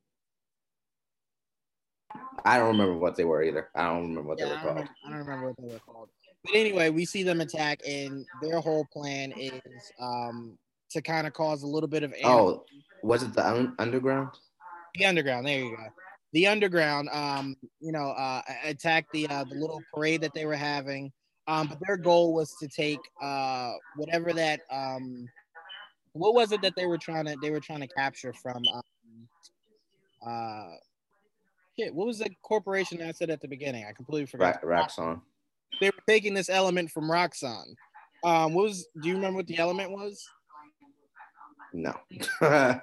I 2.45 2.59
don't 2.59 2.69
remember 2.69 2.97
what 2.97 3.17
they 3.17 3.25
were 3.25 3.43
either. 3.43 3.69
I 3.75 3.85
don't 3.85 4.09
remember 4.09 4.23
what 4.23 4.39
yeah, 4.39 4.47
they 4.47 4.51
were 4.51 4.57
I 4.57 4.63
called. 4.63 4.75
Remember, 4.77 4.91
I 5.07 5.11
don't 5.11 5.19
remember 5.19 5.47
what 5.47 5.57
they 5.59 5.73
were 5.73 5.81
called. 5.81 6.09
But 6.45 6.55
anyway, 6.55 6.91
we 6.91 7.05
see 7.05 7.23
them 7.23 7.41
attack, 7.41 7.81
and 7.87 8.27
their 8.41 8.61
whole 8.61 8.85
plan 8.93 9.33
is 9.37 9.93
um, 10.01 10.59
to 10.91 11.01
kind 11.01 11.27
of 11.27 11.33
cause 11.33 11.63
a 11.63 11.67
little 11.67 11.89
bit 11.89 12.03
of. 12.03 12.13
Oh, 12.25 12.65
was 13.03 13.23
it 13.23 13.33
the 13.33 13.47
un- 13.47 13.75
underground? 13.79 14.31
The 14.97 15.07
underground. 15.07 15.47
There 15.47 15.61
you 15.61 15.77
go. 15.77 15.85
The 16.33 16.49
underground. 16.49 17.09
Um, 17.13 17.57
you 17.81 17.93
know, 17.93 18.11
uh, 18.11 18.43
attack 18.65 19.07
the 19.13 19.29
uh, 19.29 19.45
the 19.45 19.55
little 19.55 19.83
parade 19.95 20.21
that 20.23 20.35
they 20.35 20.47
were 20.47 20.57
having. 20.57 21.13
Um, 21.49 21.67
but 21.69 21.79
their 21.87 21.97
goal 21.97 22.35
was 22.35 22.55
to 22.61 22.69
take 22.69 23.01
uh 23.21 23.73
whatever 23.97 24.33
that 24.33 24.61
um, 24.71 25.27
what 26.13 26.35
was 26.35 26.53
it 26.53 26.63
that 26.63 26.75
they 26.77 26.87
were 26.87 26.99
trying 26.99 27.25
to 27.27 27.37
they 27.43 27.51
were 27.51 27.59
trying 27.61 27.81
to 27.81 27.89
capture 27.89 28.33
from 28.33 28.63
um, 28.73 28.83
uh 30.25 30.75
shit, 31.79 31.93
what 31.95 32.07
was 32.07 32.19
the 32.19 32.31
corporation 32.43 33.03
I 33.03 33.13
said 33.13 33.31
at 33.31 33.41
the 33.41 33.49
beginning? 33.49 33.87
I 33.89 33.93
completely 33.93 34.27
forgot. 34.27 34.65
Ra- 34.65 34.87
Roxxon. 34.87 35.21
They 35.81 35.89
were 35.89 36.03
taking 36.09 36.35
this 36.35 36.49
element 36.49 36.91
from 36.91 37.11
Roxxon. 37.11 37.75
Um, 38.25 38.55
what 38.55 38.65
was? 38.65 38.87
Do 39.01 39.09
you 39.09 39.15
remember 39.15 39.39
what 39.39 39.47
the 39.47 39.59
element 39.59 39.91
was? 39.91 40.25
No. 41.73 41.95
but 42.41 42.81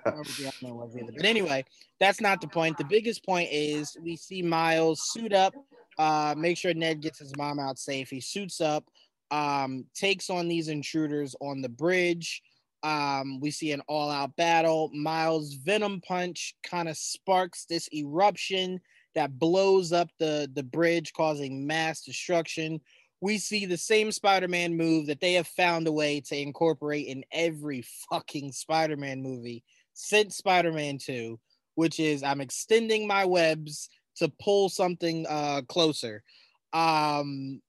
anyway, 1.23 1.63
that's 1.99 2.21
not 2.21 2.41
the 2.41 2.47
point. 2.47 2.77
The 2.77 2.83
biggest 2.83 3.25
point 3.25 3.49
is 3.51 3.95
we 4.01 4.15
see 4.15 4.41
Miles 4.41 5.11
suit 5.11 5.33
up, 5.33 5.53
uh, 5.97 6.35
make 6.37 6.57
sure 6.57 6.73
Ned 6.73 7.01
gets 7.01 7.19
his 7.19 7.35
mom 7.37 7.59
out 7.59 7.77
safe. 7.77 8.09
He 8.09 8.19
suits 8.19 8.61
up, 8.61 8.85
um, 9.31 9.85
takes 9.93 10.29
on 10.29 10.47
these 10.47 10.67
intruders 10.67 11.35
on 11.39 11.61
the 11.61 11.69
bridge. 11.69 12.41
Um, 12.81 13.39
we 13.41 13.51
see 13.51 13.73
an 13.73 13.81
all 13.87 14.09
out 14.09 14.35
battle. 14.37 14.89
Miles' 14.93 15.53
venom 15.53 16.01
punch 16.01 16.55
kind 16.63 16.87
of 16.87 16.97
sparks 16.97 17.65
this 17.65 17.89
eruption 17.93 18.79
that 19.15 19.37
blows 19.39 19.91
up 19.91 20.09
the, 20.19 20.49
the 20.53 20.63
bridge, 20.63 21.13
causing 21.13 21.65
mass 21.65 22.03
destruction. 22.03 22.81
We 23.21 23.37
see 23.37 23.65
the 23.65 23.77
same 23.77 24.11
Spider 24.11 24.47
Man 24.47 24.77
move 24.77 25.07
that 25.07 25.19
they 25.19 25.33
have 25.33 25.47
found 25.47 25.87
a 25.87 25.91
way 25.91 26.21
to 26.21 26.37
incorporate 26.37 27.07
in 27.07 27.23
every 27.31 27.83
fucking 28.09 28.51
Spider 28.51 28.97
Man 28.97 29.21
movie 29.21 29.63
since 29.93 30.37
Spider 30.37 30.71
Man 30.71 30.97
2, 30.97 31.39
which 31.75 31.99
is 31.99 32.23
I'm 32.23 32.41
extending 32.41 33.07
my 33.07 33.25
webs 33.25 33.89
to 34.17 34.31
pull 34.41 34.69
something 34.69 35.25
uh, 35.27 35.61
closer. 35.67 36.23
Um, 36.71 37.61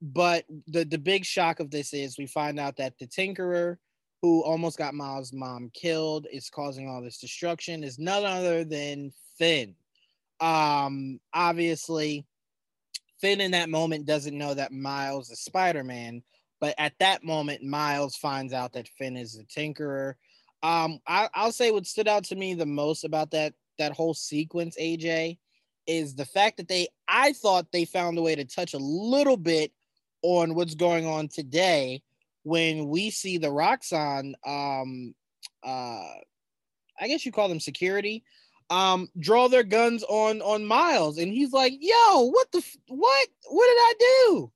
but 0.00 0.44
the, 0.66 0.84
the 0.84 0.98
big 0.98 1.24
shock 1.24 1.60
of 1.60 1.70
this 1.70 1.94
is 1.94 2.18
we 2.18 2.26
find 2.26 2.58
out 2.58 2.76
that 2.76 2.98
the 2.98 3.06
Tinkerer 3.06 3.78
who 4.22 4.40
almost 4.44 4.78
got 4.78 4.94
Miles' 4.94 5.32
mom 5.32 5.68
killed, 5.74 6.28
is 6.32 6.48
causing 6.48 6.88
all 6.88 7.02
this 7.02 7.18
destruction, 7.18 7.82
is 7.82 7.98
none 7.98 8.24
other 8.24 8.64
than 8.64 9.12
Finn. 9.36 9.74
Um, 10.42 11.20
obviously, 11.32 12.26
Finn 13.20 13.40
in 13.40 13.52
that 13.52 13.70
moment 13.70 14.06
doesn't 14.06 14.36
know 14.36 14.52
that 14.54 14.72
Miles 14.72 15.30
is 15.30 15.40
Spider 15.40 15.84
Man, 15.84 16.22
but 16.60 16.74
at 16.78 16.94
that 16.98 17.22
moment, 17.22 17.62
Miles 17.62 18.16
finds 18.16 18.52
out 18.52 18.72
that 18.72 18.88
Finn 18.98 19.16
is 19.16 19.34
the 19.34 19.44
Tinkerer. 19.44 20.14
Um, 20.64 20.98
I, 21.06 21.28
I'll 21.34 21.52
say 21.52 21.70
what 21.70 21.86
stood 21.86 22.08
out 22.08 22.24
to 22.24 22.36
me 22.36 22.54
the 22.54 22.66
most 22.66 23.04
about 23.04 23.30
that 23.30 23.54
that 23.78 23.92
whole 23.92 24.14
sequence, 24.14 24.76
AJ, 24.80 25.38
is 25.86 26.14
the 26.14 26.26
fact 26.26 26.56
that 26.56 26.68
they 26.68 26.88
I 27.06 27.32
thought 27.32 27.72
they 27.72 27.84
found 27.84 28.18
a 28.18 28.22
way 28.22 28.34
to 28.34 28.44
touch 28.44 28.74
a 28.74 28.78
little 28.78 29.36
bit 29.36 29.72
on 30.22 30.54
what's 30.54 30.74
going 30.74 31.06
on 31.06 31.28
today 31.28 32.02
when 32.42 32.88
we 32.88 33.10
see 33.10 33.38
the 33.38 33.48
Roxxon, 33.48 34.34
um, 34.44 35.14
uh, 35.64 36.14
I 37.00 37.08
guess 37.08 37.24
you 37.24 37.32
call 37.32 37.48
them 37.48 37.60
security, 37.60 38.24
um, 38.72 39.08
draw 39.18 39.48
their 39.48 39.62
guns 39.62 40.02
on 40.04 40.40
on 40.40 40.64
Miles, 40.64 41.18
and 41.18 41.30
he's 41.30 41.52
like, 41.52 41.74
"Yo, 41.78 42.30
what 42.30 42.50
the 42.52 42.58
f- 42.58 42.76
what? 42.88 43.28
What 43.48 43.66
did 43.66 43.78
I 43.78 43.94
do?" 43.98 44.52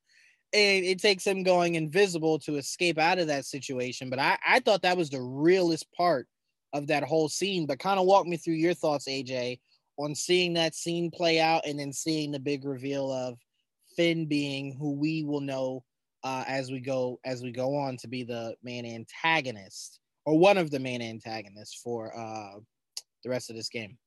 And 0.54 0.84
it 0.86 1.00
takes 1.00 1.26
him 1.26 1.42
going 1.42 1.74
invisible 1.74 2.38
to 2.40 2.56
escape 2.56 2.98
out 2.98 3.18
of 3.18 3.26
that 3.26 3.44
situation. 3.44 4.08
But 4.08 4.18
I 4.18 4.38
I 4.46 4.60
thought 4.60 4.82
that 4.82 4.96
was 4.96 5.10
the 5.10 5.20
realest 5.20 5.86
part 5.92 6.26
of 6.72 6.86
that 6.86 7.04
whole 7.04 7.28
scene. 7.28 7.66
But 7.66 7.78
kind 7.78 8.00
of 8.00 8.06
walk 8.06 8.26
me 8.26 8.38
through 8.38 8.54
your 8.54 8.72
thoughts, 8.72 9.06
AJ, 9.06 9.60
on 9.98 10.14
seeing 10.14 10.54
that 10.54 10.74
scene 10.74 11.10
play 11.10 11.38
out 11.38 11.66
and 11.66 11.78
then 11.78 11.92
seeing 11.92 12.32
the 12.32 12.40
big 12.40 12.64
reveal 12.64 13.12
of 13.12 13.38
Finn 13.96 14.24
being 14.24 14.74
who 14.78 14.92
we 14.92 15.24
will 15.24 15.42
know 15.42 15.84
uh, 16.24 16.44
as 16.48 16.70
we 16.70 16.80
go 16.80 17.20
as 17.26 17.42
we 17.42 17.52
go 17.52 17.76
on 17.76 17.98
to 17.98 18.08
be 18.08 18.24
the 18.24 18.54
main 18.62 18.86
antagonist 18.86 20.00
or 20.24 20.38
one 20.38 20.56
of 20.56 20.70
the 20.70 20.78
main 20.78 21.02
antagonists 21.02 21.80
for 21.82 22.16
uh, 22.16 22.58
the 23.22 23.30
rest 23.30 23.50
of 23.50 23.56
this 23.56 23.68
game. 23.68 23.98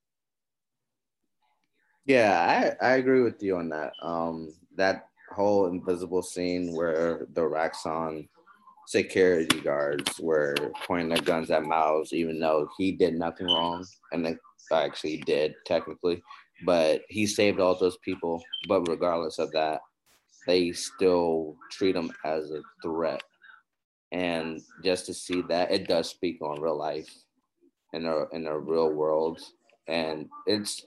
Yeah, 2.10 2.76
I, 2.82 2.88
I 2.88 2.92
agree 2.98 3.22
with 3.22 3.44
you 3.44 3.58
on 3.58 3.70
that. 3.70 3.94
Um, 4.02 4.54
that 4.76 5.10
whole 5.32 5.68
invisible 5.68 6.24
scene 6.24 6.74
where 6.76 7.28
the 7.34 7.42
Roxxon 7.42 8.28
security 8.88 9.62
guards 9.62 10.20
were 10.20 10.56
pointing 10.88 11.10
their 11.10 11.24
guns 11.24 11.52
at 11.52 11.64
Miles, 11.64 12.14
even 12.14 12.40
though 12.40 12.70
he 12.78 12.94
did 12.94 13.16
nothing 13.16 13.48
wrong, 13.48 13.86
and 14.14 14.26
they 14.26 14.38
actually 14.74 15.18
did 15.20 15.56
technically, 15.66 16.24
but 16.66 17.02
he 17.10 17.28
saved 17.28 17.60
all 17.62 17.76
those 17.80 17.98
people. 18.06 18.44
But 18.68 18.88
regardless 18.90 19.40
of 19.40 19.52
that, 19.54 19.82
they 20.48 20.74
still 20.74 21.58
treat 21.72 21.94
them 21.94 22.12
as 22.26 22.52
a 22.52 22.62
threat. 22.84 23.24
And 24.12 24.62
just 24.84 25.08
to 25.08 25.16
see 25.16 25.44
that, 25.50 25.72
it 25.72 25.88
does 25.88 26.10
speak 26.10 26.42
on 26.42 26.62
real 26.62 26.78
life 26.78 27.10
in 27.94 28.06
a 28.06 28.26
in 28.34 28.48
a 28.48 28.58
real 28.60 28.92
world. 28.92 29.42
And 29.88 30.30
it's 30.48 30.84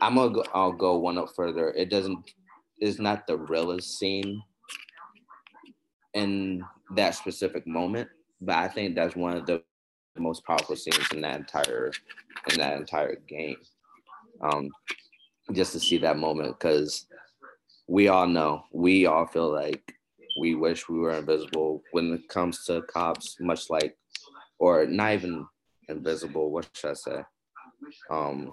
I'm 0.00 0.14
gonna 0.14 0.32
go 0.32 0.44
I'll 0.54 0.72
go 0.72 0.98
one 0.98 1.18
up 1.18 1.30
further. 1.34 1.70
It 1.70 1.90
doesn't 1.90 2.30
is 2.80 2.98
not 2.98 3.26
the 3.26 3.36
realest 3.36 3.98
scene 3.98 4.42
in 6.14 6.64
that 6.94 7.14
specific 7.14 7.66
moment, 7.66 8.08
but 8.40 8.56
I 8.56 8.68
think 8.68 8.94
that's 8.94 9.16
one 9.16 9.36
of 9.36 9.46
the 9.46 9.62
most 10.16 10.44
powerful 10.44 10.76
scenes 10.76 11.12
in 11.12 11.20
that 11.22 11.36
entire 11.36 11.92
in 12.50 12.58
that 12.58 12.78
entire 12.78 13.16
game. 13.28 13.56
Um, 14.40 14.70
just 15.52 15.72
to 15.72 15.80
see 15.80 15.98
that 15.98 16.18
moment 16.18 16.58
because 16.58 17.06
we 17.88 18.08
all 18.08 18.26
know, 18.26 18.64
we 18.72 19.06
all 19.06 19.26
feel 19.26 19.50
like 19.52 19.94
we 20.40 20.54
wish 20.54 20.88
we 20.88 20.98
were 20.98 21.12
invisible 21.12 21.82
when 21.92 22.12
it 22.12 22.28
comes 22.28 22.64
to 22.66 22.82
cops, 22.82 23.36
much 23.40 23.70
like, 23.70 23.96
or 24.58 24.86
not 24.86 25.14
even 25.14 25.46
invisible. 25.88 26.50
What 26.50 26.68
should 26.74 26.90
I 26.90 26.94
say? 26.94 27.22
Um, 28.10 28.52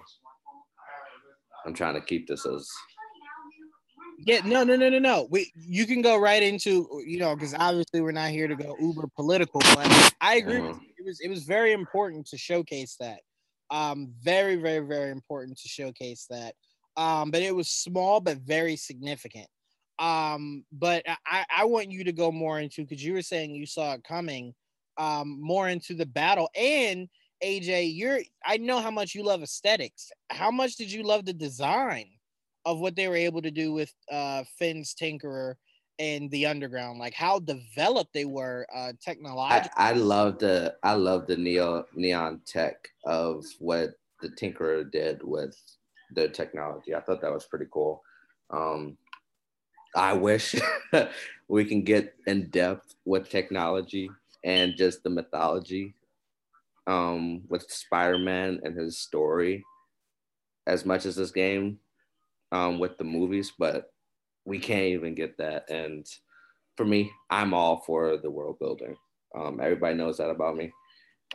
I'm 1.66 1.74
trying 1.74 1.94
to 1.94 2.00
keep 2.00 2.26
this 2.28 2.46
as. 2.46 2.68
Yeah, 4.18 4.40
no, 4.44 4.64
no, 4.64 4.76
no, 4.76 4.88
no, 4.88 4.98
no. 4.98 5.28
We 5.30 5.52
you 5.54 5.86
can 5.86 6.00
go 6.00 6.18
right 6.18 6.42
into 6.42 6.88
you 7.06 7.18
know 7.18 7.34
because 7.34 7.54
obviously 7.54 8.00
we're 8.00 8.12
not 8.12 8.30
here 8.30 8.48
to 8.48 8.56
go 8.56 8.76
uber 8.80 9.08
political, 9.14 9.60
but 9.60 10.14
I 10.20 10.36
agree. 10.36 10.60
Mm-hmm. 10.60 10.84
It 10.98 11.04
was 11.04 11.20
it 11.20 11.28
was 11.28 11.44
very 11.44 11.72
important 11.72 12.26
to 12.28 12.38
showcase 12.38 12.96
that. 13.00 13.20
Um, 13.68 14.12
very, 14.22 14.54
very, 14.54 14.86
very 14.86 15.10
important 15.10 15.58
to 15.58 15.68
showcase 15.68 16.26
that 16.30 16.54
um, 16.96 17.30
but 17.30 17.42
it 17.42 17.54
was 17.54 17.68
small 17.68 18.20
but 18.20 18.38
very 18.38 18.76
significant. 18.76 19.46
Um, 19.98 20.64
but 20.72 21.02
I, 21.26 21.44
I 21.54 21.64
want 21.64 21.90
you 21.90 22.04
to 22.04 22.12
go 22.12 22.30
more 22.30 22.60
into 22.60 22.82
because 22.82 23.04
you 23.04 23.14
were 23.14 23.22
saying 23.22 23.54
you 23.54 23.66
saw 23.66 23.94
it 23.94 24.04
coming, 24.04 24.54
um, 24.98 25.38
more 25.40 25.68
into 25.68 25.94
the 25.94 26.06
battle. 26.06 26.50
And 26.54 27.08
AJ, 27.42 27.94
you're 27.94 28.20
I 28.44 28.56
know 28.56 28.80
how 28.80 28.90
much 28.90 29.14
you 29.14 29.22
love 29.22 29.42
aesthetics. 29.42 30.10
How 30.30 30.50
much 30.50 30.76
did 30.76 30.90
you 30.90 31.02
love 31.02 31.24
the 31.24 31.32
design 31.32 32.06
of 32.64 32.80
what 32.80 32.96
they 32.96 33.08
were 33.08 33.16
able 33.16 33.42
to 33.42 33.50
do 33.50 33.72
with 33.72 33.92
uh 34.10 34.44
Finn's 34.58 34.94
Tinkerer 34.94 35.54
and 35.98 36.30
the 36.30 36.46
underground, 36.46 36.98
like 36.98 37.14
how 37.14 37.38
developed 37.38 38.12
they 38.12 38.24
were 38.24 38.66
uh 38.74 38.92
technologically. 39.02 39.70
I, 39.76 39.90
I 39.90 39.92
love 39.92 40.38
the 40.38 40.74
I 40.82 40.94
love 40.94 41.26
the 41.26 41.36
neo 41.36 41.84
neon 41.94 42.40
tech 42.46 42.88
of 43.04 43.44
what 43.58 43.94
the 44.22 44.28
Tinkerer 44.30 44.90
did 44.90 45.22
with 45.22 45.56
the 46.14 46.28
technology. 46.28 46.94
I 46.94 47.00
thought 47.00 47.20
that 47.20 47.32
was 47.32 47.44
pretty 47.44 47.66
cool. 47.72 48.02
Um, 48.50 48.96
I 49.94 50.12
wish 50.12 50.54
we 51.48 51.64
can 51.64 51.82
get 51.82 52.14
in 52.26 52.48
depth 52.50 52.94
with 53.04 53.28
technology 53.28 54.10
and 54.44 54.76
just 54.76 55.02
the 55.02 55.10
mythology 55.10 55.95
um, 56.86 57.42
with 57.48 57.70
Spider-Man 57.70 58.60
and 58.62 58.78
his 58.78 58.98
story 58.98 59.64
as 60.66 60.84
much 60.84 61.06
as 61.06 61.16
this 61.16 61.30
game 61.30 61.78
um, 62.52 62.78
with 62.78 62.98
the 62.98 63.04
movies, 63.04 63.52
but 63.58 63.90
we 64.44 64.58
can't 64.58 64.86
even 64.86 65.14
get 65.14 65.36
that. 65.38 65.68
And 65.70 66.06
for 66.76 66.84
me, 66.84 67.10
I'm 67.30 67.54
all 67.54 67.82
for 67.86 68.16
the 68.16 68.30
world 68.30 68.58
building. 68.58 68.96
Um, 69.36 69.60
everybody 69.60 69.94
knows 69.94 70.18
that 70.18 70.30
about 70.30 70.56
me. 70.56 70.72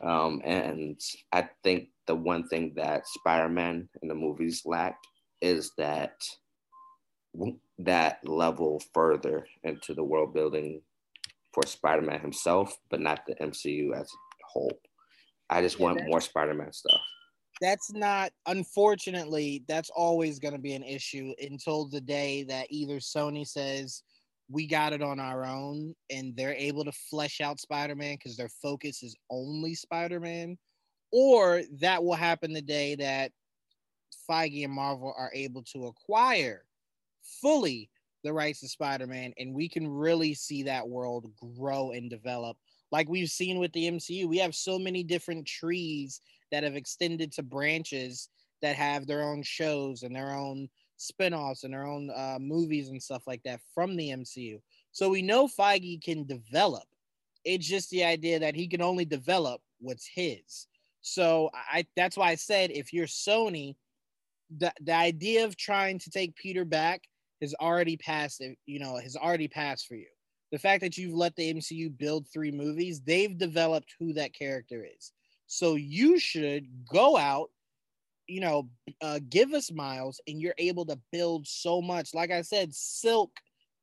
Um, 0.02 0.42
and 0.44 1.00
I 1.32 1.50
think 1.64 1.90
the 2.08 2.16
one 2.16 2.48
thing 2.48 2.74
that 2.76 3.08
Spider-Man 3.08 3.90
in 4.02 4.08
the 4.08 4.16
movies 4.16 4.64
lacked 4.66 5.06
is 5.42 5.72
that 5.78 6.14
that 7.80 8.20
level 8.24 8.82
further 8.94 9.46
into 9.64 9.94
the 9.94 10.04
world 10.04 10.34
building 10.34 10.82
for 11.54 11.66
Spider-Man 11.66 12.20
himself, 12.20 12.78
but 12.90 13.02
not 13.02 13.26
the 13.26 13.36
MCU 13.36 13.94
as 13.94 14.08
a 14.08 14.46
whole. 14.48 14.80
I 15.52 15.62
just 15.62 15.80
yeah, 15.80 15.86
want 15.86 16.08
more 16.08 16.22
Spider-Man 16.22 16.74
stuff. 16.74 17.02
That's 17.62 17.94
not 17.94 18.32
unfortunately, 18.48 19.64
that's 19.68 19.92
always 19.92 20.40
going 20.40 20.56
to 20.56 20.60
be 20.60 20.74
an 20.74 20.84
issue 20.84 21.34
until 21.40 21.88
the 21.88 22.02
day 22.02 22.44
that 22.46 22.68
either 22.70 22.98
Sony 22.98 23.46
says 23.46 24.02
we 24.50 24.66
got 24.66 24.94
it 24.94 25.04
on 25.04 25.20
our 25.20 25.46
own 25.46 25.94
and 26.10 26.36
they're 26.36 26.56
able 26.56 26.84
to 26.84 26.92
flesh 26.92 27.40
out 27.40 27.60
Spider-Man 27.60 28.16
because 28.16 28.36
their 28.36 28.50
focus 28.62 29.04
is 29.04 29.16
only 29.30 29.76
Spider-Man, 29.76 30.58
or 31.12 31.62
that 31.80 32.04
will 32.04 32.16
happen 32.16 32.52
the 32.52 32.62
day 32.62 32.96
that 32.96 33.32
Feige 34.30 34.64
and 34.64 34.74
Marvel 34.74 35.14
are 35.18 35.32
able 35.34 35.64
to 35.74 35.86
acquire 35.86 36.64
fully 37.42 37.90
the 38.24 38.34
rights 38.34 38.62
to 38.62 38.68
Spider-Man, 38.68 39.34
and 39.38 39.54
we 39.54 39.70
can 39.70 39.88
really 39.88 40.34
see 40.34 40.64
that 40.64 40.88
world 40.88 41.32
grow 41.58 41.92
and 41.92 42.10
develop. 42.10 42.58
Like 42.92 43.10
we've 43.10 43.30
seen 43.30 43.60
with 43.60 43.72
the 43.74 43.90
MCU, 43.90 44.28
we 44.28 44.38
have 44.38 44.56
so 44.56 44.78
many 44.78 45.04
different 45.04 45.46
trees 45.46 46.22
that 46.52 46.64
have 46.64 46.76
extended 46.76 47.32
to 47.34 47.44
branches 47.44 48.30
that 48.62 48.76
have 48.76 49.08
their 49.08 49.24
own 49.24 49.42
shows 49.44 50.04
and 50.04 50.16
their 50.16 50.36
own 50.36 50.70
spin-offs 50.98 51.64
and 51.64 51.74
their 51.74 51.88
own 51.88 52.12
uh, 52.12 52.38
movies 52.40 52.90
and 52.90 53.02
stuff 53.02 53.24
like 53.26 53.42
that 53.44 53.60
from 53.74 53.96
the 53.96 54.10
MCU. 54.10 54.62
So 54.92 55.10
we 55.10 55.22
know 55.22 55.48
Feige 55.48 56.04
can 56.04 56.26
develop. 56.26 56.84
It's 57.44 57.68
just 57.68 57.90
the 57.90 58.04
idea 58.04 58.40
that 58.40 58.56
he 58.56 58.68
can 58.68 58.82
only 58.82 59.06
develop 59.06 59.62
what's 59.80 60.08
his. 60.08 60.68
So 61.02 61.50
I 61.54 61.88
that's 61.96 62.16
why 62.16 62.30
I 62.30 62.36
said 62.36 62.70
if 62.70 62.94
you're 62.94 63.08
Sony, 63.08 63.76
the, 64.56 64.72
the 64.82 64.94
idea 64.94 65.46
of 65.46 65.58
trying 65.58 65.98
to 66.00 66.12
take 66.12 66.36
Peter 66.36 66.66
back 66.66 67.02
has 67.42 67.56
already 67.60 67.98
passed, 67.98 68.44
you 68.68 68.80
know, 68.80 68.98
has 68.98 69.16
already 69.16 69.48
passed 69.48 69.88
for 69.88 69.96
you. 69.96 70.06
The 70.52 70.60
fact 70.60 70.82
that 70.82 70.98
you've 70.98 71.16
let 71.16 71.36
the 71.36 71.54
MCU 71.54 71.98
build 71.98 72.28
three 72.28 72.52
movies, 72.52 73.02
they've 73.02 73.38
developed 73.38 73.96
who 74.00 74.14
that 74.14 74.34
character 74.34 74.86
is. 74.86 75.12
So 75.48 75.76
you 75.76 76.20
should 76.20 76.68
go 76.92 77.18
out, 77.18 77.50
you 78.28 78.42
know, 78.42 78.70
uh, 79.02 79.20
give 79.30 79.54
us 79.54 79.72
Miles, 79.72 80.22
and 80.28 80.42
you're 80.42 80.56
able 80.58 80.86
to 80.86 81.00
build 81.12 81.48
so 81.48 81.82
much. 81.82 82.14
Like 82.14 82.32
I 82.32 82.42
said, 82.42 82.74
Silk 82.74 83.32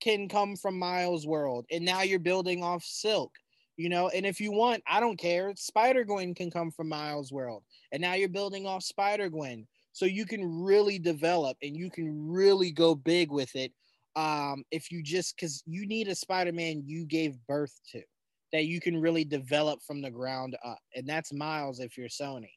can 0.01 0.29
come 0.29 0.57
from 0.57 0.79
Miles' 0.79 1.27
world, 1.27 1.66
and 1.71 1.85
now 1.85 2.03
you're 2.03 2.19
building 2.19 2.62
off 2.62 2.85
Silk. 2.85 3.33
You 3.77 3.89
know, 3.89 4.09
and 4.09 4.27
if 4.27 4.41
you 4.41 4.51
want, 4.51 4.83
I 4.89 4.99
don't 4.99 5.19
care. 5.19 5.53
Spider 5.57 6.05
Gwen 6.05 6.35
can 6.35 6.51
come 6.51 6.71
from 6.71 6.89
Miles' 6.89 7.33
world, 7.33 7.62
and 7.93 8.01
now 8.01 8.14
you're 8.14 8.29
building 8.29 8.66
off 8.66 8.83
Spider 8.83 9.29
Gwen 9.29 9.66
so 9.93 10.05
you 10.05 10.27
can 10.27 10.62
really 10.62 10.99
develop 10.99 11.57
and 11.61 11.77
you 11.77 11.91
can 11.91 12.31
really 12.31 12.71
go 12.71 12.95
big 12.95 13.33
with 13.33 13.57
it 13.57 13.73
um 14.19 14.64
if 14.73 14.91
you 14.91 15.03
just 15.03 15.37
because 15.37 15.62
you 15.66 15.87
need 15.87 16.09
a 16.09 16.14
spider-man 16.14 16.83
you 16.85 17.05
gave 17.07 17.37
birth 17.47 17.79
to 17.91 18.03
that 18.53 18.64
you 18.64 18.81
can 18.81 19.01
really 19.01 19.25
develop 19.25 19.81
from 19.87 20.03
the 20.03 20.11
ground 20.11 20.57
up 20.64 20.79
and 20.97 21.07
that's 21.07 21.33
miles 21.33 21.79
if 21.79 21.97
you're 21.97 22.09
sony 22.09 22.51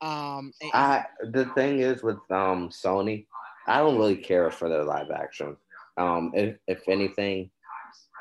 um 0.00 0.52
and- 0.62 0.70
i 0.72 1.04
the 1.32 1.44
thing 1.54 1.80
is 1.80 2.02
with 2.02 2.16
um 2.30 2.70
sony 2.70 3.26
i 3.66 3.78
don't 3.78 3.98
really 3.98 4.16
care 4.16 4.50
for 4.50 4.68
their 4.68 4.84
live 4.84 5.10
action 5.10 5.54
um 5.98 6.32
if, 6.34 6.56
if 6.66 6.88
anything 6.88 7.50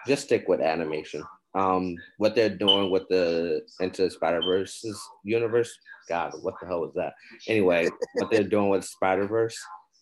just 0.06 0.26
stick 0.26 0.48
with 0.50 0.60
animation 0.60 1.24
um 1.56 1.96
what 2.18 2.36
they're 2.36 2.58
doing 2.58 2.92
with 2.92 3.08
the 3.10 3.62
into 3.80 4.10
Spider 4.10 4.42
Verse 4.42 4.86
universe. 5.24 5.78
God, 6.10 6.34
what 6.42 6.56
the 6.60 6.68
hell 6.68 6.82
was 6.82 6.94
that? 6.96 7.14
Anyway, 7.48 7.90
what 8.16 8.32
they're 8.32 8.44
doing 8.44 8.70
with 8.70 8.84
Spider 8.86 9.28
Verse, 9.28 9.58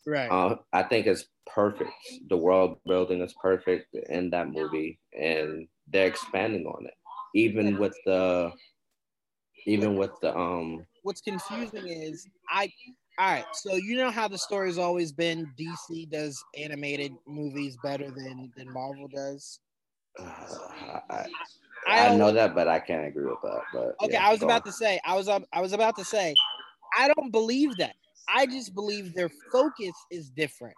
right? 0.06 0.30
Uh, 0.32 0.56
I 0.72 0.84
think 0.84 1.08
it's 1.08 1.26
perfect. 1.54 1.92
The 2.30 2.38
world 2.38 2.78
building 2.86 3.22
is 3.22 3.34
perfect 3.42 3.96
in 4.10 4.30
that 4.32 4.52
movie, 4.52 5.00
and 5.20 5.68
they're 5.88 6.08
expanding 6.08 6.66
on 6.66 6.86
it, 6.86 6.94
even 7.36 7.78
with 7.78 7.96
the, 8.06 8.52
even 9.66 9.96
with 9.96 10.12
the 10.22 10.36
um. 10.38 10.86
What's 11.04 11.22
confusing 11.22 11.88
is 11.88 12.28
I. 12.50 12.72
All 13.18 13.30
right, 13.30 13.46
so 13.52 13.76
you 13.76 13.98
know 13.98 14.12
how 14.12 14.30
the 14.30 14.38
story's 14.38 14.78
always 14.78 15.12
been 15.12 15.52
DC 15.60 16.10
does 16.10 16.42
animated 16.58 17.12
movies 17.28 17.78
better 17.84 18.10
than 18.10 18.50
than 18.56 18.72
Marvel 18.72 19.10
does 19.10 19.60
I, 20.18 21.26
I, 21.88 22.16
know 22.16 22.32
that, 22.32 22.56
but 22.56 22.68
I 22.68 22.80
can't 22.80 23.08
agree 23.08 23.26
with 23.26 23.42
that. 23.44 23.62
But 23.74 23.96
okay, 24.04 24.14
yeah, 24.14 24.28
I 24.28 24.32
was 24.32 24.42
about 24.44 24.62
on. 24.62 24.68
to 24.68 24.72
say, 24.72 25.00
I 25.06 25.16
was 25.16 25.28
I 25.28 25.62
was 25.62 25.74
about 25.74 25.96
to 25.98 26.06
say, 26.06 26.36
I 26.98 27.10
don't 27.16 27.32
believe 27.32 27.78
that. 27.78 27.96
I 28.28 28.46
just 28.46 28.76
believe 28.76 29.14
their 29.16 29.30
focus 29.52 29.94
is 30.12 30.30
different. 30.30 30.76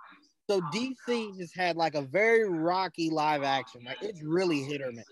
So 0.52 0.60
DC 0.60 1.40
has 1.40 1.54
had 1.54 1.78
like 1.78 1.96
a 1.96 2.02
very 2.02 2.44
rocky 2.50 3.10
live 3.10 3.42
action. 3.42 3.86
Like 3.86 4.00
it's 4.02 4.22
really 4.22 4.64
hit 4.64 4.82
or 4.82 4.92
miss. 4.92 5.06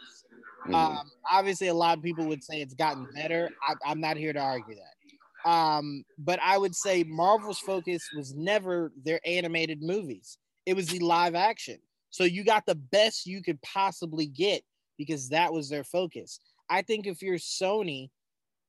Mm-hmm. 0.66 0.76
Um, 0.76 1.10
obviously, 1.32 1.70
a 1.70 1.74
lot 1.74 1.98
of 1.98 2.04
people 2.04 2.26
would 2.26 2.44
say 2.44 2.62
it's 2.62 2.74
gotten 2.74 3.08
better. 3.16 3.50
I, 3.66 3.90
am 3.90 4.02
not 4.02 4.18
here 4.18 4.34
to 4.34 4.40
argue 4.40 4.76
that. 4.76 5.50
Um, 5.50 6.04
but 6.18 6.42
I 6.44 6.58
would 6.58 6.76
say 6.76 7.04
Marvel's 7.04 7.60
focus 7.60 8.02
was 8.14 8.36
never 8.36 8.92
their 9.02 9.22
animated 9.26 9.82
movies. 9.82 10.38
It 10.66 10.76
was 10.76 10.88
the 10.88 11.00
live 11.00 11.36
action. 11.36 11.78
So 12.10 12.26
you 12.26 12.44
got 12.44 12.66
the 12.66 12.76
best 12.76 13.26
you 13.26 13.42
could 13.42 13.62
possibly 13.62 14.26
get 14.26 14.64
because 14.98 15.30
that 15.30 15.54
was 15.54 15.70
their 15.70 15.86
focus. 15.86 16.42
I 16.70 16.82
think 16.82 17.08
if 17.08 17.22
you're 17.22 17.38
Sony, 17.38 18.10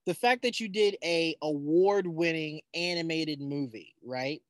the 0.07 0.15
fact 0.15 0.43
that 0.43 0.61
you 0.61 0.69
did 0.69 0.97
a 1.03 1.35
award-winning 1.43 2.61
animated 2.75 3.41
movie, 3.41 3.97
right, 4.05 4.41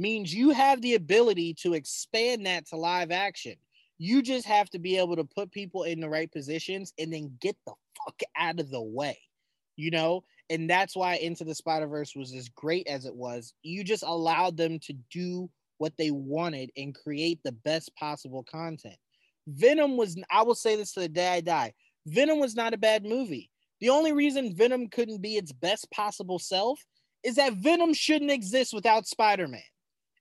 means 0.00 0.34
you 0.34 0.50
have 0.50 0.80
the 0.80 0.94
ability 0.94 1.54
to 1.62 1.74
expand 1.74 2.46
that 2.46 2.66
to 2.68 2.76
live 2.76 3.10
action. 3.10 3.54
You 3.98 4.22
just 4.22 4.46
have 4.46 4.70
to 4.70 4.78
be 4.78 4.96
able 4.96 5.16
to 5.16 5.24
put 5.24 5.52
people 5.52 5.84
in 5.84 6.00
the 6.00 6.08
right 6.08 6.30
positions 6.30 6.92
and 6.98 7.12
then 7.12 7.36
get 7.40 7.56
the 7.66 7.74
fuck 8.04 8.20
out 8.36 8.58
of 8.58 8.70
the 8.70 8.80
way. 8.80 9.18
You 9.76 9.90
know, 9.90 10.24
and 10.48 10.68
that's 10.68 10.96
why 10.96 11.14
Into 11.16 11.44
the 11.44 11.54
Spider-Verse 11.54 12.14
was 12.16 12.34
as 12.34 12.48
great 12.48 12.86
as 12.86 13.06
it 13.06 13.14
was. 13.14 13.54
You 13.62 13.84
just 13.84 14.02
allowed 14.02 14.56
them 14.56 14.78
to 14.80 14.94
do 15.10 15.48
what 15.78 15.96
they 15.96 16.10
wanted 16.10 16.70
and 16.76 16.94
create 16.94 17.40
the 17.42 17.52
best 17.52 17.94
possible 17.96 18.44
content. 18.50 18.96
Venom 19.46 19.96
was, 19.96 20.16
I 20.30 20.42
will 20.42 20.54
say 20.54 20.76
this 20.76 20.92
to 20.92 21.00
the 21.00 21.08
day 21.08 21.28
I 21.28 21.40
die 21.40 21.72
Venom 22.06 22.38
was 22.38 22.54
not 22.54 22.74
a 22.74 22.78
bad 22.78 23.04
movie. 23.04 23.50
The 23.80 23.90
only 23.90 24.12
reason 24.12 24.54
Venom 24.54 24.88
couldn't 24.88 25.22
be 25.22 25.36
its 25.36 25.52
best 25.52 25.90
possible 25.90 26.38
self 26.38 26.84
is 27.22 27.36
that 27.36 27.54
Venom 27.54 27.94
shouldn't 27.94 28.30
exist 28.30 28.72
without 28.72 29.06
Spider 29.06 29.48
Man. 29.48 29.62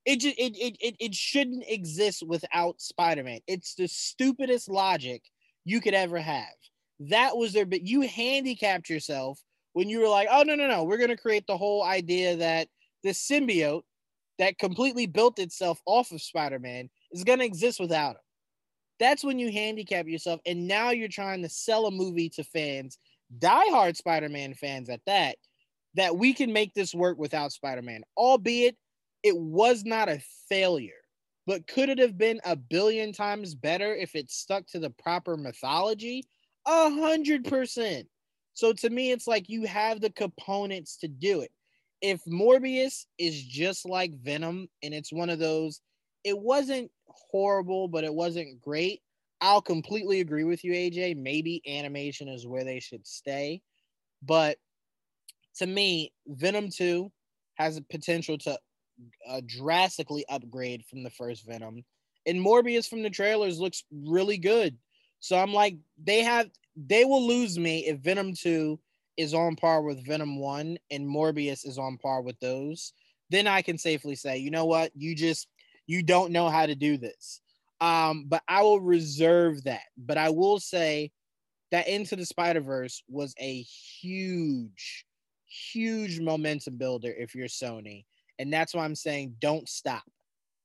It, 0.10 0.22
just, 0.22 0.40
it, 0.40 0.58
it, 0.58 0.76
it, 0.80 0.96
it 1.00 1.14
shouldn't 1.14 1.66
exist 1.68 2.24
without 2.26 2.82
Spider 2.82 3.24
Man. 3.24 3.42
It's 3.46 3.76
the 3.76 3.88
stupidest 3.88 4.68
logic 4.68 5.22
you 5.66 5.80
could 5.80 5.94
ever 5.94 6.18
have. 6.18 6.58
That 7.02 7.38
was 7.38 7.54
their, 7.54 7.68
but 7.68 7.86
you 7.86 8.02
handicapped 8.02 8.90
yourself 8.90 9.40
when 9.74 9.88
you 9.88 10.00
were 10.00 10.10
like, 10.10 10.28
oh, 10.32 10.42
no, 10.42 10.56
no, 10.56 10.68
no, 10.68 10.84
we're 10.84 10.98
to 11.16 11.16
create 11.16 11.46
the 11.46 11.58
whole 11.58 11.84
idea 11.84 12.38
that 12.38 12.70
the 13.04 13.12
symbiote 13.12 13.84
that 14.40 14.58
completely 14.58 15.06
built 15.06 15.38
itself 15.38 15.80
off 15.86 16.12
of 16.12 16.24
Spider-Man 16.24 16.90
is 17.12 17.24
to 17.40 17.46
exist 17.46 17.80
without 17.80 18.16
him. 18.16 18.22
That's 19.00 19.24
when 19.24 19.38
you 19.38 19.52
handicap 19.52 20.08
yourself, 20.08 20.42
and 20.44 20.68
now 20.68 20.90
you're 20.90 21.08
trying 21.08 21.44
to 21.44 21.50
sell 21.50 21.86
a 21.86 21.92
movie 21.92 22.30
to 22.30 22.44
fans, 22.44 22.98
diehard 23.38 23.96
Spider-Man 23.96 24.56
fans 24.56 24.90
at 24.90 25.02
that, 25.06 25.36
that 25.94 26.18
we 26.18 26.34
can 26.34 26.52
make 26.52 26.74
this 26.74 26.96
work 26.96 27.20
without 27.20 27.52
Spider-Man. 27.52 28.02
Albeit 28.18 28.76
it 29.24 29.38
was 29.38 29.84
not 29.86 30.10
a 30.10 30.22
failure, 30.48 30.92
but 31.46 31.68
could 31.68 31.90
it 31.90 32.00
have 32.00 32.18
been 32.18 32.40
a 32.46 32.56
billion 32.56 33.14
times 33.14 33.56
better 33.56 33.96
if 33.96 34.16
it 34.16 34.30
stuck 34.30 34.66
to 34.68 34.80
the 34.80 34.90
proper 34.90 35.38
mythology? 35.38 36.24
A 36.66 36.90
hundred 36.90 37.46
percent. 37.46 38.08
So 38.54 38.74
to 38.74 38.90
me, 38.90 39.12
it's 39.12 39.28
like 39.28 39.50
you 39.50 39.66
have 39.66 40.02
the 40.02 40.10
components 40.10 40.98
to 40.98 41.08
do 41.08 41.42
it 41.42 41.52
if 42.02 42.24
Morbius 42.26 43.06
is 43.18 43.44
just 43.44 43.88
like 43.88 44.14
Venom 44.22 44.68
and 44.84 44.94
it's 44.94 45.12
one 45.12 45.30
of 45.30 45.40
those, 45.40 45.82
it 46.24 46.38
wasn't 46.38 46.92
horrible, 47.08 47.88
but 47.88 48.04
it 48.04 48.14
wasn't 48.14 48.62
great. 48.62 49.02
I'll 49.42 49.62
completely 49.62 50.20
agree 50.20 50.44
with 50.44 50.64
you, 50.64 50.74
AJ. 50.74 51.18
Maybe 51.18 51.62
animation 51.68 52.28
is 52.28 52.48
where 52.48 52.64
they 52.64 52.80
should 52.80 53.06
stay. 53.08 53.62
But 54.22 54.58
to 55.58 55.68
me, 55.68 56.14
Venom 56.28 56.70
2 56.70 57.12
has 57.56 57.78
a 57.78 57.82
potential 57.82 58.38
to 58.40 58.58
uh, 59.28 59.42
drastically 59.46 60.26
upgrade 60.30 60.86
from 60.86 61.04
the 61.04 61.10
first 61.10 61.46
Venom. 61.46 61.84
And 62.26 62.40
Morbius 62.40 62.88
from 62.88 63.02
the 63.02 63.10
trailers 63.10 63.60
looks 63.60 63.84
really 63.92 64.38
good. 64.38 64.78
So 65.20 65.38
I'm 65.38 65.54
like, 65.54 65.78
they 66.02 66.22
have 66.22 66.50
they 66.76 67.06
will 67.06 67.26
lose 67.28 67.60
me 67.60 67.88
if 67.88 68.00
Venom 68.00 68.34
2 68.34 68.80
is 69.18 69.34
on 69.34 69.56
par 69.56 69.82
with 69.82 70.06
Venom 70.06 70.40
1 70.40 70.78
and 70.92 71.08
Morbius 71.08 71.68
is 71.68 71.78
on 71.78 71.98
par 71.98 72.22
with 72.22 72.40
those. 72.40 72.94
Then 73.30 73.48
I 73.48 73.62
can 73.62 73.78
safely 73.78 74.16
say, 74.16 74.38
you 74.38 74.50
know 74.50 74.66
what, 74.66 74.92
you 74.96 75.16
just 75.16 75.48
you 75.88 76.04
don't 76.04 76.32
know 76.32 76.50
how 76.50 76.66
to 76.66 76.76
do 76.76 76.98
this. 76.98 77.42
Um, 77.82 78.26
but 78.28 78.44
I 78.48 78.62
will 78.62 78.80
reserve 78.80 79.64
that. 79.64 79.84
But 79.98 80.18
I 80.18 80.30
will 80.30 80.60
say 80.60 81.12
that 81.72 81.88
Into 81.88 82.16
the 82.16 82.26
Spider 82.26 82.62
Verse 82.62 83.04
was 83.08 83.34
a 83.40 83.62
huge, 83.62 85.06
huge 85.46 86.20
momentum 86.20 86.78
builder 86.78 87.14
if 87.18 87.36
you're 87.36 87.48
Sony. 87.48 88.06
And 88.40 88.52
that's 88.52 88.74
why 88.74 88.86
I'm 88.86 88.96
saying 88.96 89.36
don't 89.40 89.68
stop. 89.70 90.04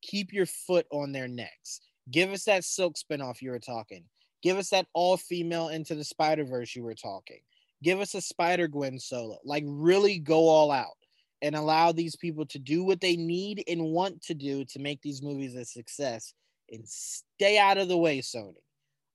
Keep 0.03 0.33
your 0.33 0.47
foot 0.47 0.87
on 0.91 1.13
their 1.13 1.29
necks. 1.29 1.81
Give 2.11 2.31
us 2.31 2.45
that 2.45 2.65
Silk 2.65 2.95
spinoff 2.97 3.43
you 3.43 3.51
were 3.51 3.59
talking. 3.59 4.05
Give 4.43 4.57
us 4.59 4.71
that 4.71 4.87
all 4.93 5.17
female 5.17 5.69
Into 5.69 5.95
the 5.95 6.05
Spider 6.05 6.45
Verse 6.45 6.75
you 6.77 6.85
were 6.85 6.95
talking. 6.95 7.41
Give 7.83 8.01
us 8.01 8.15
a 8.15 8.21
Spider 8.21 8.69
Gwen 8.69 8.99
solo. 8.99 9.39
Like, 9.45 9.65
really 9.67 10.19
go 10.19 10.49
all 10.49 10.71
out 10.71 10.97
and 11.43 11.55
allow 11.55 11.93
these 11.93 12.17
people 12.17 12.47
to 12.47 12.59
do 12.59 12.85
what 12.85 13.01
they 13.01 13.17
need 13.17 13.65
and 13.69 13.83
want 13.83 14.23
to 14.23 14.35
do 14.35 14.65
to 14.67 14.79
make 14.79 15.03
these 15.03 15.23
movies 15.23 15.55
a 15.55 15.65
success 15.65 16.33
and 16.71 16.89
stay 16.89 17.59
out 17.59 17.79
of 17.79 17.89
the 17.89 17.97
way, 17.97 18.21
Sony. 18.21 18.55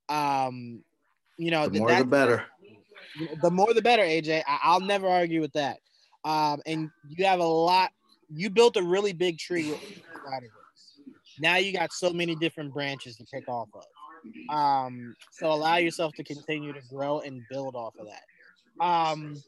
Um, 0.09 0.83
you 1.37 1.51
know, 1.51 1.67
the 1.67 1.79
more 1.79 1.89
that, 1.89 1.99
the 1.99 2.05
better. 2.05 2.45
The 3.41 3.51
more 3.51 3.73
the 3.73 3.81
better, 3.81 4.03
AJ. 4.03 4.43
I, 4.47 4.73
will 4.73 4.85
never 4.85 5.07
argue 5.07 5.41
with 5.41 5.53
that. 5.53 5.77
Um, 6.23 6.61
and 6.65 6.89
you 7.07 7.25
have 7.25 7.39
a 7.39 7.43
lot. 7.43 7.91
You 8.33 8.49
built 8.49 8.77
a 8.77 8.83
really 8.83 9.13
big 9.13 9.37
tree 9.37 9.73
Now 11.39 11.57
you 11.57 11.73
got 11.73 11.91
so 11.91 12.11
many 12.11 12.35
different 12.35 12.73
branches 12.73 13.17
to 13.17 13.25
pick 13.25 13.47
off 13.47 13.69
of. 13.73 13.83
Um, 14.55 15.15
so 15.31 15.51
allow 15.51 15.77
yourself 15.77 16.13
to 16.15 16.23
continue 16.23 16.73
to 16.73 16.81
grow 16.89 17.19
and 17.19 17.41
build 17.49 17.75
off 17.75 17.93
of 17.99 18.07
that. 18.07 18.85
Um, 18.85 19.41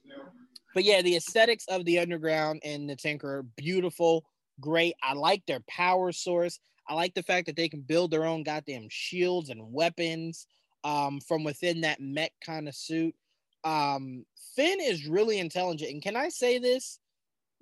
but 0.73 0.83
yeah, 0.83 1.01
the 1.01 1.15
aesthetics 1.17 1.65
of 1.67 1.85
the 1.85 1.99
underground 1.99 2.61
and 2.63 2.89
the 2.89 2.95
Tinker 2.95 3.39
are 3.39 3.43
beautiful, 3.43 4.23
great. 4.59 4.95
I 5.03 5.13
like 5.13 5.45
their 5.45 5.61
power 5.67 6.11
source. 6.11 6.59
I 6.87 6.93
like 6.93 7.13
the 7.13 7.23
fact 7.23 7.47
that 7.47 7.55
they 7.55 7.69
can 7.69 7.81
build 7.81 8.11
their 8.11 8.25
own 8.25 8.43
goddamn 8.43 8.87
shields 8.89 9.49
and 9.49 9.73
weapons 9.73 10.47
um, 10.83 11.19
from 11.19 11.43
within 11.43 11.81
that 11.81 11.99
mech 11.99 12.31
kind 12.45 12.67
of 12.67 12.75
suit. 12.75 13.15
Um, 13.63 14.25
Finn 14.55 14.79
is 14.81 15.07
really 15.07 15.39
intelligent. 15.39 15.91
And 15.91 16.01
can 16.01 16.15
I 16.15 16.29
say 16.29 16.57
this? 16.57 16.99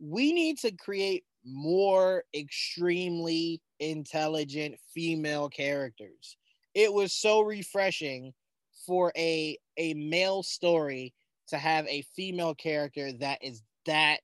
We 0.01 0.33
need 0.33 0.57
to 0.59 0.71
create 0.71 1.23
more 1.45 2.23
extremely 2.33 3.61
intelligent 3.79 4.75
female 4.93 5.49
characters. 5.49 6.37
It 6.73 6.93
was 6.93 7.13
so 7.13 7.41
refreshing 7.41 8.33
for 8.85 9.11
a 9.17 9.57
a 9.77 9.93
male 9.93 10.43
story 10.43 11.13
to 11.47 11.57
have 11.57 11.85
a 11.87 12.03
female 12.15 12.55
character 12.55 13.11
that 13.13 13.43
is 13.43 13.63
that 13.85 14.19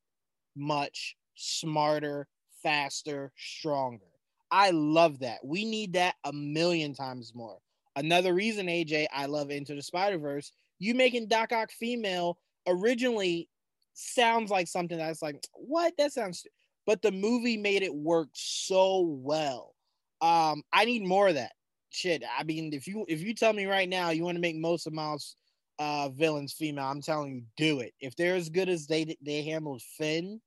much 0.56 1.16
smarter, 1.36 2.28
faster, 2.62 3.32
stronger. 3.38 4.06
I 4.52 4.72
love 4.72 5.20
that. 5.20 5.40
We 5.44 5.66
need 5.66 5.94
that 5.94 6.16
a 6.24 6.32
million 6.32 6.94
times 6.94 7.34
more. 7.34 7.58
Another 7.96 8.34
reason, 8.34 8.68
AJ, 8.68 9.08
I 9.14 9.26
love 9.26 9.50
Into 9.52 9.76
the 9.76 9.82
Spider 9.82 10.18
Verse. 10.18 10.52
You 10.80 10.94
making 10.94 11.28
Doc 11.28 11.52
Ock 11.52 11.72
female 11.72 12.38
originally 12.68 13.48
sounds 13.96 14.52
like 14.52 14.68
something 14.68 14.98
that's 14.98 15.22
like, 15.22 15.44
what? 15.54 15.94
That 15.98 16.14
sounds. 16.14 16.46
But 16.86 17.02
the 17.02 17.12
movie 17.12 17.58
made 17.58 17.82
it 17.82 17.94
work 17.94 18.30
so 18.34 19.02
well. 19.02 19.74
Um, 20.22 20.62
I 20.72 20.86
need 20.86 21.04
more 21.04 21.30
of 21.30 21.36
that. 21.36 21.54
Shit. 21.90 22.24
I 22.38 22.44
mean, 22.44 22.74
if 22.74 22.88
you 22.88 23.06
if 23.08 23.22
you 23.22 23.34
tell 23.34 23.54
me 23.54 23.66
right 23.66 23.88
now 23.88 24.10
you 24.10 24.24
want 24.24 24.36
to 24.36 24.42
make 24.42 24.58
most 24.58 24.86
of 24.86 24.94
Miles 24.94 25.36
uh 25.80 26.10
villains 26.10 26.54
female, 26.54 26.86
I'm 26.86 27.02
telling 27.02 27.36
you, 27.36 27.44
do 27.58 27.80
it. 27.80 27.94
If 28.00 28.16
they're 28.16 28.36
as 28.36 28.50
good 28.50 28.70
as 28.70 28.86
they 28.86 29.16
they 29.22 29.44
handled 29.44 29.82
Finn, 29.98 30.42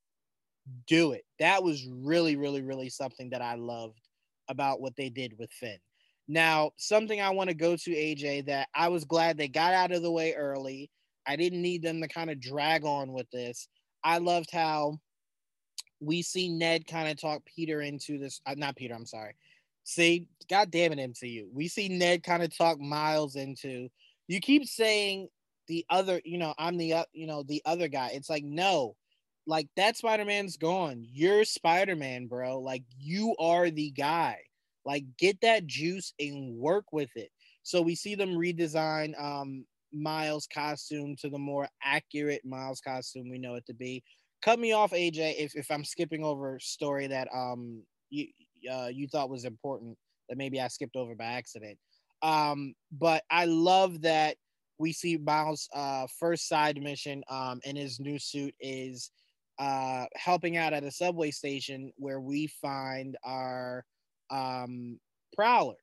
do 0.86 1.12
it. 1.12 1.24
That 1.38 1.62
was 1.62 1.86
really, 1.90 2.36
really, 2.36 2.62
really 2.62 2.90
something 2.90 3.30
that 3.30 3.42
I 3.42 3.54
loved 3.54 4.00
about 4.48 4.80
what 4.80 4.96
they 4.96 5.08
did 5.08 5.34
with 5.38 5.50
Finn. 5.52 5.78
Now, 6.26 6.72
something 6.76 7.20
I 7.20 7.30
want 7.30 7.48
to 7.48 7.54
go 7.54 7.74
to, 7.76 7.90
AJ, 7.90 8.46
that 8.46 8.68
I 8.74 8.88
was 8.88 9.04
glad 9.04 9.38
they 9.38 9.48
got 9.48 9.72
out 9.72 9.92
of 9.92 10.02
the 10.02 10.10
way 10.10 10.34
early. 10.34 10.90
I 11.28 11.36
didn't 11.36 11.62
need 11.62 11.82
them 11.82 12.00
to 12.00 12.08
kind 12.08 12.30
of 12.30 12.40
drag 12.40 12.84
on 12.84 13.12
with 13.12 13.30
this. 13.30 13.68
I 14.02 14.18
loved 14.18 14.50
how 14.50 14.98
we 16.00 16.22
see 16.22 16.48
Ned 16.48 16.86
kind 16.86 17.08
of 17.08 17.20
talk 17.20 17.42
Peter 17.44 17.80
into 17.82 18.18
this. 18.18 18.40
Uh, 18.46 18.54
not 18.56 18.76
Peter, 18.76 18.94
I'm 18.94 19.06
sorry. 19.06 19.34
See, 19.84 20.26
goddamn 20.48 20.92
it, 20.92 21.12
MCU. 21.12 21.46
We 21.52 21.68
see 21.68 21.88
Ned 21.88 22.22
kind 22.22 22.42
of 22.42 22.56
talk 22.56 22.80
Miles 22.80 23.36
into. 23.36 23.88
You 24.26 24.40
keep 24.40 24.66
saying 24.66 25.28
the 25.66 25.84
other, 25.90 26.20
you 26.24 26.38
know, 26.38 26.54
I'm 26.58 26.76
the, 26.76 26.94
uh, 26.94 27.04
you 27.12 27.26
know, 27.26 27.42
the 27.42 27.62
other 27.64 27.88
guy. 27.88 28.10
It's 28.12 28.30
like, 28.30 28.44
no, 28.44 28.96
like 29.46 29.68
that 29.76 29.96
Spider-Man's 29.96 30.56
gone. 30.56 31.04
You're 31.10 31.44
Spider-Man, 31.44 32.26
bro. 32.26 32.60
Like 32.60 32.84
you 32.98 33.34
are 33.38 33.70
the 33.70 33.90
guy. 33.90 34.38
Like 34.84 35.04
get 35.18 35.40
that 35.40 35.66
juice 35.66 36.12
and 36.20 36.56
work 36.56 36.92
with 36.92 37.10
it. 37.16 37.30
So 37.62 37.82
we 37.82 37.94
see 37.94 38.14
them 38.14 38.30
redesign 38.30 39.20
um 39.20 39.64
Miles 39.92 40.46
costume 40.52 41.16
to 41.20 41.28
the 41.28 41.38
more 41.38 41.68
accurate 41.82 42.44
Miles 42.44 42.80
costume 42.80 43.30
we 43.30 43.38
know 43.38 43.54
it 43.54 43.66
to 43.66 43.74
be. 43.74 44.02
Cut 44.42 44.58
me 44.58 44.72
off, 44.72 44.92
AJ, 44.92 45.34
if, 45.38 45.56
if 45.56 45.70
I'm 45.70 45.84
skipping 45.84 46.24
over 46.24 46.58
story 46.60 47.06
that 47.08 47.28
um 47.34 47.82
you 48.10 48.28
uh, 48.70 48.88
you 48.92 49.08
thought 49.08 49.30
was 49.30 49.44
important 49.44 49.96
that 50.28 50.38
maybe 50.38 50.60
I 50.60 50.68
skipped 50.68 50.96
over 50.96 51.14
by 51.14 51.24
accident. 51.24 51.78
Um, 52.22 52.74
but 52.92 53.22
I 53.30 53.44
love 53.44 54.02
that 54.02 54.36
we 54.78 54.92
see 54.92 55.16
Miles' 55.16 55.68
uh, 55.74 56.06
first 56.18 56.48
side 56.48 56.80
mission 56.80 57.22
um, 57.28 57.60
in 57.64 57.76
his 57.76 57.98
new 58.00 58.18
suit 58.18 58.54
is 58.60 59.10
uh, 59.58 60.06
helping 60.14 60.56
out 60.56 60.72
at 60.72 60.84
a 60.84 60.90
subway 60.90 61.30
station 61.30 61.92
where 61.96 62.20
we 62.20 62.46
find 62.46 63.16
our 63.24 63.84
um, 64.30 64.98
prowler. 65.34 65.76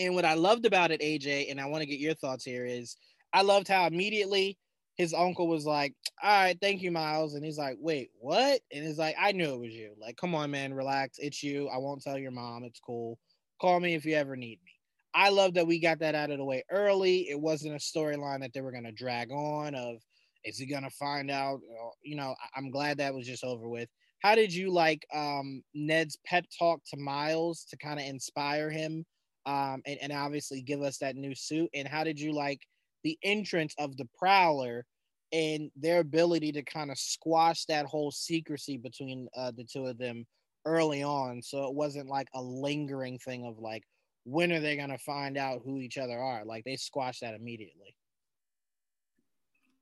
And 0.00 0.14
what 0.14 0.24
I 0.24 0.34
loved 0.34 0.66
about 0.66 0.90
it, 0.90 1.00
AJ, 1.00 1.50
and 1.50 1.60
I 1.60 1.66
want 1.66 1.82
to 1.82 1.86
get 1.86 2.00
your 2.00 2.14
thoughts 2.14 2.44
here, 2.44 2.64
is 2.64 2.96
I 3.32 3.42
loved 3.42 3.68
how 3.68 3.86
immediately 3.86 4.58
his 4.96 5.14
uncle 5.14 5.48
was 5.48 5.64
like, 5.64 5.94
All 6.22 6.30
right, 6.30 6.58
thank 6.60 6.82
you, 6.82 6.90
Miles. 6.90 7.34
And 7.34 7.44
he's 7.44 7.58
like, 7.58 7.76
Wait, 7.78 8.10
what? 8.18 8.60
And 8.72 8.86
he's 8.86 8.98
like, 8.98 9.16
I 9.18 9.32
knew 9.32 9.54
it 9.54 9.60
was 9.60 9.72
you. 9.72 9.92
Like, 10.00 10.16
come 10.16 10.34
on, 10.34 10.50
man, 10.50 10.74
relax. 10.74 11.18
It's 11.18 11.42
you. 11.42 11.68
I 11.68 11.78
won't 11.78 12.02
tell 12.02 12.18
your 12.18 12.32
mom. 12.32 12.64
It's 12.64 12.80
cool. 12.80 13.18
Call 13.60 13.80
me 13.80 13.94
if 13.94 14.04
you 14.04 14.14
ever 14.14 14.36
need 14.36 14.58
me. 14.64 14.72
I 15.14 15.30
love 15.30 15.54
that 15.54 15.66
we 15.66 15.80
got 15.80 15.98
that 16.00 16.14
out 16.14 16.30
of 16.30 16.38
the 16.38 16.44
way 16.44 16.64
early. 16.70 17.28
It 17.28 17.40
wasn't 17.40 17.74
a 17.74 17.78
storyline 17.78 18.40
that 18.40 18.52
they 18.54 18.60
were 18.60 18.70
going 18.70 18.84
to 18.84 18.92
drag 18.92 19.30
on 19.32 19.74
of 19.74 19.96
is 20.44 20.58
he 20.58 20.66
gonna 20.66 20.90
find 20.90 21.30
out? 21.30 21.60
You 22.02 22.16
know, 22.16 22.34
I'm 22.56 22.70
glad 22.70 22.98
that 22.98 23.14
was 23.14 23.26
just 23.26 23.44
over 23.44 23.68
with. 23.68 23.88
How 24.20 24.34
did 24.34 24.52
you 24.52 24.70
like 24.70 25.06
um, 25.14 25.62
Ned's 25.74 26.18
pep 26.26 26.44
talk 26.58 26.80
to 26.90 26.96
Miles 26.96 27.66
to 27.70 27.76
kind 27.78 27.98
of 27.98 28.06
inspire 28.06 28.70
him, 28.70 29.04
um, 29.46 29.82
and, 29.86 29.98
and 30.02 30.12
obviously 30.12 30.62
give 30.62 30.82
us 30.82 30.98
that 30.98 31.16
new 31.16 31.34
suit? 31.34 31.70
And 31.74 31.86
how 31.88 32.04
did 32.04 32.20
you 32.20 32.32
like 32.32 32.60
the 33.04 33.18
entrance 33.22 33.74
of 33.78 33.96
the 33.96 34.08
Prowler 34.18 34.84
and 35.32 35.70
their 35.76 36.00
ability 36.00 36.52
to 36.52 36.62
kind 36.62 36.90
of 36.90 36.98
squash 36.98 37.64
that 37.66 37.86
whole 37.86 38.10
secrecy 38.10 38.76
between 38.76 39.28
uh, 39.36 39.52
the 39.56 39.64
two 39.64 39.86
of 39.86 39.98
them 39.98 40.26
early 40.66 41.02
on, 41.02 41.42
so 41.42 41.64
it 41.64 41.74
wasn't 41.74 42.08
like 42.08 42.28
a 42.34 42.42
lingering 42.42 43.18
thing 43.18 43.46
of 43.46 43.58
like 43.58 43.84
when 44.24 44.52
are 44.52 44.60
they 44.60 44.76
gonna 44.76 44.98
find 44.98 45.38
out 45.38 45.62
who 45.64 45.78
each 45.78 45.98
other 45.98 46.18
are? 46.18 46.44
Like 46.44 46.64
they 46.64 46.76
squashed 46.76 47.22
that 47.22 47.34
immediately. 47.34 47.94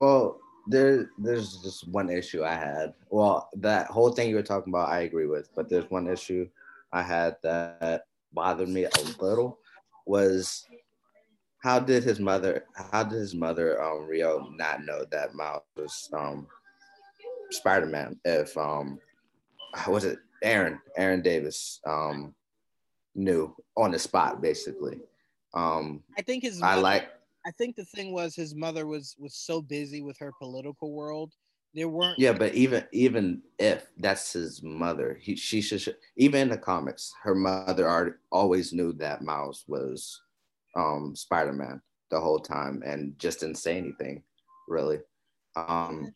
Well, 0.01 0.41
there 0.69 1.11
there's 1.19 1.57
just 1.59 1.89
one 1.89 2.11
issue 2.11 2.45
I 2.45 2.55
had. 2.55 2.95
Well, 3.11 3.49
that 3.57 3.89
whole 3.89 4.13
thing 4.13 4.29
you 4.29 4.37
were 4.37 4.43
talking 4.43 4.73
about, 4.73 4.91
I 4.91 5.01
agree 5.01 5.27
with, 5.27 5.49
but 5.55 5.69
there's 5.69 5.91
one 5.91 6.07
issue 6.07 6.49
I 6.93 7.03
had 7.03 7.37
that 7.43 8.05
bothered 8.33 8.69
me 8.69 8.85
a 8.85 9.01
little 9.21 9.59
was 10.07 10.65
how 11.63 11.79
did 11.79 12.05
his 12.05 12.21
mother 12.21 12.65
how 12.75 13.03
did 13.03 13.19
his 13.19 13.35
mother 13.35 13.83
um 13.83 14.07
Rio 14.07 14.49
not 14.57 14.85
know 14.85 15.05
that 15.11 15.35
Miles 15.35 15.63
was 15.77 16.09
um 16.13 16.47
Spider-Man 17.51 18.19
if 18.25 18.57
um 18.57 18.99
was 19.89 20.05
it 20.05 20.19
Aaron 20.43 20.79
Aaron 20.97 21.23
Davis 21.23 21.81
um 21.87 22.35
knew 23.15 23.55
on 23.77 23.91
the 23.91 23.99
spot 23.99 24.41
basically. 24.41 25.01
Um 25.55 26.03
I 26.17 26.23
think 26.23 26.43
his 26.45 26.61
mother, 26.61 26.79
I 26.79 26.81
like 26.81 27.09
I 27.47 27.51
think 27.53 27.77
the 27.77 27.85
thing 27.85 28.13
was 28.13 28.35
his 28.35 28.55
mother 28.55 28.87
was 28.87 29.17
was 29.19 29.35
so 29.35 29.61
busy 29.61 30.03
with 30.03 30.19
her 30.19 30.33
political 30.39 30.93
world. 30.93 31.33
There 31.79 31.89
weren't. 31.89 32.19
Yeah, 32.19 32.33
but 32.33 32.55
even 32.55 32.85
even 32.91 33.41
if 33.61 33.87
that's 33.99 34.33
his 34.33 34.65
mother, 34.65 35.17
he 35.23 35.37
she 35.37 35.61
should 35.61 35.95
even 36.17 36.41
in 36.43 36.49
the 36.49 36.59
comics, 36.59 37.15
her 37.23 37.37
mother 37.37 37.89
already, 37.89 38.17
always 38.33 38.73
knew 38.73 38.93
that 38.95 39.23
Miles 39.23 39.63
was 39.69 40.21
um, 40.75 41.15
Spider-Man 41.15 41.81
the 42.11 42.19
whole 42.19 42.41
time 42.41 42.83
and 42.85 43.17
just 43.17 43.41
didn't 43.41 43.59
say 43.59 43.79
anything 43.79 44.25
really. 44.67 44.99
Um, 45.55 46.13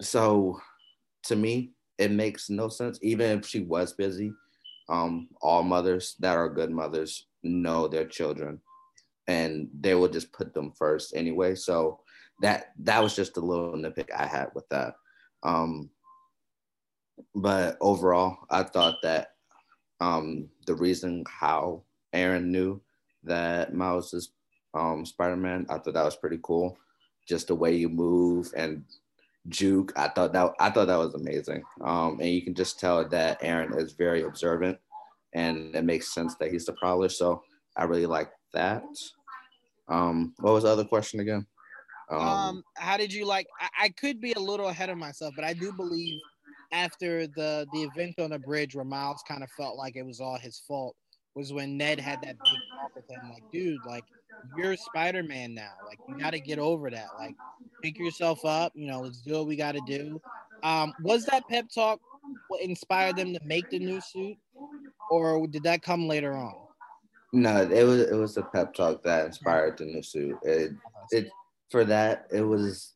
so 0.00 0.58
to 1.24 1.36
me, 1.36 1.72
it 1.98 2.10
makes 2.10 2.48
no 2.48 2.70
sense. 2.70 2.98
Even 3.02 3.40
if 3.40 3.46
she 3.46 3.60
was 3.60 3.92
busy, 3.92 4.32
um, 4.88 5.28
all 5.42 5.62
mothers 5.62 6.16
that 6.20 6.34
are 6.34 6.48
good 6.48 6.70
mothers 6.70 7.26
know 7.42 7.88
their 7.88 8.06
children 8.06 8.58
and 9.26 9.68
they 9.78 9.94
will 9.94 10.08
just 10.08 10.32
put 10.32 10.54
them 10.54 10.72
first 10.72 11.14
anyway. 11.14 11.54
So 11.54 12.00
that 12.40 12.72
that 12.80 13.02
was 13.02 13.16
just 13.16 13.36
a 13.36 13.40
little 13.40 13.72
nitpick 13.72 14.10
I 14.16 14.26
had 14.26 14.48
with 14.54 14.68
that. 14.68 14.94
Um, 15.42 15.90
but 17.34 17.76
overall, 17.80 18.38
I 18.50 18.62
thought 18.62 18.96
that 19.02 19.32
um, 20.00 20.48
the 20.66 20.74
reason 20.74 21.24
how 21.28 21.82
Aaron 22.12 22.52
knew 22.52 22.80
that 23.24 23.74
Miles 23.74 24.14
is 24.14 24.30
um, 24.74 25.04
Spider-Man, 25.04 25.66
I 25.68 25.78
thought 25.78 25.94
that 25.94 26.04
was 26.04 26.16
pretty 26.16 26.38
cool. 26.42 26.76
Just 27.26 27.48
the 27.48 27.54
way 27.54 27.74
you 27.74 27.88
move 27.88 28.52
and 28.56 28.84
juke, 29.48 29.92
I 29.96 30.08
thought 30.08 30.32
that 30.32 30.52
I 30.60 30.70
thought 30.70 30.86
that 30.86 30.96
was 30.96 31.14
amazing. 31.14 31.62
Um, 31.80 32.18
and 32.20 32.30
you 32.30 32.42
can 32.42 32.54
just 32.54 32.78
tell 32.78 33.06
that 33.08 33.38
Aaron 33.42 33.78
is 33.78 33.92
very 33.92 34.22
observant, 34.22 34.78
and 35.34 35.74
it 35.74 35.84
makes 35.84 36.14
sense 36.14 36.36
that 36.36 36.50
he's 36.50 36.66
the 36.66 36.72
Prowler. 36.74 37.08
So 37.08 37.42
I 37.76 37.84
really 37.84 38.06
like 38.06 38.30
that. 38.54 38.84
Um, 39.88 40.34
what 40.38 40.52
was 40.52 40.64
the 40.64 40.70
other 40.70 40.84
question 40.84 41.20
again? 41.20 41.46
Um, 42.10 42.20
um 42.20 42.62
how 42.76 42.96
did 42.96 43.12
you 43.12 43.26
like? 43.26 43.46
I, 43.60 43.84
I 43.84 43.88
could 43.90 44.20
be 44.20 44.32
a 44.32 44.40
little 44.40 44.68
ahead 44.68 44.90
of 44.90 44.98
myself, 44.98 45.34
but 45.36 45.44
I 45.44 45.52
do 45.52 45.72
believe 45.72 46.20
after 46.72 47.26
the 47.26 47.66
the 47.72 47.82
event 47.84 48.18
on 48.18 48.30
the 48.30 48.38
bridge 48.38 48.74
where 48.74 48.84
Miles 48.84 49.22
kind 49.26 49.42
of 49.42 49.50
felt 49.52 49.76
like 49.76 49.96
it 49.96 50.04
was 50.04 50.20
all 50.20 50.38
his 50.38 50.58
fault 50.66 50.96
was 51.34 51.52
when 51.52 51.76
Ned 51.76 52.00
had 52.00 52.20
that 52.22 52.36
big 52.42 52.58
talk 52.80 52.90
with 52.96 53.08
him, 53.08 53.30
like, 53.30 53.44
dude, 53.52 53.84
like 53.86 54.04
you're 54.56 54.76
Spider 54.76 55.22
Man 55.22 55.54
now. 55.54 55.72
Like 55.86 56.00
you 56.06 56.18
got 56.18 56.32
to 56.32 56.40
get 56.40 56.58
over 56.58 56.90
that. 56.90 57.08
Like 57.18 57.36
pick 57.82 57.98
yourself 57.98 58.44
up. 58.44 58.72
You 58.74 58.90
know, 58.90 59.00
let's 59.00 59.20
do 59.20 59.34
what 59.34 59.46
we 59.46 59.56
got 59.56 59.72
to 59.72 59.80
do. 59.80 60.20
Um, 60.62 60.92
was 61.02 61.24
that 61.26 61.46
pep 61.48 61.66
talk 61.72 62.00
what 62.48 62.62
inspired 62.62 63.16
them 63.16 63.32
to 63.32 63.40
make 63.44 63.70
the 63.70 63.78
new 63.78 64.00
suit, 64.00 64.36
or 65.10 65.46
did 65.46 65.62
that 65.62 65.82
come 65.82 66.08
later 66.08 66.34
on? 66.34 66.54
No, 67.32 67.62
it 67.62 67.84
was 67.84 68.00
it 68.00 68.14
was 68.14 68.34
the 68.34 68.42
pep 68.42 68.74
talk 68.74 69.02
that 69.04 69.26
inspired 69.26 69.78
the 69.78 69.84
new 69.84 70.02
suit. 70.02 70.38
It 70.42 70.72
it 71.10 71.30
for 71.70 71.84
that 71.84 72.26
it 72.32 72.42
was 72.42 72.94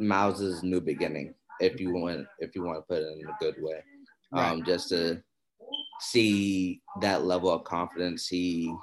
Miles's 0.00 0.62
new 0.62 0.80
beginning. 0.80 1.34
If 1.60 1.80
you 1.80 1.92
want 1.92 2.26
if 2.38 2.54
you 2.54 2.62
want 2.62 2.78
to 2.78 2.82
put 2.82 3.02
it 3.02 3.18
in 3.18 3.28
a 3.28 3.36
good 3.40 3.56
way, 3.60 3.82
right. 4.32 4.50
um, 4.50 4.64
just 4.64 4.88
to 4.90 5.22
see 6.00 6.80
that 7.00 7.24
level 7.24 7.50
of 7.50 7.64
confidence 7.64 8.28
he 8.28 8.74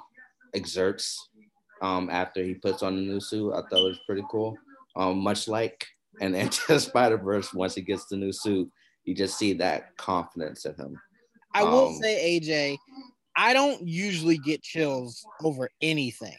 exerts 0.54 1.16
um, 1.82 2.08
after 2.10 2.42
he 2.42 2.54
puts 2.54 2.82
on 2.82 2.96
the 2.96 3.02
new 3.02 3.20
suit. 3.20 3.52
I 3.52 3.62
thought 3.62 3.84
it 3.84 3.88
was 3.88 4.00
pretty 4.06 4.24
cool. 4.30 4.56
Um, 4.94 5.18
much 5.18 5.48
like 5.48 5.86
and 6.20 6.34
Into 6.34 6.78
Spider 6.80 7.18
Verse, 7.18 7.52
once 7.52 7.74
he 7.74 7.82
gets 7.82 8.06
the 8.06 8.16
new 8.16 8.32
suit, 8.32 8.70
you 9.04 9.14
just 9.14 9.38
see 9.38 9.52
that 9.54 9.96
confidence 9.96 10.64
in 10.64 10.74
him. 10.74 11.00
I 11.54 11.64
will 11.64 11.88
um, 11.88 11.94
say, 11.94 12.40
AJ, 12.40 12.76
I 13.36 13.52
don't 13.52 13.86
usually 13.86 14.38
get 14.38 14.62
chills 14.62 15.24
over 15.42 15.70
anything. 15.80 16.36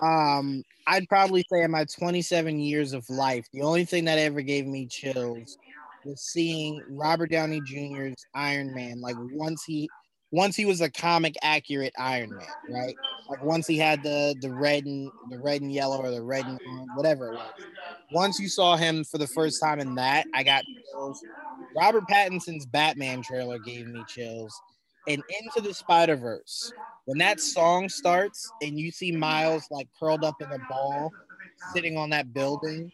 Um, 0.00 0.62
I'd 0.86 1.08
probably 1.08 1.44
say 1.50 1.62
in 1.62 1.70
my 1.70 1.84
27 1.98 2.58
years 2.60 2.92
of 2.92 3.08
life, 3.10 3.46
the 3.52 3.62
only 3.62 3.84
thing 3.84 4.04
that 4.04 4.18
ever 4.18 4.40
gave 4.42 4.66
me 4.66 4.86
chills 4.86 5.58
was 6.04 6.22
seeing 6.22 6.82
Robert 6.88 7.30
Downey 7.30 7.60
Jr.'s 7.60 8.26
Iron 8.34 8.72
Man. 8.74 9.00
Like 9.00 9.16
once 9.18 9.64
he 9.64 9.90
once 10.30 10.56
he 10.56 10.64
was 10.64 10.80
a 10.80 10.90
comic 10.90 11.34
accurate 11.42 11.92
Iron 11.98 12.30
Man, 12.30 12.46
right? 12.70 12.94
Like 13.28 13.42
once 13.42 13.66
he 13.66 13.78
had 13.78 14.02
the 14.02 14.36
the 14.40 14.50
red 14.50 14.84
and 14.84 15.10
the 15.30 15.38
red 15.38 15.60
and 15.62 15.72
yellow 15.72 15.98
or 15.98 16.10
the 16.10 16.22
red 16.22 16.46
and 16.46 16.58
whatever 16.94 17.28
it 17.28 17.32
was. 17.32 17.50
Once 18.12 18.38
you 18.38 18.48
saw 18.48 18.76
him 18.76 19.02
for 19.04 19.18
the 19.18 19.26
first 19.26 19.60
time 19.60 19.80
in 19.80 19.94
that, 19.96 20.26
I 20.32 20.44
got 20.44 20.62
chills. 20.92 21.22
Robert 21.76 22.04
Pattinson's 22.08 22.66
Batman 22.66 23.22
trailer 23.22 23.58
gave 23.58 23.86
me 23.88 24.04
chills. 24.08 24.54
And 25.08 25.22
into 25.40 25.60
the 25.60 25.72
Spider 25.72 26.16
Verse, 26.16 26.72
when 27.04 27.18
that 27.18 27.40
song 27.40 27.88
starts 27.88 28.50
and 28.62 28.78
you 28.78 28.90
see 28.90 29.12
Miles 29.12 29.66
like 29.70 29.88
curled 29.98 30.24
up 30.24 30.40
in 30.40 30.50
a 30.50 30.58
ball, 30.68 31.12
sitting 31.72 31.96
on 31.96 32.10
that 32.10 32.32
building, 32.32 32.90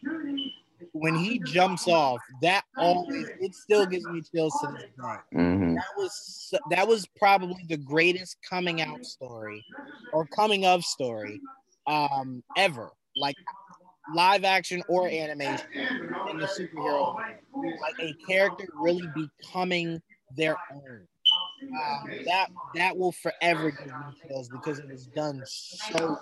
when 0.91 1.15
he 1.15 1.39
jumps 1.39 1.87
off, 1.87 2.19
that 2.41 2.63
always 2.77 3.27
it 3.39 3.55
still 3.55 3.85
gives 3.85 4.05
me 4.07 4.21
chills 4.21 4.53
to 4.61 4.67
this 4.73 4.83
day. 4.83 5.39
Mm-hmm. 5.39 5.75
That 5.75 5.83
was 5.97 6.53
that 6.69 6.87
was 6.87 7.07
probably 7.17 7.65
the 7.67 7.77
greatest 7.77 8.37
coming 8.47 8.81
out 8.81 9.03
story 9.03 9.65
or 10.11 10.25
coming 10.27 10.65
of 10.65 10.85
story 10.85 11.41
um 11.87 12.43
ever. 12.57 12.91
Like 13.15 13.35
live 14.13 14.43
action 14.43 14.83
or 14.87 15.07
animation 15.07 15.65
in 16.29 16.37
the 16.37 16.45
superhero, 16.45 17.15
like 17.81 17.95
a 17.99 18.13
character 18.27 18.65
really 18.75 19.07
becoming 19.15 20.01
their 20.35 20.57
own. 20.71 21.07
Um, 21.71 22.09
that 22.25 22.49
that 22.75 22.97
will 22.97 23.11
forever 23.11 23.71
give 23.71 23.87
me 23.87 23.93
chills 24.27 24.49
because 24.49 24.79
it 24.79 24.89
was 24.89 25.07
done 25.07 25.41
so. 25.45 26.17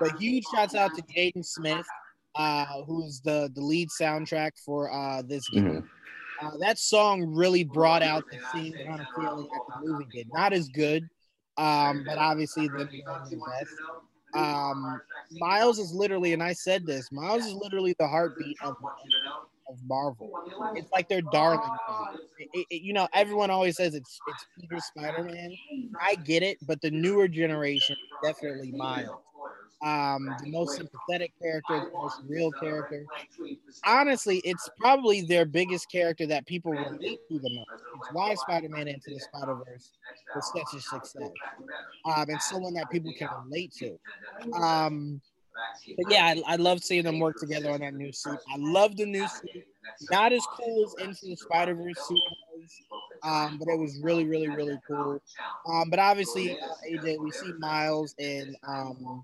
But 0.00 0.18
huge 0.18 0.44
shouts 0.54 0.74
out 0.74 0.94
to 0.96 1.02
Jaden 1.02 1.44
Smith 1.44 1.86
uh, 2.34 2.82
who's 2.86 3.20
the 3.20 3.50
the 3.54 3.60
lead 3.60 3.88
soundtrack 3.88 4.52
for 4.64 4.90
uh, 4.92 5.22
this 5.22 5.48
game. 5.48 5.64
Mm-hmm. 5.64 6.46
Uh, 6.46 6.56
that 6.58 6.78
song 6.78 7.22
really 7.22 7.62
brought 7.62 8.02
out 8.02 8.24
the 8.30 8.38
same 8.52 8.72
kind 8.72 9.00
of 9.00 9.06
feeling 9.14 9.48
that 9.52 9.60
the 9.68 9.86
movie 9.86 10.06
did. 10.12 10.28
Not 10.32 10.52
as 10.52 10.68
good, 10.68 11.08
um, 11.56 12.02
but 12.06 12.18
obviously 12.18 12.66
the, 12.68 12.88
the 13.30 13.36
best. 13.36 13.74
Um, 14.34 15.00
Miles 15.32 15.78
is 15.78 15.92
literally, 15.92 16.32
and 16.32 16.42
I 16.42 16.54
said 16.54 16.86
this, 16.86 17.12
Miles 17.12 17.44
is 17.44 17.52
literally 17.52 17.94
the 17.98 18.08
heartbeat 18.08 18.56
of, 18.62 18.76
of 19.72 19.78
Marvel. 19.86 20.30
It's 20.76 20.90
like 20.92 21.08
their 21.08 21.22
darling. 21.22 21.60
It, 22.38 22.48
it, 22.52 22.66
it, 22.70 22.82
you 22.82 22.92
know, 22.92 23.08
everyone 23.14 23.50
always 23.50 23.76
says 23.76 23.94
it's 23.94 24.20
it's 24.26 24.46
Peter 24.60 24.80
Spider 24.80 25.24
Man. 25.24 25.52
I 26.00 26.16
get 26.16 26.42
it, 26.42 26.58
but 26.66 26.80
the 26.80 26.90
newer 26.90 27.28
generation 27.28 27.96
definitely 28.22 28.72
Miles 28.72 29.22
um, 29.84 30.36
the 30.38 30.50
most 30.50 30.76
sympathetic 30.76 31.32
character, 31.40 31.80
the 31.80 31.98
most 31.98 32.20
real 32.28 32.52
character. 32.52 33.04
Honestly, 33.84 34.40
it's 34.44 34.68
probably 34.78 35.22
their 35.22 35.44
biggest 35.44 35.90
character 35.90 36.26
that 36.26 36.46
people 36.46 36.72
relate 36.72 37.20
to 37.30 37.38
the 37.38 37.50
most. 37.54 37.68
It's 37.94 38.08
why 38.12 38.34
Spider-Man 38.34 38.88
Into 38.88 39.10
the 39.10 39.20
Spider-Verse 39.20 39.90
was 40.34 40.46
such 40.46 40.74
a 40.78 40.80
success, 40.80 41.30
um, 42.04 42.26
and 42.28 42.40
someone 42.42 42.74
that 42.74 42.90
people 42.90 43.12
can 43.18 43.28
relate 43.44 43.72
to. 43.78 43.98
Um, 44.54 45.20
but 45.96 46.10
yeah, 46.10 46.26
I, 46.26 46.54
I 46.54 46.56
love 46.56 46.82
seeing 46.82 47.04
them 47.04 47.18
work 47.18 47.38
together 47.38 47.70
on 47.70 47.80
that 47.80 47.94
new 47.94 48.12
suit. 48.12 48.38
I 48.52 48.56
love 48.58 48.96
the 48.96 49.06
new 49.06 49.26
suit. 49.28 49.64
Not 50.10 50.32
as 50.32 50.46
cool 50.46 50.84
as 50.84 50.94
Into 51.06 51.26
the 51.26 51.36
Spider 51.36 51.74
Verse 51.74 52.06
suit 52.08 52.18
um, 53.22 53.58
but 53.58 53.68
it 53.68 53.78
was 53.78 54.00
really, 54.02 54.24
really, 54.24 54.48
really 54.48 54.78
cool. 54.86 55.20
Um, 55.66 55.90
but 55.90 55.98
obviously, 55.98 56.58
uh, 56.60 56.66
AJ, 56.90 57.18
we 57.20 57.30
see 57.30 57.52
Miles 57.58 58.14
and 58.18 58.56
um, 58.66 59.22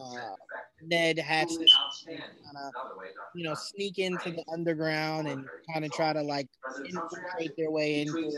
uh, 0.00 0.34
Ned 0.82 1.16
to 1.16 1.22
kind 1.24 2.22
of, 2.56 2.72
you 3.34 3.44
know, 3.44 3.54
sneak 3.54 3.98
into 3.98 4.30
the 4.30 4.44
underground 4.52 5.28
and 5.28 5.44
kind 5.72 5.84
of 5.84 5.92
try 5.92 6.12
to 6.12 6.22
like 6.22 6.48
infiltrate 6.84 7.56
their 7.56 7.70
way 7.70 8.02
into 8.02 8.30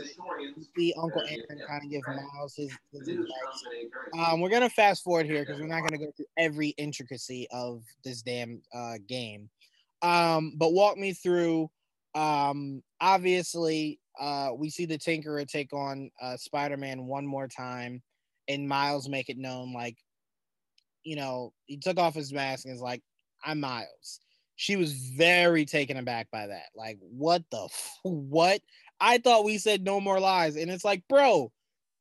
see 0.75 0.93
Uncle 1.01 1.21
Aaron 1.21 1.61
kind 1.67 1.83
of 1.83 1.89
give 1.89 2.01
Miles 2.07 2.55
his, 2.55 2.71
his 2.91 3.07
advice. 3.07 3.27
Um, 4.17 4.41
we're 4.41 4.49
gonna 4.49 4.69
fast 4.69 5.03
forward 5.03 5.25
here 5.25 5.45
because 5.45 5.59
we're 5.59 5.67
not 5.67 5.81
gonna 5.81 5.97
go 5.97 6.11
through 6.15 6.25
every 6.37 6.69
intricacy 6.69 7.47
of 7.51 7.83
this 8.03 8.21
damn 8.21 8.61
uh, 8.73 8.95
game. 9.07 9.49
Um, 10.01 10.53
but 10.57 10.73
walk 10.73 10.97
me 10.97 11.13
through. 11.13 11.69
Um, 12.15 12.81
obviously, 12.99 13.99
uh, 14.19 14.51
we 14.55 14.69
see 14.69 14.85
the 14.85 14.97
Tinkerer 14.97 15.47
take 15.47 15.73
on 15.73 16.11
uh, 16.21 16.37
Spider-Man 16.37 17.05
one 17.05 17.25
more 17.25 17.47
time, 17.47 18.01
and 18.47 18.67
Miles 18.67 19.09
make 19.09 19.29
it 19.29 19.37
known 19.37 19.73
like 19.73 19.97
you 21.03 21.15
know, 21.15 21.53
he 21.65 21.77
took 21.77 21.97
off 21.97 22.15
his 22.15 22.33
mask 22.33 22.65
and 22.65 22.73
is 22.73 22.81
like, 22.81 23.01
I'm 23.43 23.59
Miles. 23.59 24.19
She 24.55 24.75
was 24.75 24.93
very 24.93 25.65
taken 25.65 25.97
aback 25.97 26.29
by 26.31 26.47
that. 26.47 26.67
Like, 26.75 26.99
what 27.01 27.43
the 27.51 27.63
f- 27.65 27.99
what? 28.03 28.61
I 28.99 29.17
thought 29.17 29.45
we 29.45 29.57
said 29.57 29.83
no 29.83 29.99
more 29.99 30.19
lies. 30.19 30.55
And 30.55 30.69
it's 30.69 30.85
like, 30.85 31.03
bro, 31.09 31.51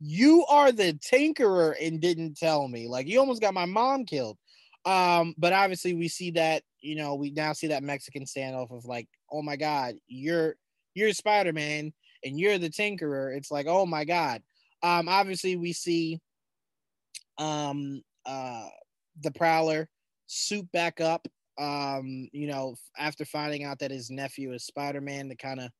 you 0.00 0.44
are 0.46 0.72
the 0.72 0.94
tinkerer 0.94 1.74
and 1.80 2.00
didn't 2.00 2.36
tell 2.36 2.68
me. 2.68 2.88
Like, 2.88 3.06
you 3.06 3.18
almost 3.18 3.40
got 3.40 3.54
my 3.54 3.64
mom 3.64 4.04
killed. 4.04 4.36
Um, 4.84 5.34
but 5.38 5.52
obviously 5.52 5.94
we 5.94 6.08
see 6.08 6.32
that, 6.32 6.62
you 6.80 6.96
know, 6.96 7.14
we 7.14 7.30
now 7.30 7.52
see 7.52 7.68
that 7.68 7.82
Mexican 7.82 8.24
standoff 8.24 8.70
of 8.70 8.84
like, 8.84 9.08
oh 9.30 9.42
my 9.42 9.56
God, 9.56 9.94
you're 10.06 10.56
you're 11.00 11.12
Spider-Man 11.12 11.92
and 12.24 12.38
you're 12.38 12.58
the 12.58 12.68
tinkerer. 12.68 13.34
It's 13.36 13.50
like, 13.50 13.66
oh 13.66 13.86
my 13.86 14.04
God. 14.04 14.42
Um, 14.82 15.08
obviously 15.08 15.56
we 15.56 15.72
see 15.72 16.20
um 17.38 18.02
uh 18.26 18.68
the 19.22 19.30
Prowler 19.30 19.88
suit 20.26 20.70
back 20.72 21.00
up. 21.00 21.26
Um, 21.58 22.28
you 22.32 22.46
know, 22.46 22.76
after 22.98 23.24
finding 23.24 23.64
out 23.64 23.78
that 23.80 23.90
his 23.90 24.10
nephew 24.10 24.52
is 24.52 24.64
Spider 24.64 25.00
Man, 25.00 25.28
to 25.28 25.36
kind 25.36 25.60
of 25.60 25.70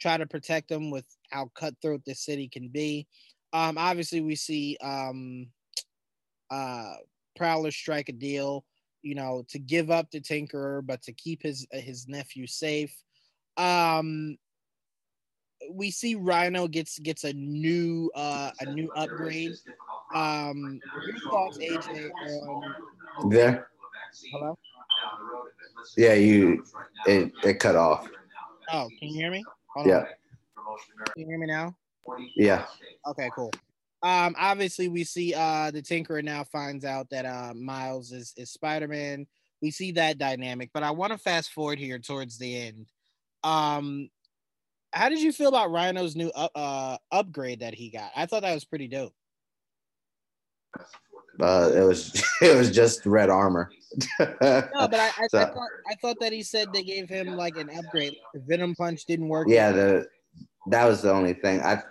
try 0.00 0.16
to 0.16 0.26
protect 0.26 0.70
him 0.70 0.90
with 0.90 1.04
how 1.30 1.50
cutthroat 1.54 2.02
this 2.04 2.24
city 2.24 2.48
can 2.48 2.68
be. 2.68 3.06
Um, 3.52 3.78
obviously, 3.78 4.20
we 4.20 4.34
see 4.34 4.76
um, 4.80 5.48
uh, 6.50 6.94
Prowler 7.36 7.70
strike 7.70 8.08
a 8.08 8.12
deal, 8.12 8.64
you 9.02 9.14
know, 9.14 9.44
to 9.50 9.58
give 9.58 9.90
up 9.90 10.10
the 10.10 10.20
Tinkerer, 10.20 10.84
but 10.84 11.02
to 11.02 11.12
keep 11.12 11.42
his 11.42 11.66
his 11.70 12.08
nephew 12.08 12.46
safe. 12.46 12.94
Um, 13.56 14.38
we 15.70 15.90
see 15.90 16.14
Rhino 16.14 16.68
gets 16.68 16.98
gets 16.98 17.24
a 17.24 17.32
new 17.32 18.10
uh 18.14 18.50
a 18.60 18.66
new 18.66 18.90
upgrade. 18.94 19.56
Um, 20.14 20.80
your 21.06 21.18
thoughts, 21.30 21.58
AJ? 21.58 22.10
On 23.20 23.30
There. 23.30 23.68
hello? 24.32 24.58
Yeah, 25.96 26.14
you 26.14 26.64
it, 27.06 27.32
it 27.44 27.54
cut 27.60 27.76
off. 27.76 28.08
Oh, 28.72 28.88
can 28.98 29.08
you 29.08 29.14
hear 29.14 29.30
me? 29.30 29.44
Hold 29.74 29.86
Yeah. 29.86 29.98
on. 29.98 30.06
Can 31.14 31.22
you 31.22 31.26
hear 31.26 31.38
me 31.38 31.46
now? 31.46 31.74
Yeah. 32.36 32.64
Okay, 33.06 33.30
cool. 33.34 33.52
Um, 34.02 34.36
obviously 34.38 34.88
we 34.88 35.02
see 35.04 35.34
uh 35.34 35.70
the 35.70 35.82
Tinkerer 35.82 36.22
now 36.22 36.44
finds 36.44 36.84
out 36.84 37.10
that 37.10 37.24
uh 37.26 37.52
Miles 37.54 38.12
is 38.12 38.32
is 38.36 38.52
Spider-Man. 38.52 39.26
We 39.60 39.72
see 39.72 39.92
that 39.92 40.18
dynamic, 40.18 40.70
but 40.72 40.84
I 40.84 40.92
want 40.92 41.12
to 41.12 41.18
fast 41.18 41.50
forward 41.50 41.80
here 41.80 41.98
towards 41.98 42.38
the 42.38 42.56
end. 42.56 42.86
Um, 43.42 44.08
how 44.92 45.08
did 45.08 45.20
you 45.20 45.32
feel 45.32 45.48
about 45.48 45.70
Rhino's 45.70 46.16
new 46.16 46.28
uh 46.30 46.96
upgrade 47.12 47.60
that 47.60 47.74
he 47.74 47.90
got? 47.90 48.10
I 48.16 48.26
thought 48.26 48.42
that 48.42 48.54
was 48.54 48.64
pretty 48.64 48.88
dope. 48.88 49.12
Uh, 51.40 51.70
it 51.74 51.80
was 51.82 52.22
it 52.42 52.56
was 52.56 52.70
just 52.70 53.06
red 53.06 53.30
armor. 53.30 53.70
No, 54.18 54.26
but 54.40 54.94
I 54.94 55.10
I, 55.18 55.26
So- 55.30 55.38
I 55.40 55.44
thought 55.46 55.68
I 55.90 55.94
thought 56.02 56.16
that 56.20 56.32
he 56.32 56.42
said 56.42 56.68
they 56.72 56.82
gave 56.82 57.08
him 57.08 57.28
like 57.36 57.56
an 57.56 57.70
upgrade. 57.78 58.14
Venom 58.34 58.74
Punch 58.74 59.04
didn't 59.06 59.28
work. 59.28 59.46
yeah, 59.48 59.70
the 59.72 60.06
that 60.68 60.84
was 60.84 61.02
the 61.02 61.12
only 61.12 61.34
thing. 61.34 61.60
I 61.62 61.82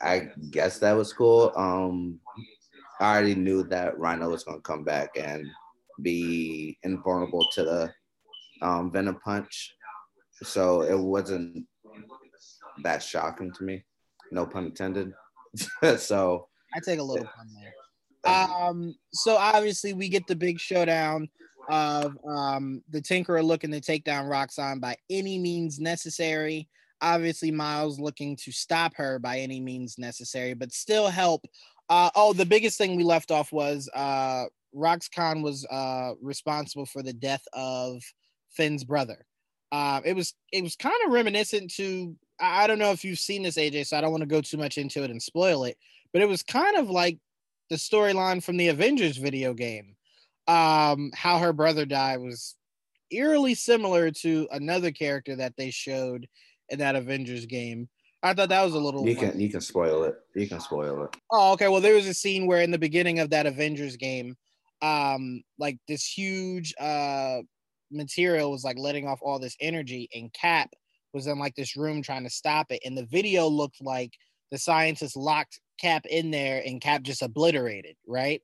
I 0.00 0.30
guess 0.50 0.78
that 0.78 0.92
was 0.92 1.12
cool. 1.12 1.52
Um, 1.56 2.18
I 3.00 3.12
already 3.12 3.34
knew 3.34 3.62
that 3.64 3.98
Rhino 3.98 4.30
was 4.30 4.44
gonna 4.44 4.60
come 4.60 4.84
back 4.84 5.10
and 5.16 5.46
be 6.00 6.78
invulnerable 6.82 7.46
to 7.52 7.62
the 7.64 7.92
um, 8.66 8.90
Venom 8.92 9.18
Punch, 9.24 9.74
so 10.42 10.82
it 10.82 10.98
wasn't 10.98 11.66
that 12.82 13.02
shocking 13.02 13.52
to 13.52 13.64
me. 13.64 13.84
No 14.30 14.46
pun 14.46 14.66
intended. 14.66 15.12
so 15.98 16.48
I 16.74 16.80
take 16.84 16.98
a 16.98 17.02
little 17.02 17.24
pun 17.24 17.48
there. 17.60 17.72
Um, 18.24 18.94
so 19.12 19.36
obviously 19.36 19.92
we 19.92 20.08
get 20.08 20.26
the 20.26 20.36
big 20.36 20.60
showdown 20.60 21.28
of 21.68 22.16
um 22.28 22.82
the 22.90 23.00
Tinkerer 23.00 23.44
looking 23.44 23.70
to 23.70 23.80
take 23.80 24.04
down 24.04 24.26
Roxxon 24.26 24.80
by 24.80 24.96
any 25.10 25.38
means 25.38 25.78
necessary. 25.78 26.68
Obviously, 27.00 27.50
Miles 27.50 27.98
looking 27.98 28.36
to 28.36 28.52
stop 28.52 28.94
her 28.96 29.18
by 29.18 29.38
any 29.38 29.60
means 29.60 29.98
necessary, 29.98 30.54
but 30.54 30.72
still 30.72 31.08
help. 31.08 31.44
Uh, 31.88 32.10
oh, 32.14 32.32
the 32.32 32.46
biggest 32.46 32.78
thing 32.78 32.96
we 32.96 33.04
left 33.04 33.30
off 33.30 33.52
was 33.52 33.88
uh 33.94 34.44
Roxxon 34.74 35.42
was 35.42 35.66
uh 35.66 36.12
responsible 36.20 36.86
for 36.86 37.02
the 37.02 37.12
death 37.12 37.44
of 37.52 38.02
Finn's 38.50 38.84
brother. 38.84 39.26
Uh, 39.70 40.00
it 40.04 40.14
was 40.14 40.34
it 40.52 40.62
was 40.62 40.76
kind 40.76 40.94
of 41.06 41.12
reminiscent 41.12 41.72
to 41.74 42.14
I 42.42 42.66
don't 42.66 42.80
know 42.80 42.90
if 42.90 43.04
you've 43.04 43.20
seen 43.20 43.44
this, 43.44 43.56
AJ, 43.56 43.86
so 43.86 43.96
I 43.96 44.00
don't 44.00 44.10
want 44.10 44.22
to 44.22 44.28
go 44.28 44.40
too 44.40 44.56
much 44.56 44.76
into 44.76 45.04
it 45.04 45.10
and 45.10 45.22
spoil 45.22 45.64
it, 45.64 45.78
but 46.12 46.22
it 46.22 46.28
was 46.28 46.42
kind 46.42 46.76
of 46.76 46.90
like 46.90 47.18
the 47.70 47.76
storyline 47.76 48.42
from 48.42 48.56
the 48.56 48.68
Avengers 48.68 49.16
video 49.16 49.54
game. 49.54 49.94
Um, 50.48 51.12
how 51.14 51.38
her 51.38 51.52
brother 51.52 51.86
died 51.86 52.18
was 52.18 52.56
eerily 53.12 53.54
similar 53.54 54.10
to 54.10 54.48
another 54.50 54.90
character 54.90 55.36
that 55.36 55.56
they 55.56 55.70
showed 55.70 56.26
in 56.68 56.80
that 56.80 56.96
Avengers 56.96 57.46
game. 57.46 57.88
I 58.24 58.34
thought 58.34 58.48
that 58.48 58.64
was 58.64 58.74
a 58.74 58.78
little. 58.78 59.06
you 59.08 59.14
can 59.14 59.38
you 59.38 59.48
can 59.48 59.60
spoil 59.60 60.02
it. 60.04 60.16
You 60.34 60.48
can 60.48 60.58
spoil 60.60 61.04
it. 61.04 61.16
Oh, 61.30 61.52
okay. 61.52 61.68
Well, 61.68 61.80
there 61.80 61.94
was 61.94 62.08
a 62.08 62.14
scene 62.14 62.46
where 62.46 62.62
in 62.62 62.70
the 62.72 62.78
beginning 62.78 63.20
of 63.20 63.30
that 63.30 63.46
Avengers 63.46 63.96
game, 63.96 64.36
um, 64.80 65.42
like 65.58 65.78
this 65.86 66.04
huge 66.04 66.74
uh 66.80 67.38
material 67.92 68.50
was 68.50 68.64
like 68.64 68.78
letting 68.78 69.06
off 69.06 69.20
all 69.22 69.38
this 69.38 69.56
energy, 69.60 70.08
and 70.12 70.32
Cap 70.32 70.70
was 71.12 71.26
in 71.26 71.38
like 71.38 71.54
this 71.54 71.76
room 71.76 72.02
trying 72.02 72.24
to 72.24 72.30
stop 72.30 72.70
it. 72.70 72.80
And 72.84 72.96
the 72.96 73.06
video 73.06 73.46
looked 73.48 73.82
like 73.82 74.12
the 74.50 74.58
scientists 74.58 75.16
locked 75.16 75.60
Cap 75.80 76.06
in 76.06 76.30
there 76.30 76.62
and 76.64 76.80
Cap 76.80 77.02
just 77.02 77.22
obliterated, 77.22 77.96
right? 78.06 78.42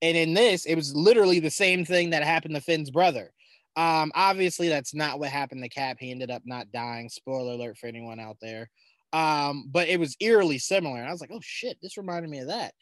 And 0.00 0.16
in 0.16 0.34
this, 0.34 0.64
it 0.64 0.74
was 0.74 0.94
literally 0.94 1.40
the 1.40 1.50
same 1.50 1.84
thing 1.84 2.10
that 2.10 2.22
happened 2.22 2.54
to 2.54 2.60
Finn's 2.60 2.90
brother. 2.90 3.32
Um, 3.76 4.12
obviously, 4.14 4.68
that's 4.68 4.94
not 4.94 5.18
what 5.18 5.30
happened 5.30 5.62
to 5.62 5.68
Cap. 5.68 5.98
He 6.00 6.10
ended 6.10 6.30
up 6.30 6.42
not 6.44 6.72
dying. 6.72 7.08
Spoiler 7.08 7.52
alert 7.52 7.78
for 7.78 7.86
anyone 7.86 8.20
out 8.20 8.36
there. 8.40 8.70
Um, 9.12 9.68
but 9.70 9.88
it 9.88 9.98
was 9.98 10.16
eerily 10.20 10.58
similar. 10.58 10.98
And 10.98 11.08
I 11.08 11.12
was 11.12 11.20
like, 11.20 11.30
oh 11.32 11.40
shit, 11.42 11.78
this 11.82 11.96
reminded 11.96 12.30
me 12.30 12.40
of 12.40 12.48
that. 12.48 12.74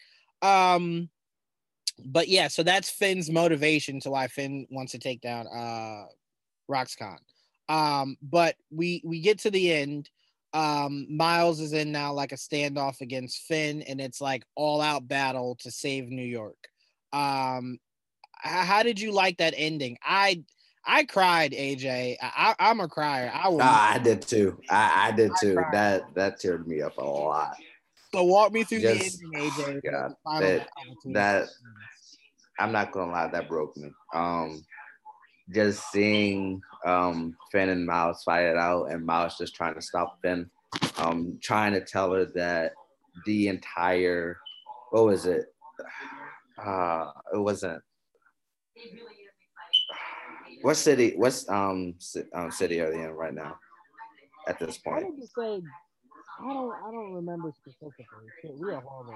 Um, 0.43 1.09
but 2.05 2.29
yeah, 2.29 2.49
so 2.49 2.63
that's 2.63 2.91
Finn's 2.91 3.31
motivation 3.31 4.01
to 4.01 4.11
why 4.11 4.29
Finn 4.29 4.67
wants 4.71 4.93
to 4.93 4.99
take 4.99 5.21
down 5.21 5.47
uh 5.47 6.05
Roxxon. 6.71 7.19
Um, 7.69 8.17
but 8.23 8.57
we 8.71 9.03
we 9.05 9.21
get 9.21 9.41
to 9.41 9.51
the 9.51 9.73
end. 9.73 10.11
Um, 10.53 11.07
Miles 11.15 11.61
is 11.61 11.73
in 11.73 11.93
now 11.93 12.13
like 12.13 12.33
a 12.33 12.37
standoff 12.37 13.01
against 13.01 13.43
Finn, 13.43 13.83
and 13.83 14.01
it's 14.01 14.21
like 14.21 14.45
all 14.55 14.81
out 14.81 15.07
battle 15.07 15.57
to 15.61 15.71
save 15.71 16.09
New 16.09 16.25
York. 16.25 16.57
Um, 17.13 17.79
how 18.39 18.83
did 18.83 19.01
you 19.01 19.13
like 19.13 19.39
that 19.39 19.55
ending? 19.57 19.99
I 20.03 20.45
I 20.85 21.05
cried, 21.05 21.53
AJ. 21.53 22.17
I, 22.23 22.55
am 22.59 22.81
a 22.81 22.89
crier. 22.89 23.31
I 23.35 23.49
was. 23.49 23.61
I 23.61 23.99
did 23.99 24.23
too. 24.23 24.61
I, 24.71 25.09
I 25.09 25.13
did 25.13 25.33
I 25.33 25.35
too. 25.41 25.55
cried. 25.55 25.75
That 25.75 26.15
that 26.15 26.41
teared 26.41 26.67
me 26.67 26.81
up 26.81 26.97
a 26.99 27.05
lot. 27.05 27.57
so 28.15 28.23
walk 28.25 28.53
me 28.53 28.63
through 28.63 28.81
Just- 28.81 29.19
the 29.21 29.27
ending, 29.37 29.51
AJ. 29.51 29.91
God, 29.91 30.15
that- 30.41 30.69
that- 31.07 31.49
I'm 32.59 32.73
not 32.73 32.93
gonna 32.93 33.13
lie, 33.13 33.27
that 33.29 33.49
broke 33.49 33.77
me. 33.77 33.91
Um, 34.15 34.65
just 35.55 35.91
seeing 35.91 36.61
um 36.85 37.37
Finn 37.53 37.69
and 37.69 37.87
Miles 37.87 38.23
fight 38.23 38.45
it 38.45 38.57
out, 38.57 38.91
and 38.91 39.05
Miles 39.05 39.39
just 39.39 39.55
trying 39.55 39.75
to 39.75 39.83
stop 39.83 40.19
Finn, 40.23 40.51
um, 40.99 41.39
trying 41.43 41.73
to 41.73 41.81
tell 41.81 42.13
her 42.13 42.27
that 42.35 42.73
the 43.25 43.49
entire 43.49 44.39
what 44.91 45.05
was 45.05 45.27
it? 45.27 45.47
Uh, 46.63 47.11
it 47.35 47.39
wasn't. 47.39 47.83
What 50.63 50.77
city? 50.77 51.15
What's 51.17 51.49
um, 51.49 51.95
um 52.35 52.51
city 52.51 52.81
are 52.81 52.91
they 52.91 53.03
in 53.03 53.11
right 53.11 53.35
now? 53.35 53.59
At 54.49 54.59
this 54.59 54.79
I 54.87 54.91
point, 54.91 55.05
wanted 55.05 55.21
to 55.21 55.27
say, 55.27 55.63
I 56.41 56.53
don't, 56.53 56.73
I 56.73 56.91
don't 56.93 57.13
remember 57.13 57.53
specifically. 57.53 58.07
We 58.61 58.71
are 58.71 58.81
horrible 58.81 59.15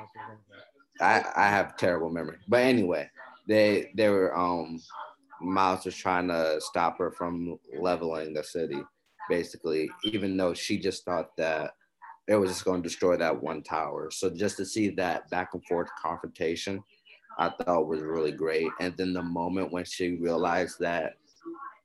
at. 1.01 1.25
I 1.35 1.45
I 1.47 1.49
have 1.49 1.77
terrible 1.77 2.11
memory. 2.11 2.39
But 2.49 2.63
anyway, 2.63 3.09
they 3.47 3.91
they 3.95 4.09
were 4.09 4.37
um 4.37 4.81
Miles 5.41 5.85
was 5.85 5.97
trying 5.97 6.29
to 6.29 6.61
stop 6.61 6.99
her 6.99 7.11
from 7.11 7.59
leveling 7.79 8.35
the 8.35 8.45
city, 8.45 8.81
basically, 9.29 9.91
even 10.05 10.37
though 10.37 10.55
she 10.55 10.79
just 10.79 11.05
thought 11.05 11.37
that 11.37 11.73
it 12.29 12.37
was 12.37 12.51
just 12.51 12.65
going 12.65 12.83
to 12.83 12.89
destroy 12.89 13.17
that 13.17 13.43
one 13.43 13.63
tower. 13.63 14.11
So 14.11 14.31
just 14.31 14.57
to 14.59 14.65
see 14.65 14.91
that 14.91 15.29
back 15.31 15.55
and 15.55 15.65
forth 15.67 15.89
confrontation, 16.01 16.83
I 17.39 17.49
thought 17.49 17.89
was 17.89 18.03
really 18.03 18.33
great. 18.33 18.69
And 18.81 18.97
then 18.97 19.13
the 19.13 19.23
moment 19.23 19.73
when 19.73 19.85
she 19.85 20.17
realized 20.17 20.79
that 20.81 21.15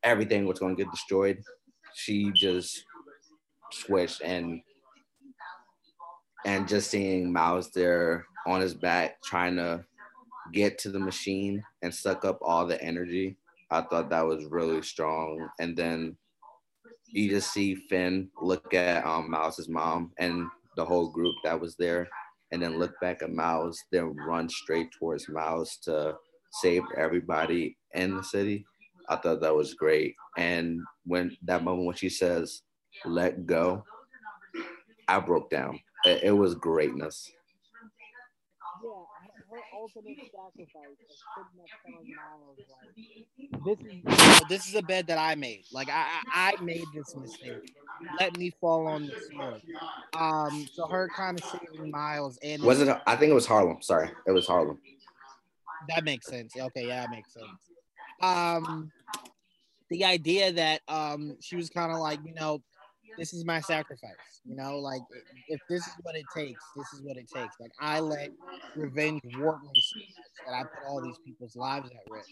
everything 0.04 0.46
was 0.46 0.60
going 0.60 0.76
to 0.76 0.84
get 0.84 0.92
destroyed, 0.92 1.42
she 1.96 2.32
just 2.34 2.84
switched 3.72 4.22
and 4.22 4.62
and 6.46 6.68
just 6.68 6.92
seeing 6.92 7.34
Miles 7.34 7.72
there 7.72 8.26
on 8.46 8.62
his 8.62 8.76
back 8.76 9.20
trying 9.24 9.56
to 9.56 9.84
get 10.54 10.78
to 10.78 10.92
the 10.92 11.00
machine 11.00 11.64
and 11.82 11.94
suck 11.94 12.24
up 12.24 12.38
all 12.42 12.68
the 12.68 12.80
energy. 12.84 13.38
I 13.72 13.82
thought 13.82 14.10
that 14.10 14.26
was 14.26 14.46
really 14.46 14.82
strong. 14.82 15.50
And 15.60 15.76
then 15.76 16.18
you 17.08 17.30
just 17.30 17.52
see 17.54 17.76
Finn 17.76 18.30
look 18.42 18.74
at 18.74 19.06
um, 19.06 19.30
mom 19.70 20.12
and 20.18 20.48
the 20.76 20.86
whole 20.86 21.10
group 21.10 21.36
that 21.44 21.60
was 21.60 21.76
there, 21.76 22.08
and 22.52 22.62
then 22.62 22.78
look 22.78 23.00
back 23.00 23.22
at 23.22 23.32
Miles, 23.32 23.82
then 23.92 24.16
run 24.28 24.50
straight 24.50 24.90
towards 24.92 25.30
Miles 25.30 25.78
to 25.84 26.16
save 26.52 26.84
everybody 26.98 27.78
in 27.94 28.16
the 28.16 28.24
city. 28.24 28.66
I 29.10 29.16
thought 29.16 29.42
that 29.42 29.56
was 29.56 29.74
great. 29.74 30.16
And 30.38 30.82
when 31.06 31.36
that 31.44 31.64
moment 31.64 31.86
when 31.86 31.96
she 31.96 32.10
says, 32.10 32.62
let 33.06 33.46
go, 33.46 33.84
I 35.08 35.20
broke 35.20 35.50
down. 35.50 35.80
It, 36.06 36.24
it 36.24 36.32
was 36.32 36.56
greatness. 36.56 37.32
Yeah, 39.94 40.02
her 40.02 40.16
ultimate 40.16 40.18
sacrifice 40.32 40.98
of 41.10 41.18
putting 41.36 41.60
up 41.62 41.70
Miles 42.16 42.58
like 42.70 43.66
this 43.66 43.80
is 43.80 44.50
this 44.50 44.68
is 44.68 44.76
a 44.76 44.82
bed 44.82 45.08
that 45.08 45.18
I 45.18 45.36
made. 45.36 45.66
Like 45.72 45.90
I 45.90 46.06
I 46.34 46.54
I 46.60 46.62
made 46.62 46.86
this 46.94 47.16
mistake. 47.16 47.74
Let 48.20 48.38
me 48.38 48.52
fall 48.62 48.88
on 48.88 49.08
the 49.08 49.14
sword. 49.14 49.62
Um, 50.14 50.68
so 50.74 50.88
her 50.88 51.10
kind 51.16 51.38
of 51.38 51.44
saving 51.44 51.92
Miles 51.92 52.38
and 52.44 52.64
Was 52.64 52.82
it? 52.82 52.98
I 53.06 53.16
think 53.16 53.32
it 53.32 53.36
was 53.36 53.46
Harlem. 53.46 53.82
Sorry, 53.82 54.10
it 54.28 54.32
was 54.32 54.48
Harlem. 54.48 54.80
that 55.90 56.04
makes 56.04 56.28
sense. 56.28 56.56
Okay, 56.58 56.88
yeah, 56.88 57.02
that 57.02 57.12
makes 57.12 57.34
sense. 57.34 57.48
Um, 58.22 58.92
the 59.90 60.06
idea 60.06 60.52
that 60.54 60.82
um 60.88 61.38
she 61.42 61.56
was 61.56 61.70
kind 61.70 61.92
of 61.92 62.00
like 62.00 62.20
you 62.26 62.34
know 62.34 62.62
this 63.18 63.34
is 63.34 63.46
my 63.46 63.60
sacrifice. 63.62 64.42
You 64.46 64.56
know, 64.56 64.78
like 64.78 65.02
if 65.48 65.60
this 65.70 65.86
is 65.88 65.94
what 66.04 66.16
it 66.16 66.26
takes, 66.36 66.64
this 66.76 66.94
is 66.94 67.02
what 67.04 67.18
it 67.18 67.30
takes. 67.34 67.56
Like 67.60 67.72
I 67.80 68.00
let 68.00 68.30
revenge 68.76 69.22
warp 69.38 69.62
me 69.62 69.82
so 69.82 70.52
that 70.52 70.58
I 70.58 70.62
put 70.64 70.84
all 70.88 71.02
these 71.04 71.18
people's 71.26 71.56
lives 71.56 71.90
at 71.90 72.12
risk. 72.12 72.30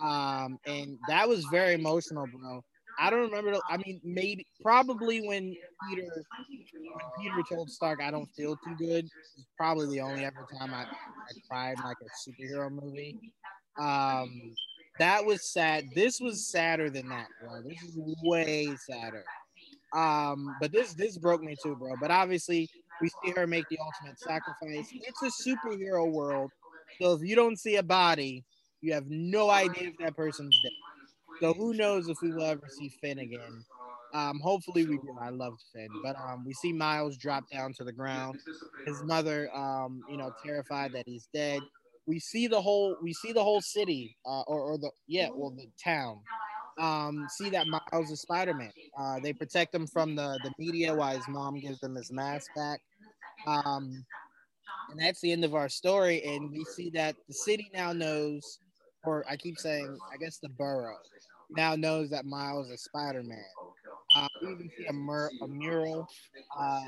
Um, 0.00 0.58
and 0.66 0.98
that 1.08 1.28
was 1.28 1.44
very 1.46 1.74
emotional, 1.74 2.26
bro. 2.26 2.62
I 2.98 3.10
don't 3.10 3.30
remember. 3.30 3.58
I 3.70 3.76
mean, 3.78 4.00
maybe 4.04 4.46
probably 4.62 5.26
when 5.26 5.54
Peter 5.88 6.02
when 6.02 7.04
Peter 7.18 7.42
told 7.48 7.70
Stark, 7.70 8.00
"I 8.02 8.10
don't 8.10 8.28
feel 8.36 8.56
too 8.56 8.76
good." 8.78 9.04
It's 9.04 9.46
probably 9.56 9.86
the 9.88 10.00
only 10.02 10.24
ever 10.24 10.46
time 10.58 10.72
I, 10.74 10.82
I 10.82 11.32
cried 11.48 11.78
like 11.84 11.96
a 12.02 12.30
superhero 12.30 12.70
movie. 12.70 13.18
Um, 13.78 14.54
that 14.98 15.24
was 15.24 15.42
sad. 15.50 15.86
This 15.94 16.20
was 16.20 16.46
sadder 16.46 16.90
than 16.90 17.08
that, 17.08 17.28
bro. 17.40 17.62
This 17.62 17.82
is 17.82 17.96
way 18.22 18.76
sadder. 18.76 19.24
Um, 19.92 20.54
but 20.60 20.72
this 20.72 20.94
this 20.94 21.18
broke 21.18 21.42
me 21.42 21.56
too, 21.62 21.76
bro. 21.76 21.94
But 22.00 22.10
obviously, 22.10 22.68
we 23.00 23.08
see 23.08 23.32
her 23.36 23.46
make 23.46 23.68
the 23.68 23.78
ultimate 23.78 24.18
sacrifice. 24.18 24.88
It's 24.92 25.22
a 25.22 25.48
superhero 25.48 26.10
world, 26.10 26.50
so 27.00 27.14
if 27.14 27.22
you 27.22 27.34
don't 27.34 27.58
see 27.58 27.76
a 27.76 27.82
body, 27.82 28.44
you 28.80 28.92
have 28.92 29.06
no 29.08 29.50
idea 29.50 29.88
if 29.88 29.98
that 29.98 30.16
person's 30.16 30.56
dead. 30.62 30.72
So 31.40 31.54
who 31.54 31.74
knows 31.74 32.08
if 32.08 32.18
we 32.22 32.32
will 32.32 32.44
ever 32.44 32.68
see 32.68 32.90
Phin 33.00 33.18
again? 33.18 33.64
Um, 34.12 34.40
hopefully 34.40 34.84
we 34.84 34.98
do. 34.98 35.16
I 35.20 35.30
love 35.30 35.54
Phin, 35.72 35.88
but 36.02 36.16
um, 36.16 36.44
we 36.44 36.52
see 36.52 36.72
Miles 36.72 37.16
drop 37.16 37.44
down 37.50 37.72
to 37.74 37.84
the 37.84 37.92
ground. 37.92 38.38
His 38.86 39.02
mother, 39.04 39.54
um, 39.56 40.02
you 40.10 40.16
know, 40.16 40.32
terrified 40.44 40.92
that 40.92 41.04
he's 41.06 41.28
dead. 41.32 41.62
We 42.06 42.18
see 42.18 42.46
the 42.46 42.60
whole, 42.60 42.96
we 43.02 43.12
see 43.12 43.32
the 43.32 43.42
whole 43.42 43.60
city, 43.60 44.16
uh, 44.26 44.42
or, 44.42 44.60
or 44.60 44.78
the 44.78 44.90
yeah, 45.06 45.28
well, 45.32 45.50
the 45.50 45.66
town. 45.82 46.20
Um, 46.80 47.26
see 47.28 47.50
that 47.50 47.66
Miles 47.66 48.10
is 48.10 48.22
Spider 48.22 48.54
Man. 48.54 48.72
Uh, 48.98 49.20
they 49.20 49.32
protect 49.32 49.74
him 49.74 49.86
from 49.86 50.16
the 50.16 50.38
the 50.42 50.52
media 50.58 50.94
while 50.94 51.14
his 51.14 51.28
mom 51.28 51.60
gives 51.60 51.82
him 51.82 51.94
his 51.94 52.10
mask 52.10 52.50
back. 52.54 52.80
Um, 53.46 54.04
and 54.90 54.98
that's 54.98 55.20
the 55.20 55.32
end 55.32 55.44
of 55.44 55.54
our 55.54 55.68
story. 55.68 56.22
And 56.24 56.50
we 56.50 56.64
see 56.64 56.90
that 56.90 57.16
the 57.28 57.34
city 57.34 57.70
now 57.72 57.92
knows, 57.92 58.60
or 59.04 59.24
I 59.28 59.36
keep 59.36 59.58
saying, 59.58 59.98
I 60.12 60.16
guess 60.16 60.38
the 60.38 60.48
borough 60.48 60.96
now 61.50 61.76
knows 61.76 62.10
that 62.10 62.24
Miles 62.24 62.70
is 62.70 62.82
Spider 62.82 63.22
Man. 63.22 63.44
Uh, 64.16 64.26
we 64.42 64.52
even 64.52 64.70
see 64.76 64.86
a, 64.86 64.92
mur- 64.92 65.30
a 65.42 65.48
mural 65.48 66.08
uh, 66.58 66.80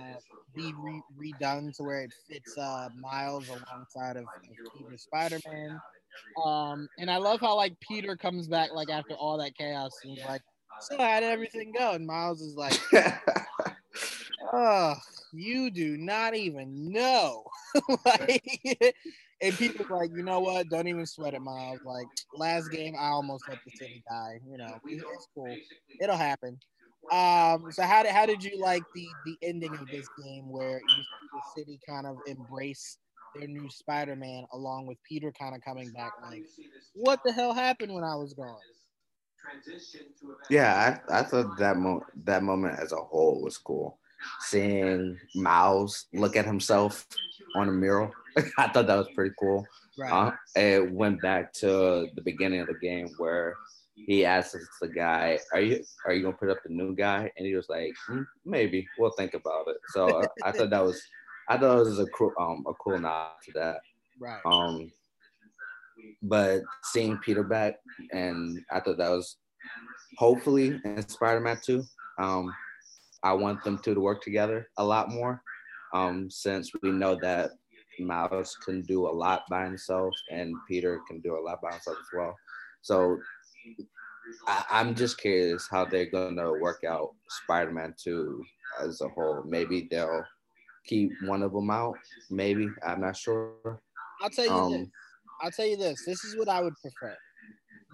be 0.55 0.75
re- 0.83 1.03
redone 1.19 1.75
to 1.77 1.83
where 1.85 2.03
it 2.03 2.13
fits 2.29 2.57
uh, 2.59 2.89
Miles 3.01 3.49
alongside 3.49 4.17
of, 4.17 4.25
of 4.25 5.01
Spider 5.01 5.39
Man. 5.47 5.81
Um, 6.43 6.89
and 6.99 7.11
I 7.11 7.19
love 7.19 7.41
how 7.41 7.57
like 7.57 7.79
Peter 7.81 8.17
comes 8.17 8.49
back 8.49 8.73
like 8.73 8.91
after 8.91 9.15
all 9.15 9.39
that 9.39 9.57
chaos 9.57 10.01
and 10.03 10.13
he's 10.13 10.25
like, 10.25 10.43
"So 10.81 10.97
how 10.99 11.21
did 11.21 11.31
everything 11.31 11.73
go?" 11.77 11.93
And 11.93 12.07
Miles 12.07 12.41
is 12.41 12.55
like, 12.57 12.79
"Oh, 14.53 14.95
you 15.33 15.71
do 15.71 15.97
not 15.97 16.35
even 16.35 16.91
know." 16.93 17.45
like, 18.07 18.97
and 19.43 19.57
people's 19.59 19.91
like, 19.91 20.11
you 20.15 20.23
know 20.23 20.41
what? 20.41 20.69
Don't 20.69 20.89
even 20.89 21.07
sweat 21.07 21.35
it, 21.35 21.43
Miles. 21.43 21.81
Like 21.85 22.07
last 22.35 22.71
game, 22.71 22.95
I 22.99 23.09
almost 23.09 23.49
let 23.49 23.59
the 23.65 23.71
city 23.75 24.03
die. 24.09 24.41
You 24.49 24.59
know, 24.59 24.81
it's 24.89 25.29
cool. 25.35 25.59
It'll 26.01 26.17
happen. 26.17 26.59
Um, 27.11 27.71
so 27.73 27.83
how 27.83 28.03
did 28.03 28.13
how 28.13 28.25
did 28.25 28.43
you 28.43 28.59
like 28.59 28.85
the 28.95 29.15
the 29.25 29.39
ending 29.43 29.75
of 29.75 29.91
this 29.91 30.09
game 30.17 30.49
where 30.49 30.81
you 30.81 31.03
see 31.03 31.29
the 31.35 31.43
city 31.61 31.79
kind 31.87 32.07
of 32.07 32.17
embrace 32.27 32.97
their 33.35 33.49
new 33.49 33.69
Spider-Man 33.71 34.45
along 34.53 34.87
with 34.87 34.99
Peter 35.09 35.33
kind 35.33 35.55
of 35.55 35.63
coming 35.63 35.91
back 35.91 36.15
like 36.23 36.45
what 36.95 37.21
the 37.25 37.33
hell 37.33 37.55
happened 37.55 37.93
when 37.93 38.05
I 38.05 38.17
was 38.17 38.35
gone? 38.35 38.61
Yeah, 40.51 41.01
I, 41.09 41.21
I 41.21 41.23
thought 41.23 41.57
that 41.57 41.77
mo- 41.77 42.07
that 42.25 42.43
moment 42.43 42.79
as 42.79 42.93
a 42.93 42.97
whole 42.97 43.41
was 43.41 43.59
cool. 43.59 43.99
Seeing 44.41 45.19
Miles 45.35 46.07
look 46.13 46.37
at 46.37 46.45
himself 46.45 47.07
on 47.55 47.69
a 47.69 47.73
mural, 47.73 48.15
I 48.59 48.69
thought 48.69 48.87
that 48.87 48.97
was 48.97 49.09
pretty 49.15 49.35
cool. 49.39 49.67
Right. 49.97 50.13
Uh, 50.13 50.33
it 50.55 50.93
went 50.93 51.23
back 51.23 51.53
to 51.55 52.09
the 52.15 52.23
beginning 52.23 52.61
of 52.61 52.67
the 52.67 52.75
game 52.75 53.15
where 53.17 53.59
he 54.07 54.25
asks 54.25 54.69
the 54.81 54.89
guy, 54.89 55.39
"Are 55.53 55.61
you 55.61 55.85
are 56.05 56.13
you 56.13 56.23
gonna 56.23 56.37
put 56.37 56.51
up 56.51 56.63
the 56.63 56.73
new 56.73 56.95
guy?" 56.95 57.31
And 57.37 57.47
he 57.47 57.55
was 57.55 57.69
like, 57.69 57.95
"Hmm, 58.07 58.23
"Maybe 58.45 58.89
we'll 58.99 59.13
think 59.13 59.35
about 59.35 59.69
it." 59.69 59.77
So 59.87 60.11
uh, 60.13 60.29
I 60.43 60.53
thought 60.53 60.71
that 60.71 60.85
was 60.85 61.03
I 61.53 61.59
thought 61.59 61.81
it 61.81 61.85
was 61.85 61.99
a 61.99 62.07
cool 62.07 62.33
um 62.39 62.65
a 62.67 62.73
cool 62.75 62.99
nod 62.99 63.33
to 63.45 63.53
that. 63.55 63.77
Right. 64.19 64.41
Um, 64.47 64.91
but 66.23 66.63
seeing 66.85 67.19
Peter 67.19 67.43
back, 67.43 67.77
and 68.13 68.59
I 68.71 68.81
thought 68.81 68.99
that 68.99 69.11
was 69.11 69.37
hopefully 70.17 70.81
in 70.85 71.09
Spider-Man 71.09 71.59
2. 71.65 71.83
Um, 72.19 72.53
I 73.23 73.33
want 73.33 73.63
them 73.65 73.79
two 73.79 73.95
to 73.95 74.01
work 74.01 74.23
together 74.23 74.69
a 74.79 74.85
lot 74.85 75.11
more. 75.11 75.43
Um, 75.95 76.31
since 76.31 76.71
we 76.83 76.91
know 76.91 77.19
that 77.21 77.51
Miles 78.01 78.57
can 78.65 78.83
do 78.83 79.07
a 79.07 79.13
lot 79.13 79.43
by 79.51 79.65
himself 79.65 80.15
and 80.31 80.55
Peter 80.67 81.01
can 81.07 81.21
do 81.21 81.37
a 81.37 81.43
lot 81.43 81.61
by 81.63 81.73
himself 81.73 81.99
as 82.01 82.07
well. 82.17 82.35
So 82.81 83.19
I, 84.47 84.65
I'm 84.71 84.95
just 84.95 85.19
curious 85.19 85.69
how 85.71 85.85
they're 85.85 86.11
gonna 86.11 86.53
work 86.53 86.83
out 86.89 87.11
Spider-Man 87.45 87.95
2 88.03 88.43
as 88.81 89.03
a 89.03 89.09
whole. 89.09 89.45
Maybe 89.47 89.89
they'll 89.91 90.25
keep 90.85 91.13
one 91.25 91.43
of 91.43 91.53
them 91.53 91.71
out. 91.71 91.97
Maybe 92.31 92.69
I'm 92.87 93.01
not 93.01 93.17
sure. 93.17 93.81
I'll 94.23 94.31
tell 94.31 94.45
you 94.45 94.77
this. 94.79 94.83
Um, 94.83 94.93
I'll 95.43 95.51
tell 95.51 95.67
you 95.67 95.77
this. 95.77 96.05
This 96.05 96.25
is 96.25 96.37
what 96.37 96.49
I 96.49 96.63
would 96.63 96.75
prefer. 96.81 97.17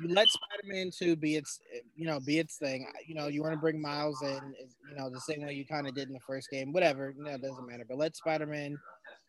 You 0.01 0.15
let 0.15 0.29
Spider-Man 0.29 0.91
2 0.97 1.17
be 1.17 1.35
its, 1.35 1.61
you 1.97 2.07
know, 2.07 2.21
be 2.21 2.39
its 2.39 2.57
thing. 2.57 2.87
You 3.07 3.17
know, 3.17 3.27
you 3.27 3.43
want 3.43 3.55
to 3.55 3.61
bring 3.61 3.81
Miles 3.81 4.23
in, 4.23 4.55
you 4.89 4.97
know, 4.97 5.11
the 5.11 5.21
same 5.21 5.43
way 5.43 5.55
you 5.55 5.67
kind 5.67 5.89
of 5.89 5.95
did 5.95 6.07
in 6.07 6.15
the 6.15 6.21
first 6.21 6.51
game. 6.51 6.73
Whatever, 6.73 7.13
you 7.17 7.25
know, 7.25 7.33
it 7.33 7.43
doesn't 7.43 7.67
matter. 7.67 7.85
But 7.89 7.99
let 7.99 8.17
Spider-Man 8.17 8.79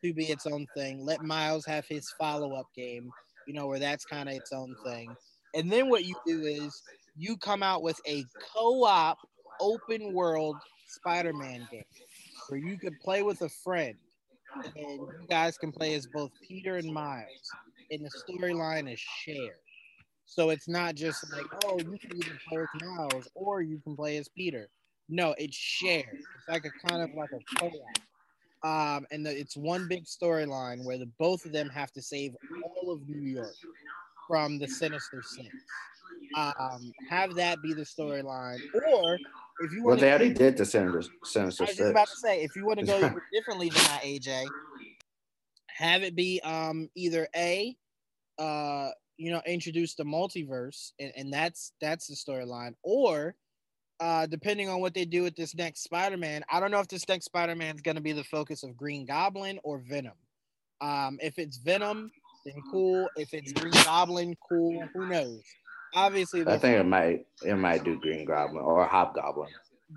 2 0.04 0.14
be 0.14 0.26
its 0.26 0.46
own 0.46 0.68
thing. 0.76 1.04
Let 1.04 1.24
Miles 1.24 1.66
have 1.66 1.86
his 1.88 2.12
follow-up 2.20 2.68
game, 2.76 3.10
you 3.48 3.54
know, 3.54 3.66
where 3.66 3.80
that's 3.80 4.06
kind 4.06 4.30
of 4.30 4.36
its 4.36 4.54
own 4.54 4.76
thing. 4.86 5.16
And 5.56 5.72
then 5.72 5.90
what 5.90 6.06
you 6.06 6.16
do 6.28 6.42
is 6.44 6.84
you 7.18 7.36
come 7.38 7.64
out 7.64 7.82
with 7.82 8.00
a 8.08 8.24
co-op 8.54 9.18
open 9.60 10.14
world 10.14 10.58
Spider-Man 10.88 11.68
game 11.72 11.84
where 12.50 12.60
you 12.60 12.78
could 12.78 13.00
play 13.00 13.22
with 13.24 13.42
a 13.42 13.50
friend 13.50 13.96
and 14.76 15.00
you 15.00 15.28
guys 15.30 15.58
can 15.58 15.72
play 15.72 15.94
as 15.94 16.08
both 16.08 16.32
Peter 16.46 16.78
and 16.78 16.92
Miles, 16.92 17.52
and 17.92 18.04
the 18.04 18.10
storyline 18.10 18.92
is 18.92 19.00
shared. 19.00 19.58
So 20.26 20.50
it's 20.50 20.68
not 20.68 20.96
just 20.96 21.32
like, 21.32 21.46
oh, 21.66 21.80
you 21.80 21.98
can 21.98 22.16
either 22.16 22.40
play 22.48 22.62
as 22.62 22.82
Miles 22.82 23.28
or 23.36 23.62
you 23.62 23.80
can 23.80 23.96
play 23.96 24.18
as 24.18 24.28
Peter. 24.28 24.70
No, 25.08 25.34
it's 25.38 25.56
shared. 25.56 26.06
It's 26.14 26.48
like 26.48 26.66
a 26.66 26.88
kind 26.88 27.02
of 27.02 27.16
like 27.16 27.32
a 27.32 27.60
co-op. 27.60 27.98
Um, 28.62 29.08
and 29.12 29.26
the, 29.26 29.36
it's 29.36 29.56
one 29.56 29.88
big 29.88 30.06
storyline 30.06 30.84
where 30.84 30.98
the 30.98 31.10
both 31.18 31.46
of 31.46 31.52
them 31.52 31.70
have 31.70 31.92
to 31.94 32.02
save 32.02 32.36
all 32.76 32.92
of 32.92 33.08
New 33.08 33.22
York 33.22 33.56
from 34.28 34.60
the 34.60 34.68
Sinister 34.68 35.24
Six. 35.24 35.48
Um, 36.36 36.92
have 37.10 37.34
that 37.36 37.62
be 37.62 37.74
the 37.74 37.82
storyline, 37.82 38.60
or 38.94 39.18
if 39.62 39.72
you 39.72 39.84
well, 39.84 39.98
they 39.98 40.10
already 40.10 40.34
did 40.34 40.58
the 40.58 40.66
Sinister, 40.66 41.12
Senator. 41.24 41.64
I 41.64 41.66
was 41.66 41.76
just 41.76 41.80
about 41.80 42.08
to 42.08 42.16
say, 42.16 42.44
if 42.44 42.56
you 42.56 42.66
want 42.66 42.80
to 42.80 42.86
go 42.86 43.00
differently 43.34 43.70
than 43.70 43.84
that, 43.84 44.02
AJ, 44.04 44.46
have 45.68 46.04
it 46.04 46.16
be 46.16 46.42
um 46.44 46.90
either 46.96 47.28
a, 47.36 47.76
uh, 48.38 48.90
you 49.18 49.32
know, 49.32 49.42
introduce 49.46 49.96
the 49.96 50.04
multiverse, 50.04 50.92
and, 51.00 51.12
and 51.16 51.34
that's 51.34 51.74
that's 51.82 52.08
the 52.08 52.16
storyline, 52.16 52.74
or 52.84 53.36
uh, 54.00 54.26
depending 54.28 54.70
on 54.70 54.80
what 54.80 54.94
they 54.94 55.06
do 55.06 55.24
with 55.24 55.36
this 55.36 55.56
next 55.56 55.84
Spider-Man, 55.84 56.44
I 56.50 56.60
don't 56.60 56.72
know 56.72 56.80
if 56.80 56.88
this 56.88 57.08
next 57.08 57.26
Spider-Man 57.26 57.76
is 57.76 57.82
going 57.82 57.96
to 57.96 58.02
be 58.02 58.14
the 58.14 58.24
focus 58.24 58.64
of 58.64 58.78
Green 58.78 59.06
Goblin 59.06 59.60
or 59.64 59.80
Venom. 59.80 60.14
Um, 60.80 61.20
if 61.22 61.38
it's 61.38 61.58
Venom, 61.58 62.10
then 62.46 62.56
cool. 62.72 63.10
If 63.18 63.34
it's 63.34 63.52
Green 63.52 63.74
Goblin, 63.84 64.36
cool. 64.48 64.88
Who 64.94 65.08
knows? 65.08 65.44
Obviously, 65.96 66.46
I 66.48 66.58
think 66.58 66.78
it 66.78 66.86
might 66.86 67.26
it 67.44 67.56
might 67.56 67.84
do 67.84 68.00
Green 68.00 68.26
Goblin 68.26 68.64
or 68.64 68.86
Hobgoblin, 68.86 69.50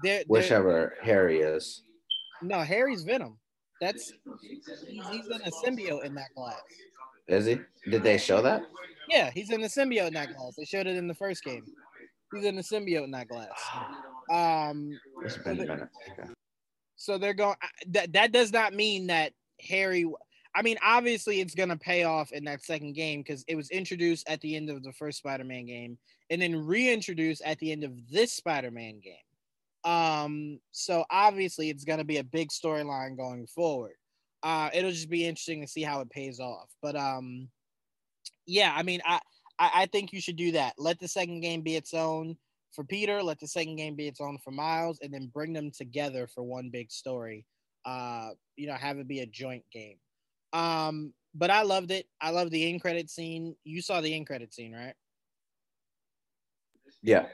they're, 0.03 0.19
they're, 0.19 0.25
whichever 0.27 0.95
Harry 1.03 1.41
is. 1.41 1.83
no, 2.43 2.61
Harry's 2.61 3.03
Venom. 3.03 3.39
That's 3.81 4.13
he's, 4.41 4.65
he's 4.89 5.27
in 5.27 5.41
a 5.43 5.51
symbiote 5.65 6.05
in 6.05 6.15
that 6.15 6.29
glass. 6.37 6.61
Is 7.29 7.47
he? 7.47 7.59
Did 7.91 8.03
they 8.03 8.17
show 8.17 8.41
that? 8.43 8.63
Yeah, 9.09 9.31
he's 9.31 9.51
in 9.51 9.61
the 9.61 9.69
symbiote 9.69 10.09
in 10.09 10.15
that 10.15 10.35
glass. 10.37 10.55
They 10.57 10.65
showed 10.65 10.87
it 10.87 10.97
in 10.97 11.09
the 11.09 11.15
first 11.15 11.43
game. 11.45 11.65
He's 12.33 12.45
in 12.45 12.57
the 12.57 12.63
symbiote 12.63 13.05
in 13.05 13.11
that 13.11 13.29
glass. 13.29 13.51
Um, 14.31 14.99
It's 15.25 15.37
been 15.39 15.61
a 15.61 15.67
minute. 15.67 15.89
Okay. 16.19 16.31
so 16.97 17.19
they're 17.19 17.35
going. 17.35 17.57
That 17.89 18.13
that 18.15 18.33
does 18.33 18.53
not 18.53 18.73
mean 18.73 19.09
that 19.09 19.33
Harry. 19.69 20.07
I 20.55 20.63
mean, 20.63 20.77
obviously, 20.83 21.41
it's 21.41 21.55
gonna 21.55 21.77
pay 21.77 22.05
off 22.05 22.33
in 22.33 22.45
that 22.45 22.63
second 22.63 22.93
game 22.95 23.21
because 23.23 23.45
it 23.49 23.57
was 23.57 23.71
introduced 23.71 24.29
at 24.29 24.41
the 24.43 24.57
end 24.57 24.71
of 24.71 24.83
the 24.83 24.93
first 24.93 25.19
Spider-Man 25.19 25.67
game, 25.67 25.99
and 26.31 26.43
then 26.43 26.55
reintroduced 26.67 27.43
at 27.43 27.59
the 27.59 27.73
end 27.73 27.85
of 27.85 27.93
this 28.11 28.33
Spider-Man 28.35 29.01
game. 29.01 29.15
Um, 29.85 30.61
so 30.71 31.05
obviously, 31.11 31.71
it's 31.71 31.85
gonna 31.85 32.05
be 32.05 32.19
a 32.19 32.25
big 32.25 32.51
storyline 32.51 33.17
going 33.17 33.47
forward. 33.47 33.95
Uh, 34.43 34.71
it'll 34.75 34.91
just 34.91 35.11
be 35.11 35.27
interesting 35.27 35.61
to 35.63 35.69
see 35.69 35.83
how 35.83 36.01
it 36.01 36.11
pays 36.11 36.41
off. 36.41 36.69
But 36.83 36.97
um, 36.97 37.49
yeah, 38.47 38.73
I 38.77 38.83
mean, 38.83 39.01
I, 39.05 39.21
I 39.59 39.71
I 39.83 39.87
think 39.87 40.13
you 40.13 40.21
should 40.21 40.37
do 40.37 40.53
that. 40.53 40.75
Let 40.79 40.99
the 41.01 41.09
second 41.09 41.41
game 41.41 41.63
be 41.63 41.77
its 41.77 41.95
own. 41.95 42.37
for 42.73 42.85
Peter, 42.85 43.23
let 43.23 43.39
the 43.39 43.47
second 43.47 43.77
game 43.77 43.95
be 43.95 44.09
its 44.09 44.21
own 44.21 44.39
for 44.39 44.51
Miles, 44.51 44.99
and 45.03 45.13
then 45.13 45.31
bring 45.33 45.53
them 45.53 45.71
together 45.71 46.27
for 46.27 46.43
one 46.43 46.71
big 46.71 46.91
story. 46.91 47.47
Uh, 47.85 48.31
you 48.57 48.67
know, 48.67 48.75
have 48.75 48.99
it 48.99 49.09
be 49.09 49.21
a 49.21 49.27
joint 49.27 49.65
game. 49.73 49.99
Um, 50.53 51.13
but 51.35 51.51
I 51.51 51.63
loved 51.63 51.91
it. 51.91 52.07
I 52.21 52.31
love 52.31 52.51
the 52.51 52.71
end 52.71 52.81
credit 52.83 53.09
scene. 53.11 53.57
You 53.65 53.81
saw 53.81 54.01
the 54.01 54.15
end 54.15 54.27
credit 54.27 54.53
scene, 54.53 54.73
right? 54.73 54.95
Yeah. 57.03 57.27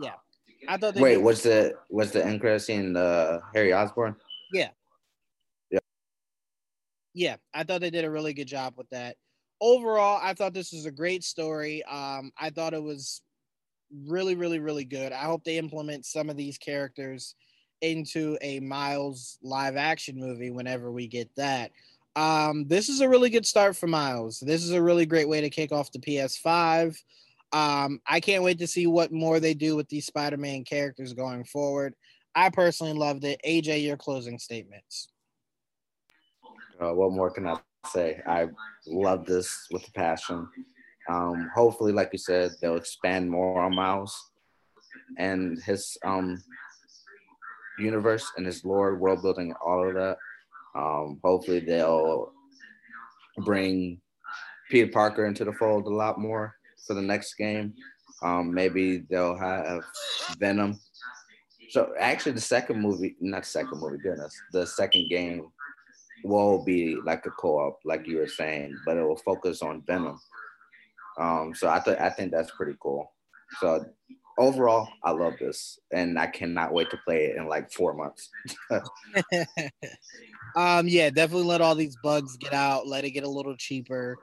Yeah. 0.00 0.14
I 0.68 0.76
thought. 0.76 0.94
Wait, 0.96 1.16
did- 1.16 1.24
what's 1.24 1.42
the 1.42 1.74
what's 1.88 2.12
the 2.12 2.24
end 2.24 2.40
credit 2.40 2.60
scene? 2.60 2.96
Uh, 2.96 3.40
Harry 3.54 3.72
Osborn. 3.72 4.16
Yeah. 4.52 4.70
Yeah. 5.70 5.78
Yeah, 7.14 7.36
I 7.52 7.64
thought 7.64 7.80
they 7.80 7.90
did 7.90 8.04
a 8.04 8.10
really 8.10 8.32
good 8.32 8.48
job 8.48 8.74
with 8.76 8.88
that. 8.90 9.16
Overall, 9.60 10.18
I 10.22 10.34
thought 10.34 10.54
this 10.54 10.72
was 10.72 10.86
a 10.86 10.90
great 10.90 11.22
story. 11.24 11.84
Um, 11.84 12.32
I 12.38 12.50
thought 12.50 12.74
it 12.74 12.82
was 12.82 13.22
really, 14.06 14.34
really, 14.34 14.58
really 14.58 14.84
good. 14.84 15.12
I 15.12 15.24
hope 15.24 15.44
they 15.44 15.58
implement 15.58 16.06
some 16.06 16.30
of 16.30 16.36
these 16.36 16.58
characters 16.58 17.34
into 17.80 18.38
a 18.40 18.60
Miles 18.60 19.38
live 19.42 19.76
action 19.76 20.18
movie 20.18 20.50
whenever 20.50 20.90
we 20.90 21.06
get 21.06 21.28
that. 21.36 21.70
Um, 22.14 22.66
this 22.66 22.88
is 22.88 23.00
a 23.00 23.08
really 23.08 23.30
good 23.30 23.46
start 23.46 23.76
for 23.76 23.86
Miles. 23.86 24.40
This 24.40 24.62
is 24.62 24.72
a 24.72 24.82
really 24.82 25.06
great 25.06 25.28
way 25.28 25.40
to 25.40 25.50
kick 25.50 25.72
off 25.72 25.92
the 25.92 25.98
PS5. 25.98 26.96
Um, 27.52 28.00
I 28.06 28.20
can't 28.20 28.42
wait 28.42 28.58
to 28.58 28.66
see 28.66 28.86
what 28.86 29.12
more 29.12 29.40
they 29.40 29.54
do 29.54 29.76
with 29.76 29.88
these 29.88 30.06
Spider-Man 30.06 30.64
characters 30.64 31.12
going 31.12 31.44
forward. 31.44 31.94
I 32.34 32.50
personally 32.50 32.94
loved 32.94 33.24
it. 33.24 33.40
AJ, 33.46 33.84
your 33.84 33.96
closing 33.96 34.38
statements. 34.38 35.08
Uh, 36.80 36.92
what 36.94 37.12
more 37.12 37.30
can 37.30 37.46
I 37.46 37.58
say? 37.86 38.20
I 38.26 38.48
love 38.86 39.26
this 39.26 39.66
with 39.70 39.92
passion. 39.94 40.48
Um, 41.08 41.50
hopefully, 41.54 41.92
like 41.92 42.10
you 42.12 42.18
said, 42.18 42.52
they'll 42.60 42.76
expand 42.76 43.30
more 43.30 43.62
on 43.62 43.74
Miles 43.74 44.30
and 45.18 45.62
his 45.62 45.96
um, 46.04 46.42
universe 47.78 48.30
and 48.36 48.46
his 48.46 48.64
lore, 48.64 48.96
world 48.96 49.22
building, 49.22 49.48
and 49.48 49.56
all 49.64 49.86
of 49.86 49.94
that. 49.94 50.16
Um, 50.74 51.20
hopefully, 51.22 51.60
they'll 51.60 52.32
bring 53.44 54.00
Peter 54.70 54.90
Parker 54.90 55.26
into 55.26 55.44
the 55.44 55.52
fold 55.52 55.86
a 55.86 55.90
lot 55.90 56.18
more 56.18 56.54
for 56.86 56.94
the 56.94 57.02
next 57.02 57.34
game. 57.34 57.74
Um, 58.22 58.54
maybe 58.54 59.04
they'll 59.10 59.36
have 59.36 59.82
Venom. 60.38 60.78
So 61.70 61.92
actually, 61.98 62.32
the 62.32 62.40
second 62.40 62.80
movie, 62.80 63.16
not 63.20 63.46
second 63.46 63.80
movie, 63.80 63.98
goodness, 64.02 64.34
the 64.52 64.66
second 64.66 65.08
game 65.08 65.48
will 66.24 66.64
be 66.64 66.96
like 67.04 67.26
a 67.26 67.30
co-op, 67.30 67.80
like 67.84 68.06
you 68.06 68.18
were 68.18 68.28
saying, 68.28 68.76
but 68.86 68.96
it 68.96 69.02
will 69.02 69.16
focus 69.16 69.62
on 69.62 69.82
Venom. 69.86 70.18
Um, 71.18 71.54
so 71.54 71.68
I 71.68 71.80
think 71.80 72.00
I 72.00 72.10
think 72.10 72.32
that's 72.32 72.52
pretty 72.52 72.76
cool. 72.80 73.10
So 73.60 73.84
overall, 74.38 74.88
I 75.02 75.10
love 75.12 75.34
this, 75.38 75.78
and 75.92 76.18
I 76.18 76.26
cannot 76.26 76.72
wait 76.72 76.90
to 76.90 76.98
play 77.04 77.26
it 77.26 77.36
in 77.36 77.48
like 77.48 77.70
four 77.70 77.94
months. 77.94 78.30
um, 80.56 80.88
yeah, 80.88 81.10
definitely 81.10 81.46
let 81.46 81.60
all 81.60 81.74
these 81.74 81.96
bugs 82.02 82.36
get 82.36 82.52
out. 82.52 82.86
Let 82.86 83.04
it 83.04 83.10
get 83.10 83.24
a 83.24 83.28
little 83.28 83.56
cheaper, 83.56 84.16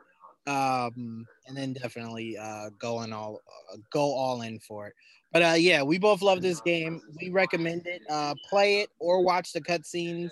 um, 0.47 1.25
and 1.47 1.55
then 1.55 1.73
definitely 1.73 2.37
uh, 2.37 2.69
go 2.79 2.97
on 2.97 3.13
all 3.13 3.39
uh, 3.71 3.77
go 3.91 4.01
all 4.13 4.41
in 4.41 4.59
for 4.59 4.87
it. 4.87 4.93
But 5.31 5.41
uh, 5.43 5.55
yeah, 5.57 5.83
we 5.83 5.99
both 5.99 6.21
love 6.21 6.41
this 6.41 6.59
game. 6.61 7.01
We 7.21 7.29
recommend 7.29 7.85
it. 7.85 8.01
Uh, 8.09 8.33
play 8.49 8.81
it 8.81 8.89
or 8.99 9.23
watch 9.23 9.53
the 9.53 9.61
cutscenes. 9.61 10.31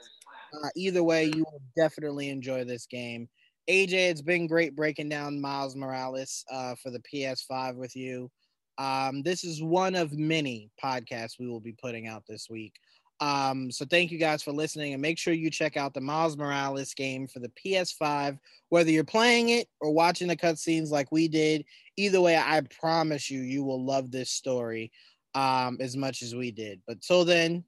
Uh, 0.53 0.69
either 0.75 1.03
way, 1.03 1.25
you 1.25 1.43
will 1.43 1.61
definitely 1.75 2.29
enjoy 2.29 2.63
this 2.63 2.85
game. 2.85 3.29
AJ, 3.69 3.93
it's 3.93 4.21
been 4.21 4.47
great 4.47 4.75
breaking 4.75 5.09
down 5.09 5.41
Miles 5.41 5.75
Morales 5.75 6.45
uh, 6.49 6.73
for 6.81 6.89
the 6.89 7.01
PS5 7.01 7.75
with 7.75 7.95
you. 7.95 8.31
Um, 8.77 9.23
this 9.23 9.43
is 9.43 9.61
one 9.61 9.95
of 9.95 10.13
many 10.13 10.69
podcasts 10.83 11.39
we 11.39 11.47
will 11.47 11.59
be 11.59 11.73
putting 11.73 12.07
out 12.07 12.23
this 12.27 12.47
week. 12.49 12.73
Um, 13.19 13.71
so 13.71 13.85
thank 13.85 14.11
you 14.11 14.19
guys 14.19 14.43
for 14.43 14.51
listening 14.51 14.93
and 14.93 15.01
make 15.01 15.17
sure 15.17 15.33
you 15.33 15.49
check 15.49 15.75
out 15.75 15.93
the 15.93 16.01
Miles 16.01 16.37
Morales 16.37 16.93
game 16.93 17.27
for 17.27 17.39
the 17.39 17.51
PS5, 17.65 18.37
whether 18.69 18.91
you're 18.91 19.03
playing 19.03 19.49
it 19.49 19.67
or 19.81 19.91
watching 19.91 20.27
the 20.27 20.35
cutscenes 20.35 20.91
like 20.91 21.11
we 21.11 21.27
did. 21.27 21.65
Either 21.97 22.21
way, 22.21 22.37
I 22.37 22.61
promise 22.79 23.31
you, 23.31 23.41
you 23.41 23.63
will 23.63 23.83
love 23.83 24.11
this 24.11 24.29
story 24.29 24.91
um, 25.33 25.77
as 25.79 25.97
much 25.97 26.21
as 26.21 26.35
we 26.35 26.51
did. 26.51 26.81
But 26.85 27.01
till 27.01 27.25
then, 27.25 27.63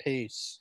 peace. 0.00 0.58